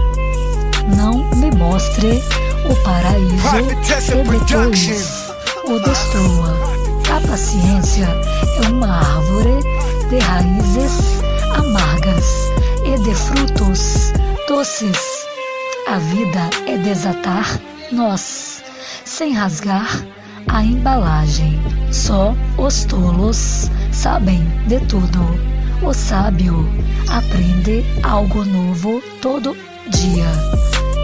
Não 0.96 1.24
me 1.36 1.50
mostre 1.52 2.20
o 2.68 2.74
paraíso 2.82 3.56
e 3.56 3.62
depois 3.62 5.32
o 5.66 5.78
destrua. 5.78 6.56
A 7.16 7.28
paciência 7.28 8.08
é 8.64 8.68
uma 8.68 8.98
árvore 8.98 9.60
de 10.08 10.18
raízes 10.18 11.22
amargas 11.54 12.26
e 12.84 12.98
de 12.98 13.14
frutos 13.14 14.12
doces. 14.48 15.20
A 15.86 15.98
vida 15.98 16.50
é 16.66 16.76
desatar 16.78 17.60
nós, 17.92 18.62
sem 19.04 19.32
rasgar 19.32 19.88
a 20.48 20.62
embalagem. 20.62 21.60
Só 21.92 22.34
os 22.56 22.84
tolos 22.84 23.70
sabem 23.92 24.40
de 24.66 24.78
tudo. 24.86 25.20
O 25.82 25.92
sábio 25.92 26.68
aprende 27.08 27.84
algo 28.02 28.44
novo 28.44 29.02
todo 29.20 29.56
dia. 29.88 30.30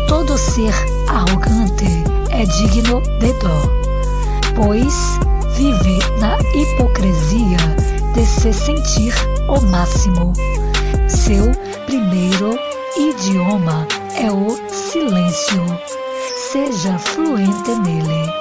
Todo 0.09 0.37
ser 0.37 0.72
arrogante 1.09 1.87
é 2.30 2.45
digno 2.45 3.01
de 3.18 3.32
dó, 3.41 3.62
pois 4.55 5.18
vive 5.57 5.99
na 6.20 6.37
hipocrisia 6.55 7.57
de 8.14 8.24
se 8.24 8.53
sentir 8.53 9.14
o 9.49 9.61
máximo. 9.70 10.32
Seu 11.09 11.51
primeiro 11.87 12.59
idioma 12.97 13.87
é 14.14 14.30
o 14.30 14.57
silêncio. 14.70 16.05
Seja 16.57 16.98
fluente 16.98 17.70
nele. 17.84 18.32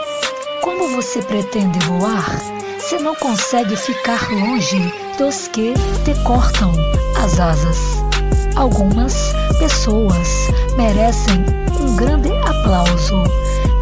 Como 0.62 0.88
você 0.96 1.22
pretende 1.22 1.78
voar 1.80 2.40
se 2.80 2.98
não 2.98 3.14
consegue 3.16 3.76
ficar 3.76 4.32
longe 4.32 4.80
dos 5.18 5.50
que 5.50 5.74
te 6.06 6.16
cortam 6.24 6.72
as 7.22 7.38
asas? 7.42 7.78
Algumas 8.56 9.34
pessoas 9.60 10.30
merecem 10.78 11.44
um 11.78 11.94
grande 11.98 12.32
aplauso 12.48 13.22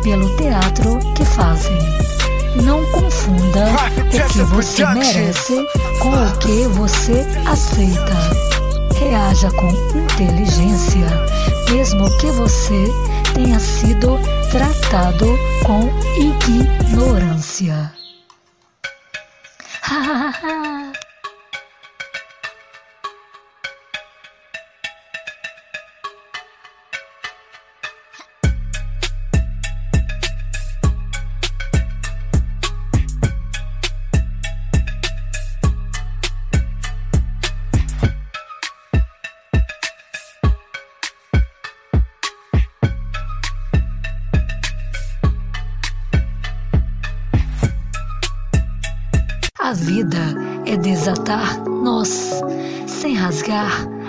pelo 0.01 0.27
teatro 0.35 0.97
que 1.13 1.25
fazem. 1.25 1.77
Não 2.63 2.83
confunda 2.91 3.67
o 3.99 4.29
que 4.29 4.41
você 4.45 4.83
merece 4.95 5.63
com 5.99 6.09
o 6.09 6.37
que 6.39 6.67
você 6.69 7.23
aceita. 7.45 8.15
Reaja 8.95 9.51
com 9.51 9.69
inteligência, 9.69 11.05
mesmo 11.69 12.09
que 12.17 12.31
você 12.31 12.91
tenha 13.33 13.59
sido 13.59 14.19
tratado 14.51 15.25
com 15.65 15.89
ignorância. 16.19 17.91
A 19.89 20.82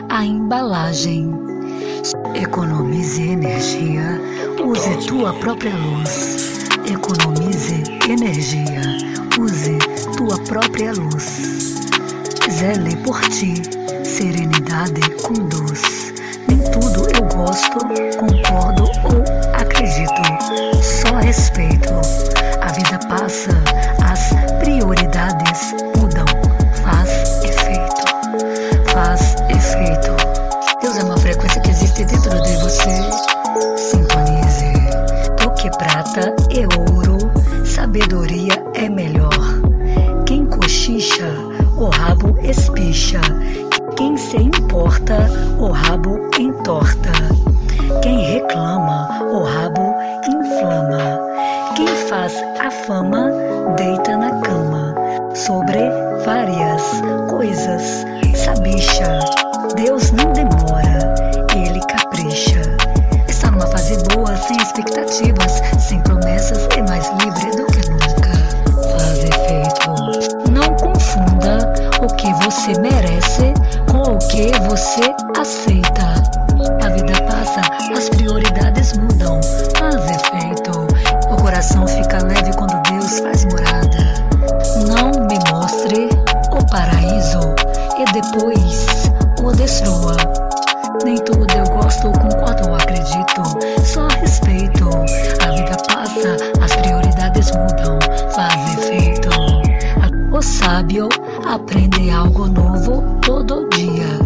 a 0.09 0.25
embalagem. 0.25 1.33
Economize 2.35 3.23
energia, 3.23 4.21
use 4.65 5.07
tua 5.07 5.33
própria 5.35 5.75
luz. 5.77 6.69
Economize 6.87 7.83
energia, 8.09 8.83
use 9.39 9.79
tua 10.17 10.39
própria 10.41 10.93
luz. 10.93 11.25
Zele 12.51 12.97
por 12.97 13.21
ti, 13.23 13.63
serenidade 14.05 15.01
conduz. 15.23 16.13
Nem 16.49 16.59
tudo 16.71 17.09
eu 17.17 17.27
gosto, 17.37 17.79
concordo 18.19 18.85
ou 19.05 19.25
acredito. 19.55 20.23
Só 20.83 21.17
respeito. 21.17 21.95
A 22.61 22.73
vida 22.73 22.99
passa, 23.09 23.51
é 36.55 36.67
ouro, 36.79 37.19
sabedoria 37.65 38.63
é 38.75 38.89
melhor. 38.89 39.31
Quem 40.27 40.47
cochicha, 40.47 41.29
o 41.77 41.87
rabo 41.87 42.39
espicha. 42.43 43.21
Quem 43.97 44.17
se 44.17 44.37
importa, 44.37 45.29
o 45.59 45.69
rabo 45.71 46.21
entorta. 46.39 47.13
Quem 48.03 48.25
reclama, 48.35 49.23
o 49.25 49.43
rabo 49.43 49.95
inflama. 50.29 51.21
Quem 51.77 51.89
faz 52.09 52.35
a 52.61 52.71
fama, 52.71 53.31
deita 53.77 54.17
na 54.17 54.41
cama. 54.41 54.64
Sábio 101.55 101.65
aprende 101.65 102.11
algo 102.11 102.47
novo 102.49 103.03
todo 103.23 103.69
dia. 103.71 104.19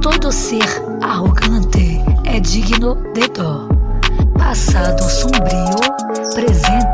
Todo 0.00 0.30
ser 0.30 0.64
arrogante 1.02 2.00
é 2.24 2.40
digno 2.40 2.96
de 3.14 3.28
dó. 3.28 3.68
Passado 4.38 5.02
sombrio, 5.02 5.76
presente 6.34 6.91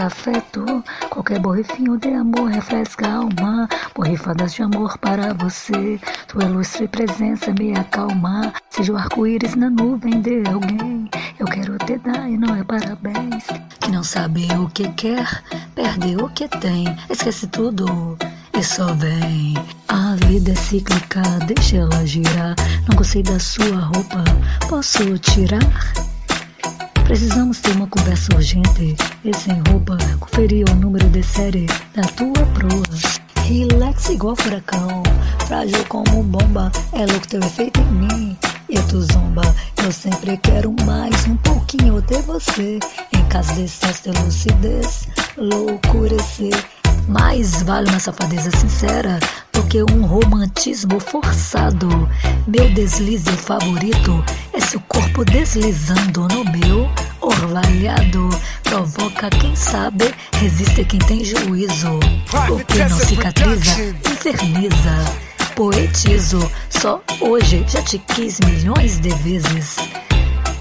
afeto, 0.00 0.64
qualquer 1.08 1.38
borrifinho 1.38 1.98
de 1.98 2.08
amor 2.08 2.50
refresca 2.50 3.06
a 3.06 3.14
alma. 3.16 3.68
Borrifadas 3.94 4.54
de 4.54 4.62
amor 4.62 4.96
para 4.98 5.34
você, 5.34 6.00
tua 6.26 6.44
ilustre 6.44 6.88
presença 6.88 7.52
me 7.58 7.72
acalma. 7.78 8.52
Seja 8.70 8.92
o 8.92 8.96
arco-íris 8.96 9.54
na 9.54 9.70
nuvem 9.70 10.20
de 10.20 10.42
alguém, 10.48 11.08
eu 11.38 11.46
quero 11.46 11.76
te 11.78 11.98
dar 11.98 12.28
e 12.28 12.36
não 12.36 12.54
é 12.56 12.64
parabéns. 12.64 13.44
Que 13.80 13.90
não 13.90 14.02
sabe 14.02 14.48
o 14.54 14.68
que 14.68 14.88
quer, 14.92 15.42
perde 15.74 16.16
o 16.16 16.28
que 16.30 16.48
tem, 16.48 16.84
esquece 17.08 17.46
tudo. 17.46 18.16
E 18.58 18.64
só 18.64 18.92
vem. 18.94 19.54
A 19.88 20.16
vida 20.26 20.52
é 20.52 20.54
cíclica, 20.54 21.22
deixa 21.46 21.78
ela 21.78 22.06
girar. 22.06 22.54
Não 22.88 22.96
gostei 22.96 23.22
da 23.22 23.38
sua 23.38 23.80
roupa, 23.80 24.24
posso 24.68 25.18
tirar? 25.18 26.09
Precisamos 27.10 27.58
ter 27.58 27.72
uma 27.72 27.88
conversa 27.88 28.32
urgente 28.36 28.94
e 29.24 29.36
sem 29.36 29.60
roupa, 29.68 29.98
conferir 30.20 30.64
o 30.70 30.76
número 30.76 31.10
de 31.10 31.20
série 31.24 31.66
da 31.92 32.02
tua 32.02 32.46
proa. 32.54 32.84
Relax 33.42 34.10
igual 34.10 34.36
furacão, 34.36 35.02
frágil 35.48 35.84
como 35.88 36.22
bomba, 36.22 36.70
é 36.92 37.04
louco 37.06 37.26
teu 37.26 37.40
efeito 37.40 37.80
em 37.80 37.92
mim. 37.92 38.38
E 38.68 38.80
tu 38.82 39.02
zomba, 39.12 39.42
eu 39.84 39.90
sempre 39.90 40.36
quero 40.36 40.72
mais 40.86 41.26
um 41.26 41.36
pouquinho 41.38 42.00
de 42.00 42.22
você. 42.22 42.78
Em 43.12 43.24
caso 43.24 43.54
de 43.54 43.62
excesso 43.62 44.12
de 44.12 44.16
lucidez, 44.20 45.08
loucurecer. 45.36 46.54
Mais 47.08 47.62
vale 47.62 47.90
uma 47.90 47.98
safadeza 47.98 48.50
sincera 48.50 49.18
do 49.52 49.62
que 49.64 49.82
um 49.82 50.06
romantismo 50.06 51.00
forçado. 51.00 51.88
Meu 52.46 52.68
deslize 52.72 53.30
favorito 53.32 54.24
é 54.52 54.60
seu 54.60 54.80
corpo 54.88 55.24
deslizando 55.24 56.28
no 56.28 56.44
meu 56.44 56.88
orvalhado. 57.20 58.28
Provoca 58.62 59.30
quem 59.30 59.54
sabe, 59.56 60.14
resiste 60.34 60.84
quem 60.84 61.00
tem 61.00 61.24
juízo. 61.24 61.98
O 62.48 62.64
que 62.64 62.78
não 62.78 62.98
cicatriza, 62.98 63.94
inferniza. 64.10 65.30
Poetizo, 65.54 66.50
só 66.70 67.02
hoje 67.20 67.64
já 67.68 67.82
te 67.82 67.98
quis 67.98 68.40
milhões 68.40 68.98
de 69.00 69.10
vezes 69.16 69.76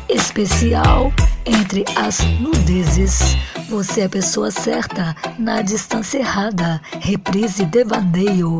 especial 0.09 1.13
entre 1.45 1.85
as 1.95 2.19
nudezes. 2.39 3.37
Você 3.69 4.01
é 4.01 4.05
a 4.05 4.09
pessoa 4.09 4.51
certa 4.51 5.15
na 5.37 5.61
distância 5.61 6.17
errada. 6.17 6.81
Reprise 6.99 7.65
devaneio, 7.65 8.59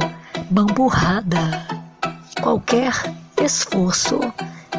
bamburrada. 0.50 1.66
Qualquer 2.42 2.94
esforço 3.44 4.20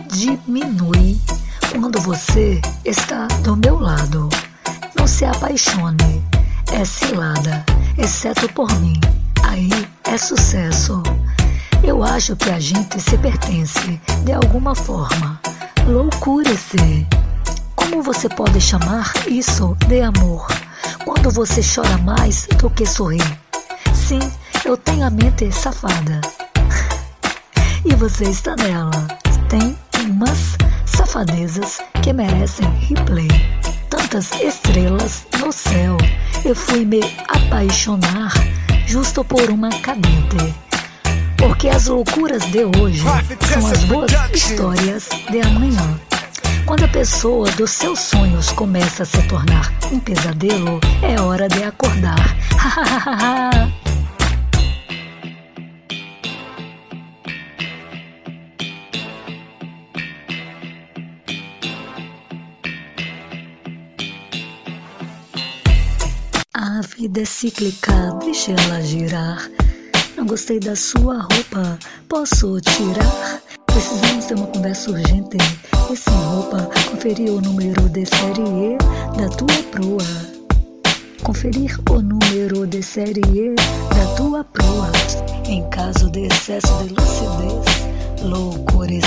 diminui 0.09 1.19
quando 1.73 2.01
você 2.01 2.61
está 2.85 3.27
do 3.43 3.57
meu 3.57 3.79
lado. 3.79 4.29
Não 4.97 5.07
se 5.07 5.25
apaixone, 5.25 6.23
é 6.73 6.85
cilada, 6.85 7.65
exceto 7.99 8.49
por 8.53 8.71
mim. 8.81 8.99
Aí 9.43 9.71
é 10.05 10.17
sucesso. 10.17 11.03
Eu 11.83 12.03
acho 12.03 12.37
que 12.37 12.51
a 12.51 12.61
gente 12.61 13.01
se 13.01 13.17
pertence 13.19 14.01
de 14.25 14.33
alguma 14.33 14.75
forma. 14.75 15.40
Loucura-se. 15.91 17.05
Como 17.75 18.01
você 18.01 18.29
pode 18.29 18.61
chamar 18.61 19.13
isso 19.27 19.77
de 19.89 20.01
amor 20.03 20.47
quando 21.05 21.33
você 21.33 21.61
chora 21.63 21.99
mais 21.99 22.47
do 22.59 22.71
que 22.71 22.87
sorri? 22.87 23.19
Sim, 23.93 24.21
eu 24.65 24.77
tenho 24.77 25.05
a 25.05 25.11
mente 25.11 25.51
safada. 25.51 26.21
e 27.85 27.93
você 27.97 28.27
está 28.27 28.55
nela. 28.55 29.09
Tem 29.49 29.77
umas 30.05 30.57
safadezas 30.87 31.81
que 32.05 32.13
merecem 32.13 32.71
replay. 32.89 33.29
Tantas 33.89 34.31
estrelas 34.41 35.27
no 35.41 35.51
céu. 35.51 35.97
Eu 36.45 36.55
fui 36.55 36.85
me 36.85 37.01
apaixonar 37.27 38.33
justo 38.87 39.25
por 39.25 39.51
uma 39.51 39.71
cadente. 39.81 40.55
Porque 41.41 41.69
as 41.69 41.87
loucuras 41.87 42.45
de 42.51 42.65
hoje 42.65 43.03
são 43.53 43.67
as 43.67 43.83
boas 43.85 44.13
histórias 44.33 45.09
de 45.31 45.41
amanhã. 45.41 45.99
Quando 46.67 46.85
a 46.85 46.89
pessoa 46.89 47.51
dos 47.53 47.71
seus 47.71 47.99
sonhos 47.99 48.53
começa 48.53 49.03
a 49.03 49.07
se 49.07 49.23
tornar 49.27 49.73
um 49.91 49.99
pesadelo, 49.99 50.79
é 51.03 51.21
hora 51.21 51.49
de 51.49 51.65
acordar. 51.65 52.37
a 66.55 66.81
vida 66.83 67.23
é 67.23 67.25
cíclica, 67.25 68.19
deixe 68.23 68.53
ela 68.53 68.83
girar. 68.83 69.51
Não 70.21 70.27
gostei 70.27 70.61
da 70.61 70.77
sua 70.77 71.15
roupa, 71.15 71.79
posso 72.07 72.61
tirar? 72.61 73.41
Precisamos 73.65 74.27
ter 74.27 74.35
uma 74.35 74.49
conversa 74.49 74.91
urgente. 74.91 75.39
E 75.91 75.97
sem 75.97 76.13
roupa, 76.13 76.69
conferir 76.91 77.31
o 77.31 77.41
número 77.41 77.89
de 77.89 78.05
série 78.05 78.77
da 79.17 79.31
tua 79.31 79.63
proa. 79.71 80.05
Conferir 81.23 81.81
o 81.91 82.03
número 82.03 82.67
de 82.67 82.83
série 82.83 83.55
da 83.55 84.15
tua 84.15 84.45
proa. 84.45 84.93
Em 85.49 85.67
caso 85.71 86.11
de 86.11 86.27
excesso 86.27 86.69
de 86.85 86.93
lucidez, 86.93 88.23
loucurecer. 88.23 89.01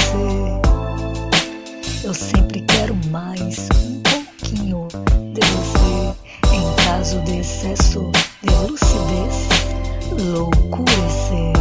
Eu 2.03 2.13
sempre 2.15 2.61
quero 2.61 2.95
mais, 3.11 3.67
um 3.85 4.01
pouquinho 4.01 4.87
de 5.31 5.41
você. 5.41 6.55
Em 6.55 6.83
caso 6.83 7.21
de 7.21 7.37
excesso 7.37 8.11
de 8.41 8.55
lucidez, 8.67 9.62
loucurecer. 10.21 11.53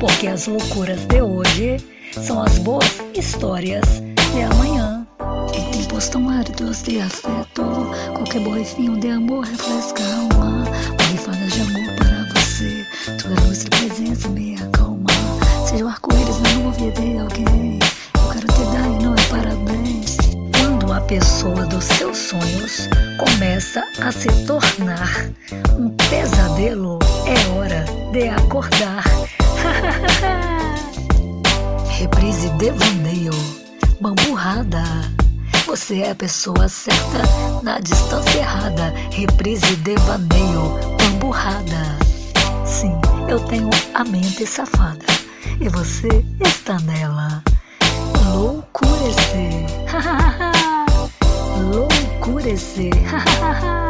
Porque 0.00 0.28
as 0.28 0.46
loucuras 0.46 1.04
de 1.06 1.22
hoje 1.22 1.76
são 2.12 2.42
as 2.42 2.58
boas 2.58 3.00
histórias 3.14 3.84
de 4.32 4.42
amanhã. 4.42 5.06
Em 5.54 5.70
tempos 5.70 6.08
tão 6.08 6.28
áridos 6.28 6.82
de 6.82 7.00
afeto, 7.00 7.64
qualquer 8.14 8.40
borrifinho 8.42 8.98
de 9.00 9.08
amor 9.08 9.44
refresca 9.44 10.02
a 10.02 10.16
alma. 10.16 10.64
Borrifadas 10.96 11.52
de 11.52 11.60
amor 11.60 11.94
para 11.96 12.40
você, 12.40 12.86
tua 13.20 13.32
ilustre 13.32 13.70
presença 13.70 14.28
me 14.28 14.54
acalma. 14.54 15.10
Seja 15.66 15.84
o 15.84 15.88
arco-íris 15.88 16.40
na 16.40 16.50
nuvem 16.52 16.90
de 16.92 17.18
alguém, 17.18 17.78
pessoa 21.08 21.64
dos 21.64 21.84
seus 21.84 22.18
sonhos 22.18 22.86
começa 23.16 23.82
a 23.98 24.12
se 24.12 24.28
tornar 24.44 25.08
um 25.78 25.88
pesadelo, 26.10 26.98
é 27.24 27.46
hora 27.56 27.86
de 28.12 28.28
acordar. 28.28 29.04
Reprise 31.88 32.50
devaneio, 32.50 33.32
bamburrada. 34.02 34.84
Você 35.66 36.00
é 36.00 36.10
a 36.10 36.14
pessoa 36.14 36.68
certa 36.68 37.22
na 37.62 37.80
distância 37.80 38.40
errada. 38.40 38.92
Reprise 39.10 39.76
devaneio, 39.76 40.78
bamburrada. 40.98 41.96
Sim, 42.66 42.92
eu 43.28 43.40
tenho 43.40 43.70
a 43.94 44.04
mente 44.04 44.46
safada 44.46 45.06
e 45.58 45.70
você 45.70 46.22
está 46.40 46.78
nela. 46.80 47.42
Loucurecer, 48.26 49.64
loucurecer. 52.28 52.90
Quero 53.00 53.87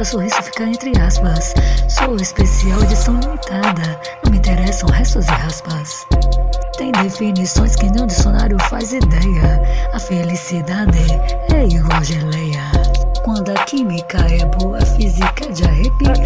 até 0.00 0.04
sorriso 0.04 0.42
fica 0.42 0.64
entre 0.64 0.98
aspas. 0.98 1.54
Sou 1.88 2.16
especial, 2.16 2.82
edição 2.82 3.20
limitada. 3.20 4.00
Não 4.24 4.32
me 4.32 4.38
interessam 4.38 4.88
restos 4.88 5.26
e 5.26 5.30
raspas. 5.30 6.06
Tem 6.78 6.90
definições 6.92 7.76
que 7.76 7.86
o 7.86 8.06
dicionário 8.06 8.58
faz 8.70 8.94
ideia. 8.94 9.62
A 9.92 9.98
felicidade 9.98 10.98
é 11.52 11.66
igual 11.66 12.02
geleia. 12.02 12.62
Quando 13.24 13.50
a 13.50 13.64
química 13.64 14.18
é 14.18 14.44
boa, 14.56 14.78
a 14.78 14.86
física 14.86 15.44
é 15.44 15.52
de 15.52 15.64
arrepiar. 15.64 16.16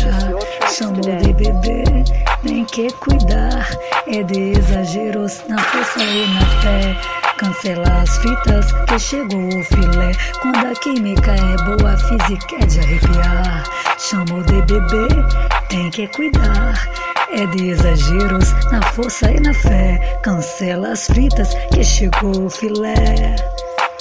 Chamou 0.70 1.00
de 1.00 1.32
bebê, 1.32 2.04
nem 2.44 2.64
que 2.64 2.92
cuidar. 2.92 3.68
É 4.06 4.22
de 4.22 4.52
exageros 4.52 5.42
na 5.48 5.58
força 5.58 6.00
e 6.00 6.26
na 6.28 6.46
fé. 6.60 7.23
Cancela 7.44 8.00
as 8.00 8.16
fitas 8.18 8.72
que 8.88 8.98
chegou 8.98 9.48
o 9.48 9.64
filé. 9.64 10.12
Quando 10.40 10.66
a 10.66 10.74
química 10.76 11.32
é 11.32 11.76
boa, 11.76 11.92
a 11.92 11.98
física 11.98 12.56
é 12.58 12.64
de 12.64 12.80
arrepiar. 12.80 13.64
Chamou 13.98 14.42
de 14.44 14.62
bebê, 14.62 15.08
tem 15.68 15.90
que 15.90 16.08
cuidar. 16.08 16.88
É 17.30 17.44
de 17.48 17.68
exageros 17.68 18.50
na 18.72 18.80
força 18.92 19.30
e 19.30 19.38
na 19.40 19.52
fé. 19.52 20.18
Cancela 20.22 20.92
as 20.92 21.06
fritas 21.06 21.54
que 21.70 21.84
chegou 21.84 22.46
o 22.46 22.48
filé. 22.48 23.36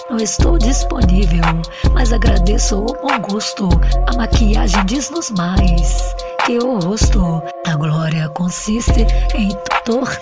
Não 0.10 0.18
estou 0.18 0.58
disponível, 0.58 1.44
mas 1.92 2.14
agradeço 2.14 2.80
o 2.80 2.86
bom 2.86 3.20
gosto. 3.30 3.68
A 4.08 4.16
maquiagem 4.16 4.86
diz-nos 4.86 5.32
mais 5.32 6.16
que 6.46 6.60
o 6.60 6.80
rosto. 6.80 7.44
A 7.74 7.76
glória 7.76 8.30
consiste 8.30 9.08
em 9.34 9.50
tornarmos 9.84 10.22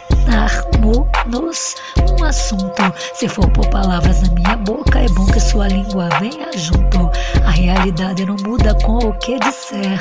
um 2.09 2.23
assunto. 2.23 2.93
Se 3.13 3.27
for 3.27 3.51
por 3.51 3.67
palavras 3.67 4.21
na 4.21 4.29
minha 4.35 4.55
boca, 4.55 4.99
é 4.99 5.09
bom 5.09 5.25
que 5.25 5.39
sua 5.41 5.67
língua 5.67 6.07
venha 6.21 6.49
junto. 6.55 7.11
A 7.45 7.49
realidade 7.49 8.25
não 8.25 8.37
muda 8.37 8.73
com 8.85 8.99
o 8.99 9.13
que 9.15 9.37
disser. 9.39 9.99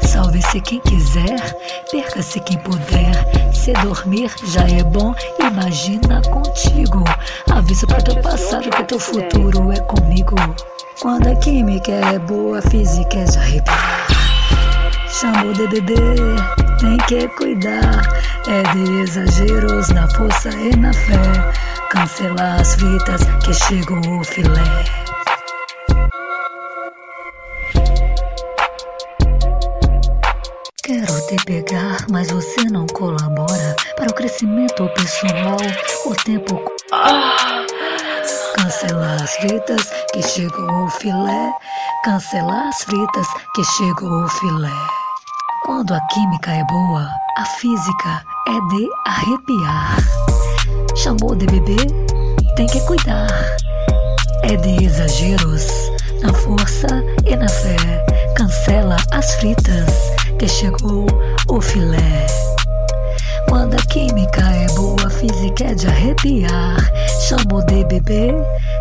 Salve-se 0.00 0.62
quem 0.62 0.80
quiser, 0.80 1.54
perca-se 1.90 2.40
quem 2.40 2.56
puder. 2.60 3.52
Se 3.52 3.74
dormir 3.74 4.32
já 4.44 4.62
é 4.62 4.82
bom, 4.82 5.14
imagina 5.38 6.22
contigo. 6.22 7.04
Aviso 7.50 7.86
para 7.86 8.00
teu 8.00 8.16
passado 8.22 8.70
que 8.70 8.84
teu 8.84 8.98
futuro 8.98 9.70
é 9.72 9.80
comigo. 9.80 10.36
Quando 11.02 11.28
a 11.28 11.36
química 11.36 11.92
é 11.92 12.18
boa, 12.18 12.60
a 12.60 12.62
física 12.62 13.18
é 13.18 13.24
de 13.24 13.36
arrepiar. 13.36 14.06
Chamou 15.10 15.52
de 15.52 15.66
bebê, 15.66 15.94
tem 16.78 16.96
que 17.08 17.28
cuidar. 17.28 18.02
É 18.46 18.62
de 18.72 19.00
exageros 19.02 19.88
na 19.90 20.08
força 20.08 20.50
e 20.50 20.74
na 20.76 20.92
fé. 20.92 21.52
Cancelar 21.90 22.60
as 22.60 22.74
fitas 22.74 23.22
que 23.44 23.52
chegou 23.52 24.20
o 24.20 24.24
filé. 24.24 24.84
Quero 30.82 31.26
te 31.26 31.36
pegar, 31.44 31.98
mas 32.10 32.30
você 32.30 32.64
não 32.70 32.86
colabora 32.86 33.76
para 33.96 34.10
o 34.10 34.14
crescimento 34.14 34.88
pessoal. 34.94 35.56
O 36.06 36.14
tempo 36.24 36.62
cancela 38.56 39.16
as 39.16 39.36
fitas 39.36 39.90
que 40.12 40.22
chegou 40.22 40.84
o 40.84 40.90
filé. 40.90 41.52
Cancelar 42.04 42.68
as 42.68 42.82
fritas 42.84 43.26
que 43.54 43.64
chegou 43.64 44.24
o 44.24 44.28
filé. 44.28 45.07
Quando 45.68 45.92
a 45.92 46.00
química 46.06 46.50
é 46.50 46.64
boa, 46.64 47.06
a 47.36 47.44
física 47.44 48.24
é 48.48 48.74
de 48.74 48.88
arrepiar. 49.06 49.98
Chamou 50.96 51.34
de 51.34 51.44
bebê, 51.44 51.76
tem 52.56 52.66
que 52.66 52.80
cuidar. 52.86 53.28
É 54.44 54.56
de 54.56 54.86
exageros, 54.86 55.66
na 56.22 56.32
força 56.32 57.04
e 57.26 57.36
na 57.36 57.46
fé. 57.46 57.76
Cancela 58.34 58.96
as 59.12 59.34
fritas, 59.34 60.10
que 60.38 60.48
chegou 60.48 61.04
o 61.50 61.60
filé. 61.60 62.26
Quando 63.50 63.74
a 63.74 63.82
química 63.92 64.40
é 64.40 64.68
boa, 64.68 65.06
a 65.06 65.10
física 65.10 65.64
é 65.64 65.74
de 65.74 65.86
arrepiar. 65.86 66.78
Chamou 67.28 67.62
de 67.66 67.84
bebê, 67.84 68.32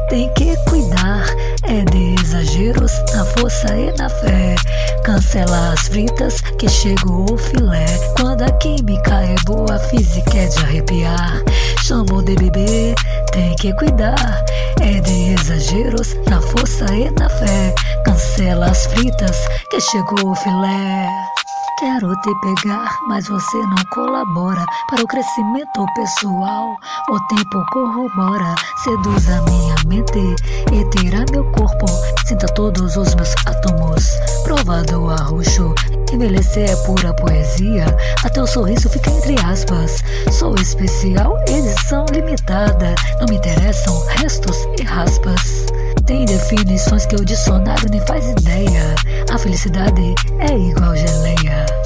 tem 0.09 0.31
que 0.33 0.55
cuidar. 0.69 1.25
É 1.63 1.83
de 1.83 2.15
exageros, 2.21 2.91
na 3.13 3.25
força 3.25 3.75
e 3.75 3.91
na 3.97 4.09
fé. 4.09 4.55
Cancela 5.03 5.73
as 5.73 5.87
fritas, 5.87 6.41
que 6.57 6.67
chegou 6.67 7.25
o 7.31 7.37
filé. 7.37 7.85
Quando 8.17 8.43
a 8.43 8.51
química 8.53 9.21
é 9.23 9.35
boa, 9.45 9.75
a 9.75 9.79
física 9.79 10.37
é 10.37 10.45
de 10.47 10.59
arrepiar. 10.59 11.41
Chamou 11.83 12.21
de 12.21 12.35
bebê, 12.35 12.95
tem 13.31 13.55
que 13.55 13.73
cuidar. 13.73 14.43
É 14.81 14.99
de 15.01 15.33
exageros, 15.33 16.15
na 16.29 16.41
força 16.41 16.85
e 16.93 17.09
na 17.11 17.29
fé. 17.29 17.73
Cancela 18.05 18.67
as 18.67 18.85
fritas, 18.87 19.47
que 19.69 19.79
chegou 19.79 20.31
o 20.31 20.35
filé. 20.35 21.36
Quero 21.79 22.11
te 22.21 22.33
pegar, 22.41 22.89
mas 23.07 23.27
você 23.27 23.57
não 23.57 23.85
colabora 23.93 24.65
para 24.89 25.03
o 25.03 25.07
crescimento 25.07 25.85
pessoal. 25.93 26.75
O 27.07 27.19
tempo 27.27 27.63
corrobora, 27.71 28.55
seduz 28.83 29.29
a 29.29 29.43
minha 29.43 29.75
mente 29.85 30.35
e 30.73 30.89
tira 30.89 31.23
meu 31.31 31.43
corpo. 31.51 31.85
Sinta 32.25 32.47
todos 32.55 32.97
os 32.97 33.13
meus 33.13 33.31
átomos, 33.45 34.09
provado 34.43 35.07
arroxo. 35.11 35.75
Envelhecer 36.11 36.67
é 36.67 36.75
pura 36.77 37.13
poesia, 37.13 37.85
até 38.25 38.41
o 38.41 38.47
sorriso 38.47 38.89
fica 38.89 39.11
entre 39.11 39.35
aspas. 39.45 40.03
Sou 40.31 40.55
especial, 40.55 41.37
edição 41.47 42.07
limitada. 42.11 42.95
Não 43.19 43.27
me 43.29 43.35
interessam 43.35 44.03
restos 44.07 44.57
e 44.79 44.83
raspas. 44.83 45.67
Tem 46.07 46.23
definições 46.23 47.05
que 47.05 47.17
o 47.17 47.25
dicionário 47.25 47.89
nem 47.91 47.99
faz 48.07 48.25
ideia. 48.29 48.95
A 49.29 49.37
felicidade 49.37 50.15
é 50.39 50.57
igual 50.57 50.95
geleia. 50.95 51.76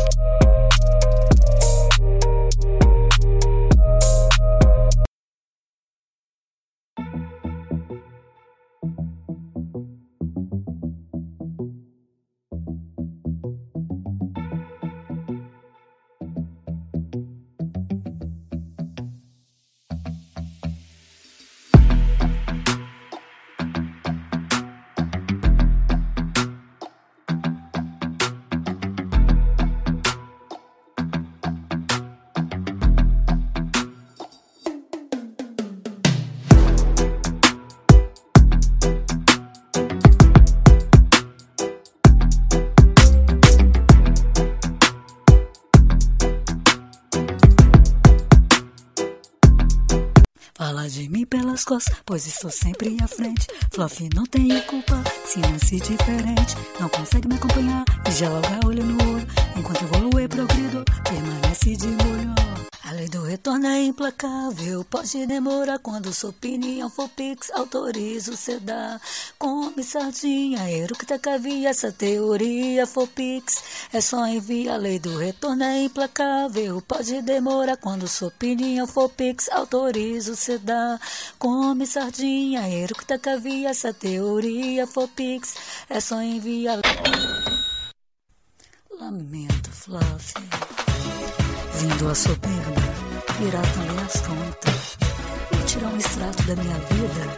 Pois 52.05 52.25
estou 52.27 52.49
sempre 52.49 52.97
à 53.01 53.07
frente. 53.07 53.47
Fluffy 53.71 54.09
não 54.13 54.25
tenho 54.25 54.61
culpa, 54.63 55.01
se 55.25 55.39
nasce 55.39 55.77
diferente. 55.77 56.55
Não 56.79 56.89
consegue 56.89 57.27
me 57.27 57.35
acompanhar 57.35 57.85
e 58.07 58.11
já 58.11 58.29
logo 58.29 58.67
olho 58.67 58.83
no 58.83 59.13
olho. 59.13 59.27
Enquanto 59.55 59.83
evolui, 59.83 60.27
progrido, 60.27 60.83
permanece 61.03 61.75
de 61.75 61.87
molho. 61.87 62.70
A 62.91 62.93
lei 62.93 63.07
do 63.07 63.23
retorno 63.23 63.67
é 63.67 63.83
implacável, 63.83 64.83
pode 64.83 65.25
demorar 65.25 65.79
quando 65.79 66.13
sua 66.13 66.31
opinião 66.31 66.89
for 66.89 67.07
pix, 67.07 67.49
autorizo 67.51 68.35
cê. 68.35 68.59
Come 69.39 69.81
sardinha, 69.81 70.69
eructa 70.69 71.17
cavia, 71.17 71.69
essa 71.69 71.89
teoria 71.89 72.85
for 72.85 73.07
pix, 73.07 73.63
é 73.93 74.01
só 74.01 74.27
enviar. 74.27 74.75
A 74.75 74.77
lei 74.77 74.99
do 74.99 75.17
retorno 75.17 75.63
é 75.63 75.83
implacável, 75.83 76.81
pode 76.81 77.21
demorar 77.21 77.77
quando 77.77 78.09
sua 78.09 78.27
opinião 78.27 78.85
for 78.85 79.07
pix, 79.07 79.47
autorizo 79.49 80.35
cê. 80.35 80.59
Come 81.39 81.87
sardinha, 81.87 82.67
eructa 82.67 83.17
cavia, 83.17 83.69
essa 83.69 83.93
teoria 83.93 84.85
for 84.85 85.07
pix, 85.07 85.55
é 85.89 86.01
só 86.01 86.21
enviar. 86.21 86.81
Lamento, 88.99 89.71
Fluffy. 89.71 90.80
Vindo 91.81 92.11
a 92.11 92.13
soberba, 92.13 92.81
irá 93.39 93.59
também 93.59 94.05
as 94.05 94.21
contas. 94.21 94.97
E 95.51 95.65
tirar 95.65 95.87
um 95.87 95.97
extrato 95.97 96.43
da 96.43 96.55
minha 96.55 96.77
vida 96.77 97.37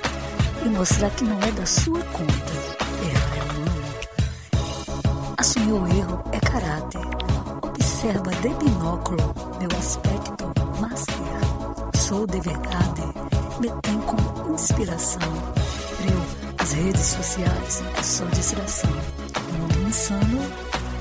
e 0.65 0.69
mostrar 0.69 1.09
que 1.11 1.23
não 1.23 1.39
é 1.41 1.51
da 1.51 1.65
sua 1.65 2.01
conta. 2.03 2.53
Errar 3.01 3.37
é 3.37 3.43
humano. 3.53 5.33
Assumir 5.37 5.71
o 5.71 5.87
erro 5.87 6.21
é 6.33 6.39
caráter. 6.41 6.99
Observa 7.61 8.31
de 8.41 8.49
binóculo 8.49 9.33
meu 9.61 9.79
aspecto 9.79 10.53
master. 10.77 11.15
Sou 11.95 12.27
de 12.27 12.41
verdade, 12.41 13.01
me 13.61 13.69
tem 13.81 13.97
como 14.01 14.55
inspiração. 14.55 15.21
Eu, 16.01 16.21
as 16.59 16.73
redes 16.73 17.05
sociais, 17.05 17.81
é 17.97 18.03
só 18.03 18.25
distração. 18.25 18.91
Mundo 18.91 19.87
insano, 19.87 20.41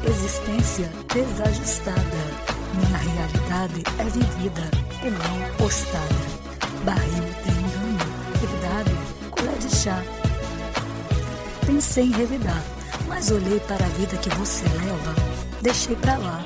existência 0.05 0.89
desajustada. 1.12 2.32
Minha 2.74 2.99
realidade 2.99 3.82
é 3.99 4.05
vivida 4.05 4.70
e 5.03 5.11
não 5.11 5.57
postada. 5.57 6.43
Barril 6.85 7.24
de 7.44 7.51
engano, 7.51 7.99
verdade, 8.40 8.90
colher 9.31 9.59
de 9.59 9.74
chá. 9.74 10.03
Pensei 11.66 12.05
em 12.05 12.12
revidar, 12.12 12.62
mas 13.07 13.31
olhei 13.31 13.61
para 13.61 13.85
a 13.85 13.89
vida 13.90 14.16
que 14.16 14.31
você 14.31 14.65
leva, 14.65 15.15
deixei 15.61 15.97
pra 15.97 16.16
lá. 16.16 16.43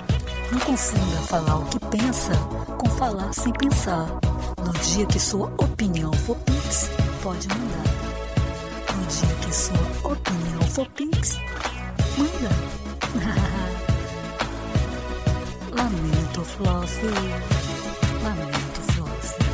Não 0.53 0.61
confunda 0.61 1.17
falar 1.23 1.59
o 1.59 1.65
que 1.67 1.79
pensa 1.81 2.33
com 2.79 2.89
falar 2.91 3.33
sem 3.33 3.53
pensar. 3.53 4.07
No 4.65 4.73
dia 4.83 5.07
que 5.07 5.19
sua 5.19 5.47
opinião 5.59 6.13
for 6.13 6.37
pix, 6.39 6.91
pode 7.23 7.49
mandar. 7.49 7.85
No 8.97 9.07
dia 9.07 9.35
que 9.41 9.55
sua 9.55 10.11
opinião 10.13 10.63
for 10.71 10.87
pix, 10.91 11.39
manda. 12.17 12.51
Lamento, 15.77 16.16
Fluffy. 16.45 17.07
Lamento, 18.23 18.81
Fluffy. 18.93 19.47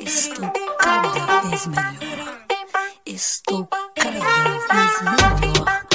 Estou 0.00 0.52
cada 0.78 1.40
vez 1.42 1.66
melhor. 1.66 2.46
Estou 3.06 3.66
cada 3.66 4.10
vez 4.10 5.02
melhor. 5.02 5.86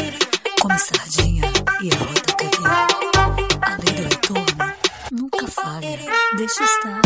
Come 0.61 0.79
sardinha 0.79 1.51
e 1.81 1.89
a 1.89 1.97
rota 1.97 2.33
caviar. 2.37 2.87
A 3.61 3.69
lei 3.83 3.93
do 3.93 4.03
retorno 4.03 4.73
nunca 5.11 5.47
falha. 5.47 5.99
Deixa 6.37 6.63
estar. 6.63 7.00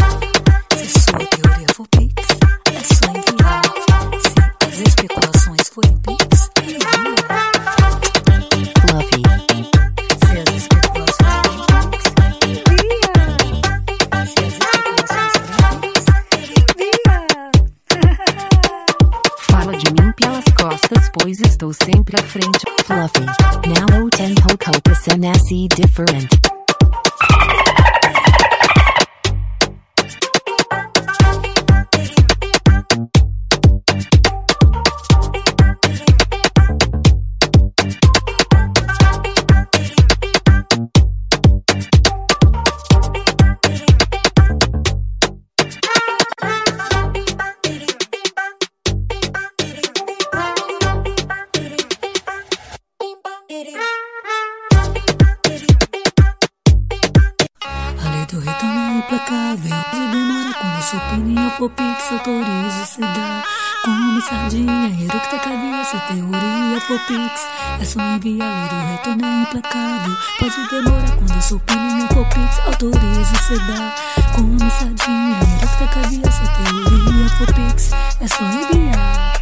Estou 21.46 21.72
sempre 21.74 22.16
à 22.20 22.24
frente. 22.24 22.66
Fluffy. 22.86 23.26
Now 23.68 24.06
o 24.06 24.10
tempo 24.10 24.58
copa 24.58 25.18
nasce 25.18 25.68
different. 25.76 26.30
Autoriza 62.16 62.86
se 62.86 63.02
dá. 63.02 63.44
Come 63.84 64.22
sardinha, 64.22 64.88
eructa 64.88 65.38
cabeça, 65.40 66.00
teoria 66.08 66.82
for 66.88 67.00
pix. 67.08 67.48
É 67.80 67.86
só 67.86 68.00
enviar 68.00 68.74
o 68.74 68.92
retorno 68.92 69.26
é 69.26 69.42
implacável. 69.42 70.16
Pode 70.40 70.70
demorar 70.70 71.12
quando 71.18 71.42
sua 71.42 71.58
opinião 71.58 72.08
for 72.08 72.26
pix, 72.30 72.60
autoriza 72.66 73.36
se 73.48 73.58
dá. 73.60 73.96
Come 74.34 74.72
sardinha, 74.72 75.40
eructa 75.60 75.88
cabeça, 75.88 76.44
teoria 76.64 77.30
for 77.38 77.54
pix. 77.54 77.92
É 78.22 78.28
só 78.28 78.44
enviar. 78.46 79.34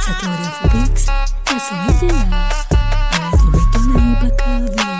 Se 0.00 0.10
a 0.10 0.14
teoria 0.14 0.50
for 0.50 0.70
pix, 0.70 1.06
é 1.08 1.58
só 1.58 1.74
enviar. 1.74 2.48
Aliás, 3.12 3.42
o 3.42 3.50
retorno 3.50 3.98
é 3.98 4.12
implacável. 4.12 4.99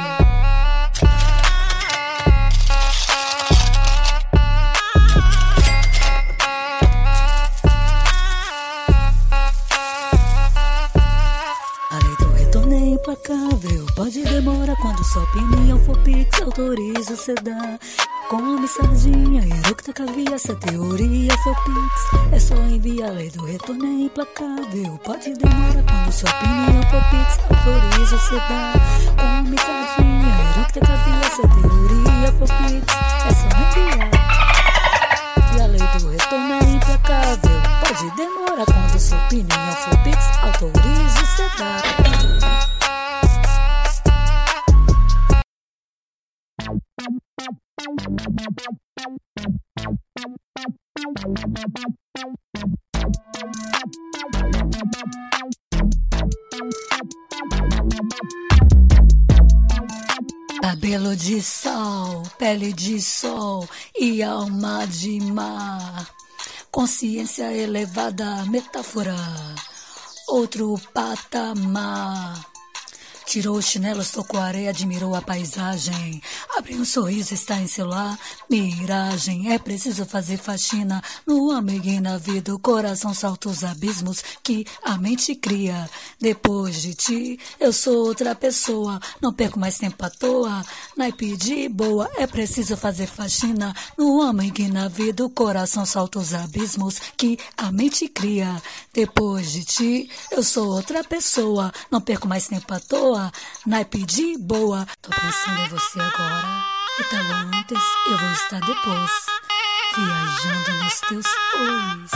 Pode 14.11 14.24
demorar 14.24 14.74
quando 14.74 15.05
sua 15.05 15.23
opinião 15.23 15.78
for 15.85 15.97
pix, 15.99 16.43
autoriza 16.43 17.15
você 17.15 17.32
dá. 17.32 17.78
Come 18.28 18.66
sardinha, 18.66 19.41
eructa 19.65 19.93
caviar, 19.93 20.37
se 20.37 20.51
a 20.51 20.57
teoria 20.57 21.32
for 21.45 21.55
pix. 21.62 22.32
É 22.32 22.41
só 22.41 22.57
enviar 22.57 23.12
lei 23.12 23.31
do 23.31 23.45
retorno 23.45 23.87
é 23.87 24.07
implacável. 24.07 24.99
Pode 25.05 25.32
demorar 25.35 25.85
quando 25.85 26.12
sua 26.12 26.28
opinião 26.28 26.82
for 26.91 27.01
pix, 27.09 27.39
autoriza 27.49 28.19
você 28.19 28.35
dá. 28.35 28.73
Come 29.16 29.57
sardinha, 29.57 30.35
eructa 30.57 30.81
caviar, 30.81 31.31
se 31.31 31.43
a 31.43 31.49
teoria 31.49 32.32
for 32.32 32.49
pix. 32.49 32.87
É 33.27 33.32
só 33.32 33.47
enviar. 33.62 34.11
E 35.55 35.61
a 35.61 35.66
lei 35.69 36.01
do 36.01 36.11
retorno 36.11 36.55
é 36.55 36.65
implacável. 36.65 37.62
Pode 37.87 38.11
demorar 38.16 38.65
quando 38.65 38.99
sua 38.99 39.19
opinião 39.24 39.73
for 39.85 39.97
pix, 40.03 40.19
autoriza 40.43 41.24
você 41.24 41.49
dá. 41.57 42.10
Cabelo 60.60 61.16
de 61.16 61.40
sol, 61.40 62.22
pele 62.39 62.72
de 62.74 63.01
sol 63.01 63.66
e 63.98 64.22
alma 64.22 64.86
de 64.86 65.20
mar. 65.20 66.06
Consciência 66.70 67.51
elevada, 67.51 68.44
metáfora, 68.47 69.16
outro 70.28 70.78
patamar. 70.93 72.49
Tirou 73.31 73.57
os 73.57 73.66
chinelos, 73.66 74.11
tocou 74.11 74.40
a 74.40 74.47
areia, 74.47 74.70
admirou 74.70 75.15
a 75.15 75.23
paisagem. 75.23 76.20
Abriu 76.59 76.81
um 76.81 76.85
sorriso, 76.85 77.32
está 77.32 77.61
em 77.61 77.69
seu 77.69 77.86
lar. 77.86 78.19
Miragem, 78.51 79.52
é 79.52 79.59
preciso 79.59 80.05
fazer 80.05 80.36
faxina 80.36 81.01
no 81.24 81.48
e 81.85 82.01
na 82.01 82.19
vida. 82.19 82.52
O 82.52 82.59
coração 82.59 83.15
salta 83.15 83.48
os 83.48 83.62
abismos 83.62 84.20
que 84.43 84.66
a 84.82 84.98
mente 84.98 85.36
cria. 85.36 85.89
Depois 86.20 86.82
de 86.82 86.93
ti, 86.93 87.39
eu 87.61 87.73
sou 87.73 88.05
outra 88.05 88.35
pessoa. 88.35 88.98
Não 89.23 89.32
perco 89.32 89.61
mais 89.61 89.78
tempo 89.78 90.05
à 90.05 90.11
toa. 90.11 90.66
Naipe 90.97 91.36
de 91.36 91.69
boa, 91.69 92.11
é 92.16 92.27
preciso 92.27 92.77
fazer 92.77 93.07
faxina 93.07 93.73
no 93.97 94.28
e 94.59 94.69
na 94.69 94.89
vida. 94.89 95.24
O 95.24 95.31
coração 95.31 95.86
salta 95.86 96.19
os 96.19 96.35
abismos 96.35 97.01
que 97.16 97.39
a 97.57 97.70
mente 97.70 98.09
cria. 98.09 98.61
Depois 98.93 99.52
de 99.52 99.65
ti, 99.65 100.11
eu 100.32 100.43
sou 100.43 100.66
outra 100.66 101.05
pessoa. 101.05 101.73
Não 101.93 102.01
perco 102.01 102.27
mais 102.27 102.48
tempo 102.48 102.74
à 102.74 102.81
toa. 102.81 103.19
Naipe 103.66 104.05
de 104.06 104.38
boa. 104.38 104.86
Tô 105.02 105.10
pensando 105.10 105.59
em 105.60 105.68
você 105.68 106.01
agora. 106.01 106.48
E 106.98 107.05
tá 107.05 107.16
antes, 107.18 107.82
eu 108.06 108.18
vou 108.18 108.30
estar 108.30 108.60
depois. 108.60 109.10
Viajando 109.97 110.84
nos 110.84 111.01
teus 111.01 111.26
ois. 111.59 112.10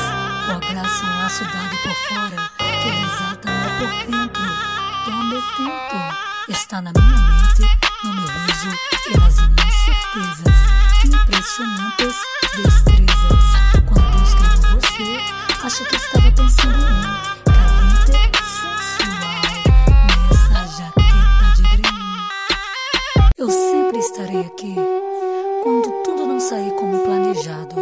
O 0.47 0.51
abraço, 0.53 1.05
um 1.05 1.19
laço 1.19 1.45
dado 1.45 1.77
por 1.83 1.95
fora. 2.09 2.51
Que 2.59 2.91
desata 2.91 3.51
amor 3.51 3.73
por 3.79 3.91
dentro. 4.11 4.43
Tome 5.05 5.43
tempo. 5.57 5.97
Está 6.49 6.81
na 6.83 6.93
minha 6.93 7.19
mente, 7.19 7.63
no 8.05 8.13
meu 8.15 8.27
riso 8.27 8.71
e 9.09 9.19
nas 9.19 9.37
minhas 9.49 9.75
certezas. 9.85 10.59
Impressionantes 11.05 12.17
destrezas. 12.57 13.45
Quando 13.89 14.19
eu 14.19 14.23
escrevo 14.25 14.81
você, 14.81 15.11
acho 15.65 15.85
que 15.85 15.97
estava 15.97 16.33
pensando 16.33 16.79
em 16.79 16.93
mim. 16.93 17.34
Eu 23.45 23.51
sempre 23.51 23.99
estarei 23.99 24.41
aqui 24.41 24.75
quando 25.63 26.03
tudo 26.03 26.27
não 26.27 26.41
sair 26.41 26.71
como 26.77 26.97
planejado. 27.01 27.77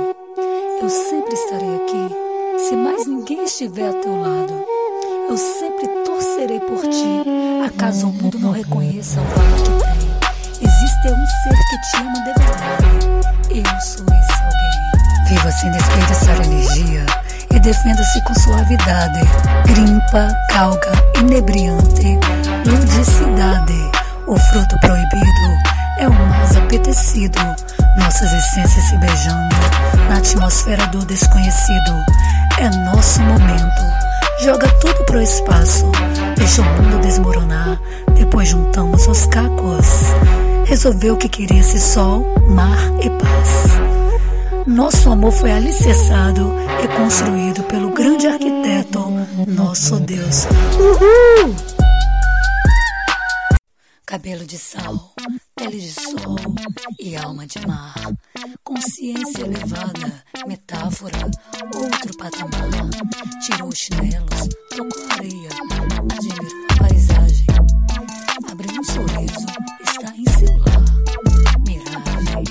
Eu 0.83 0.89
sempre 0.89 1.35
estarei 1.35 1.77
aqui 1.77 2.67
se 2.67 2.75
mais 2.75 3.07
ninguém 3.07 3.45
estiver 3.45 3.89
a 3.89 3.93
teu 3.93 4.21
lado. 4.21 4.65
Eu 5.29 5.37
sempre 5.37 5.87
torcerei 6.05 6.59
por 6.59 6.81
ti, 6.81 7.23
acaso 7.65 8.09
o 8.09 8.13
mundo 8.13 8.41
não 8.41 8.51
reconheça 8.51 9.21
o 9.21 9.25
valor 9.25 9.57
que 9.63 9.71
tem. 9.85 10.69
Existe 10.69 11.07
um 11.07 11.27
ser 11.45 11.57
que 11.71 11.81
te 11.81 11.97
ama 11.99 12.13
de 12.13 12.41
verdade. 12.41 12.91
Eu 13.51 13.81
sou 13.83 14.07
esse 14.19 14.43
alguém. 14.43 15.29
Viva 15.29 15.53
sem 15.53 15.71
desperdiçar 15.71 16.45
energia 16.45 17.07
e 17.55 17.61
defenda-se 17.61 18.21
com 18.25 18.35
suavidade. 18.35 19.21
Grimpa, 19.69 20.27
calga, 20.51 20.91
inebriante, 21.21 22.19
ludicidade. 22.67 23.82
O 24.33 24.39
fruto 24.39 24.81
proibido 24.81 25.27
é 25.99 26.09
o 26.09 26.13
mais 26.31 26.57
apetecido. 26.57 27.39
Nossas 27.99 28.33
essências 28.33 28.85
se 28.87 28.97
beijando 28.97 29.55
na 30.09 30.17
atmosfera 30.17 30.87
do 30.87 31.05
desconhecido. 31.05 31.93
É 32.59 32.71
nosso 32.87 33.21
momento. 33.21 33.83
Joga 34.43 34.67
tudo 34.81 35.05
pro 35.05 35.21
espaço. 35.21 35.85
Deixa 36.35 36.63
o 36.63 36.65
mundo 36.65 37.03
desmoronar. 37.03 37.79
Depois 38.15 38.49
juntamos 38.49 39.07
os 39.07 39.27
cacos. 39.27 40.15
Resolveu 40.65 41.19
que 41.19 41.29
queria 41.29 41.61
esse 41.61 41.79
sol, 41.79 42.25
mar 42.49 42.91
e 43.03 43.11
paz. 43.11 43.83
Nosso 44.67 45.11
amor 45.11 45.33
foi 45.33 45.53
alicerçado 45.53 46.55
e 46.83 46.89
construído 46.97 47.65
pelo 47.65 47.91
grande 47.91 48.29
arquiteto, 48.29 49.13
nosso 49.47 50.01
Deus. 50.01 50.49
Uhul! 50.81 51.72
Cabelo 54.13 54.45
de 54.45 54.59
sal, 54.59 55.15
pele 55.57 55.81
de 55.81 55.91
sol 55.91 56.37
e 57.01 57.17
alma 57.17 57.47
de 57.47 57.67
mar. 57.67 57.95
Consciência 58.63 59.41
elevada, 59.41 60.23
metáfora, 60.47 61.17
outro 61.75 62.19
patamar. 62.19 62.91
Tirou 63.41 63.71
os 63.71 63.79
chinelos, 63.79 64.51
tocou 64.77 65.03
areia, 65.13 65.49
admirou 66.13 66.67
a 66.69 66.87
paisagem. 66.87 67.47
Abriu 68.51 68.81
um 68.81 68.85
sorriso, 68.85 69.47
está 69.83 70.15
em 70.15 70.27
seu 70.27 70.59
lar. 70.59 70.85
Miragem. 71.67 72.45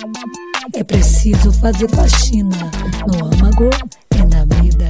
É 0.73 0.83
preciso 0.83 1.53
fazer 1.53 1.87
faxina 1.91 2.71
no 3.05 3.25
âmago 3.25 3.69
e 4.15 4.25
na 4.25 4.45
vida. 4.45 4.89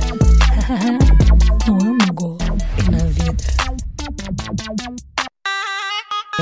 no 1.67 1.73
âmago 1.83 2.37
e 2.79 2.89
na 2.89 3.03
vida. 3.07 5.00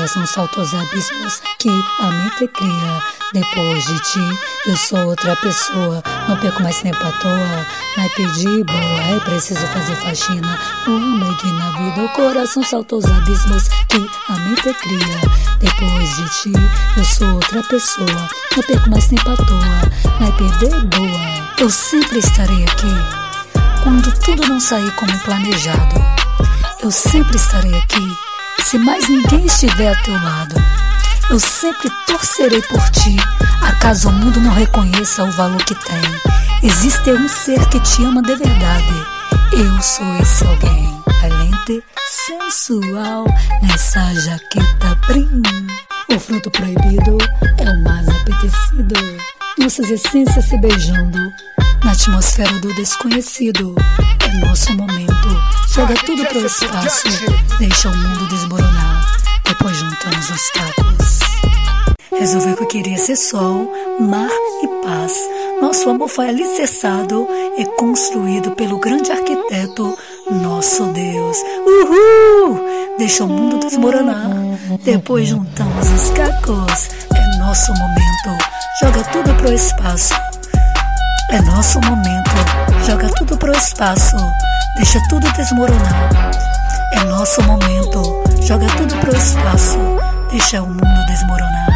São 0.08 0.26
saltos 0.26 0.74
abismos 0.74 1.40
que 1.58 1.68
a 1.68 2.06
mente 2.10 2.48
cria. 2.48 3.02
Depois 3.32 3.84
de 3.84 3.98
ti, 4.00 4.38
eu 4.66 4.76
sou 4.76 4.98
outra 5.06 5.36
pessoa. 5.36 6.02
Não 6.28 6.36
perco 6.38 6.62
mais 6.62 6.80
tempo 6.80 6.96
à 6.96 7.12
toa. 7.12 7.66
Naipe 7.96 8.26
de 8.32 8.64
boa, 8.64 9.02
é 9.02 9.20
preciso 9.20 9.64
fazer 9.68 9.94
faxina. 9.96 10.58
No 10.86 10.96
âmago 10.96 11.46
e 11.46 11.52
na 11.52 11.70
vida, 11.70 12.04
o 12.04 12.08
coração 12.08 12.64
salta 12.64 12.96
os 12.96 13.04
abismos 13.04 13.68
que 13.88 14.10
a 14.28 14.36
mente 14.38 14.74
cria. 14.74 15.20
Depois 15.60 16.16
de 16.16 16.28
ti, 16.30 16.52
eu 16.96 17.04
sou 17.04 17.34
outra 17.34 17.62
pessoa. 17.62 18.28
Não 18.56 18.62
perco 18.64 18.90
mais 18.90 19.06
tempo 19.06 19.30
à 19.30 19.36
toa. 19.36 20.18
Naipe 20.18 20.44
de 20.58 20.96
boa, 20.96 21.54
eu 21.58 21.70
sempre 21.70 22.18
estarei 22.18 22.64
aqui. 22.64 23.30
Quando 23.84 24.10
tudo 24.20 24.46
não 24.48 24.58
sair 24.58 24.90
como 24.96 25.16
planejado, 25.20 25.94
eu 26.82 26.90
sempre 26.90 27.36
estarei 27.36 27.74
aqui 27.76 28.29
se 28.64 28.78
mais 28.78 29.08
ninguém 29.08 29.46
estiver 29.46 29.92
a 29.92 30.02
teu 30.02 30.14
lado. 30.14 30.54
Eu 31.30 31.38
sempre 31.38 31.90
torcerei 32.06 32.62
por 32.62 32.82
ti, 32.90 33.16
acaso 33.62 34.08
o 34.08 34.12
mundo 34.12 34.40
não 34.40 34.52
reconheça 34.52 35.24
o 35.24 35.30
valor 35.32 35.62
que 35.64 35.74
tem. 35.74 36.00
Existe 36.62 37.10
um 37.12 37.28
ser 37.28 37.64
que 37.68 37.80
te 37.80 38.04
ama 38.04 38.20
de 38.20 38.34
verdade. 38.34 39.06
Eu 39.52 39.82
sou 39.82 40.16
esse 40.16 40.44
alguém. 40.44 41.00
Valente, 41.20 41.84
sensual, 42.26 43.24
nessa 43.62 44.14
jaqueta 44.14 44.96
prim. 45.06 45.42
O 46.14 46.18
fruto 46.18 46.50
proibido 46.50 47.18
é 47.58 47.70
o 47.70 47.82
mais 47.82 48.08
apetecido. 48.08 48.94
Nossas 49.58 49.90
essências 49.90 50.44
se 50.44 50.58
beijando 50.58 51.32
na 51.84 51.92
atmosfera 51.92 52.58
do 52.60 52.74
desconhecido. 52.74 53.74
É 54.30 54.46
nosso 54.46 54.76
momento, 54.76 55.42
joga 55.74 55.92
tudo 56.06 56.24
pro 56.26 56.46
espaço, 56.46 57.02
deixa 57.58 57.88
o 57.88 57.96
mundo 57.96 58.28
desmoronar, 58.28 59.04
depois 59.44 59.76
juntamos 59.76 60.30
os 60.30 60.50
tacos. 60.50 61.18
Resolveu 62.16 62.54
que 62.58 62.66
queria 62.66 62.96
ser 62.96 63.16
sol, 63.16 63.72
mar 63.98 64.30
e 64.62 64.68
paz. 64.86 65.12
Nosso 65.60 65.90
amor 65.90 66.08
foi 66.08 66.28
alicerçado 66.28 67.26
e 67.58 67.64
construído 67.76 68.52
pelo 68.52 68.78
grande 68.78 69.10
arquiteto, 69.10 69.98
nosso 70.30 70.84
Deus. 70.92 71.36
Uhul! 71.66 72.64
Deixa 72.98 73.24
o 73.24 73.28
mundo 73.28 73.58
desmoronar, 73.58 74.30
depois 74.84 75.26
juntamos 75.26 75.90
os 75.90 76.10
cacos. 76.10 76.88
É 77.16 77.38
nosso 77.38 77.72
momento, 77.72 78.44
joga 78.80 79.02
tudo 79.10 79.34
pro 79.34 79.52
espaço. 79.52 80.14
É 81.30 81.40
nosso 81.42 81.80
momento. 81.80 82.59
Joga 82.86 83.08
tudo 83.16 83.36
pro 83.36 83.52
espaço, 83.52 84.16
deixa 84.76 84.98
tudo 85.08 85.30
desmoronar. 85.32 86.10
É 86.92 87.04
nosso 87.04 87.42
momento, 87.42 88.22
joga 88.42 88.66
tudo 88.76 88.96
pro 88.96 89.14
espaço, 89.14 89.78
deixa 90.30 90.62
o 90.62 90.66
mundo 90.66 91.06
desmoronar. 91.06 91.68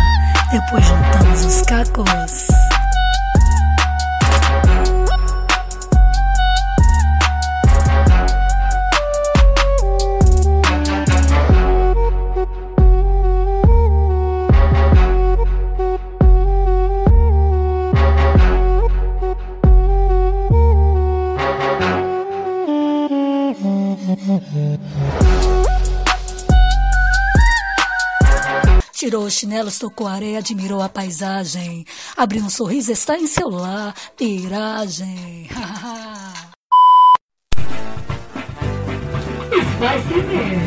Depois 0.50 0.84
juntamos 0.84 1.44
os 1.44 1.62
cacos. 1.62 2.73
Os 29.24 29.32
chinelos, 29.32 29.78
tocou 29.78 30.06
a 30.06 30.12
areia, 30.12 30.38
admirou 30.38 30.82
a 30.82 30.88
paisagem. 30.88 31.86
Abriu 32.14 32.44
um 32.44 32.50
sorriso, 32.50 32.92
está 32.92 33.18
em 33.18 33.26
seu 33.26 33.48
lar. 33.48 33.94
Viragem. 34.18 35.48
Isso 39.50 39.78
vai 39.80 39.98
ser 40.02 40.22
mesmo. 40.24 40.60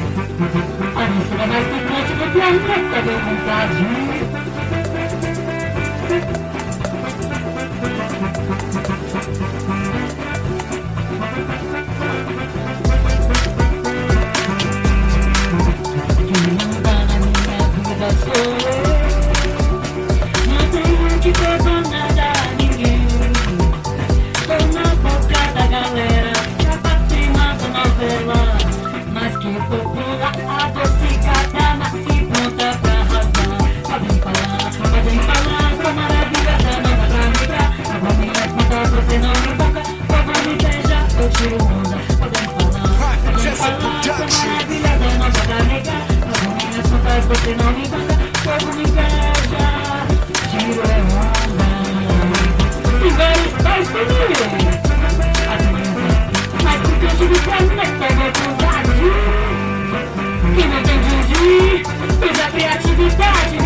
A 0.95 1.07
mistura 1.07 1.47
mais 1.47 1.67
picante 1.67 2.13
do 2.13 2.31
que 2.33 2.41
a 2.41 3.01
deu 3.01 3.19
vontade. 3.19 4.17
Você 47.27 47.53
não 47.55 47.73
me 47.73 47.85
dá, 47.89 47.97
fogo 48.41 48.73
me 48.73 48.83
inveja. 48.83 49.65
Tiro 50.49 50.81
é 50.81 50.97
onda 51.11 51.67
Se 53.01 53.09
vai, 53.09 53.37
vai, 53.63 53.81
família 53.83 54.47
Mas 56.63 56.79
porque 56.81 57.05
eu 57.05 57.11
tive 57.17 57.37
quase, 57.41 57.71
mas 57.75 57.91
pega 57.99 58.27
com 58.31 58.47
o 58.47 58.55
Que 60.55 60.63
não 60.67 60.79
tem 60.83 60.99
de 61.01 61.09
din-din, 61.27 61.83
a 62.41 62.49
criatividade 62.49 63.56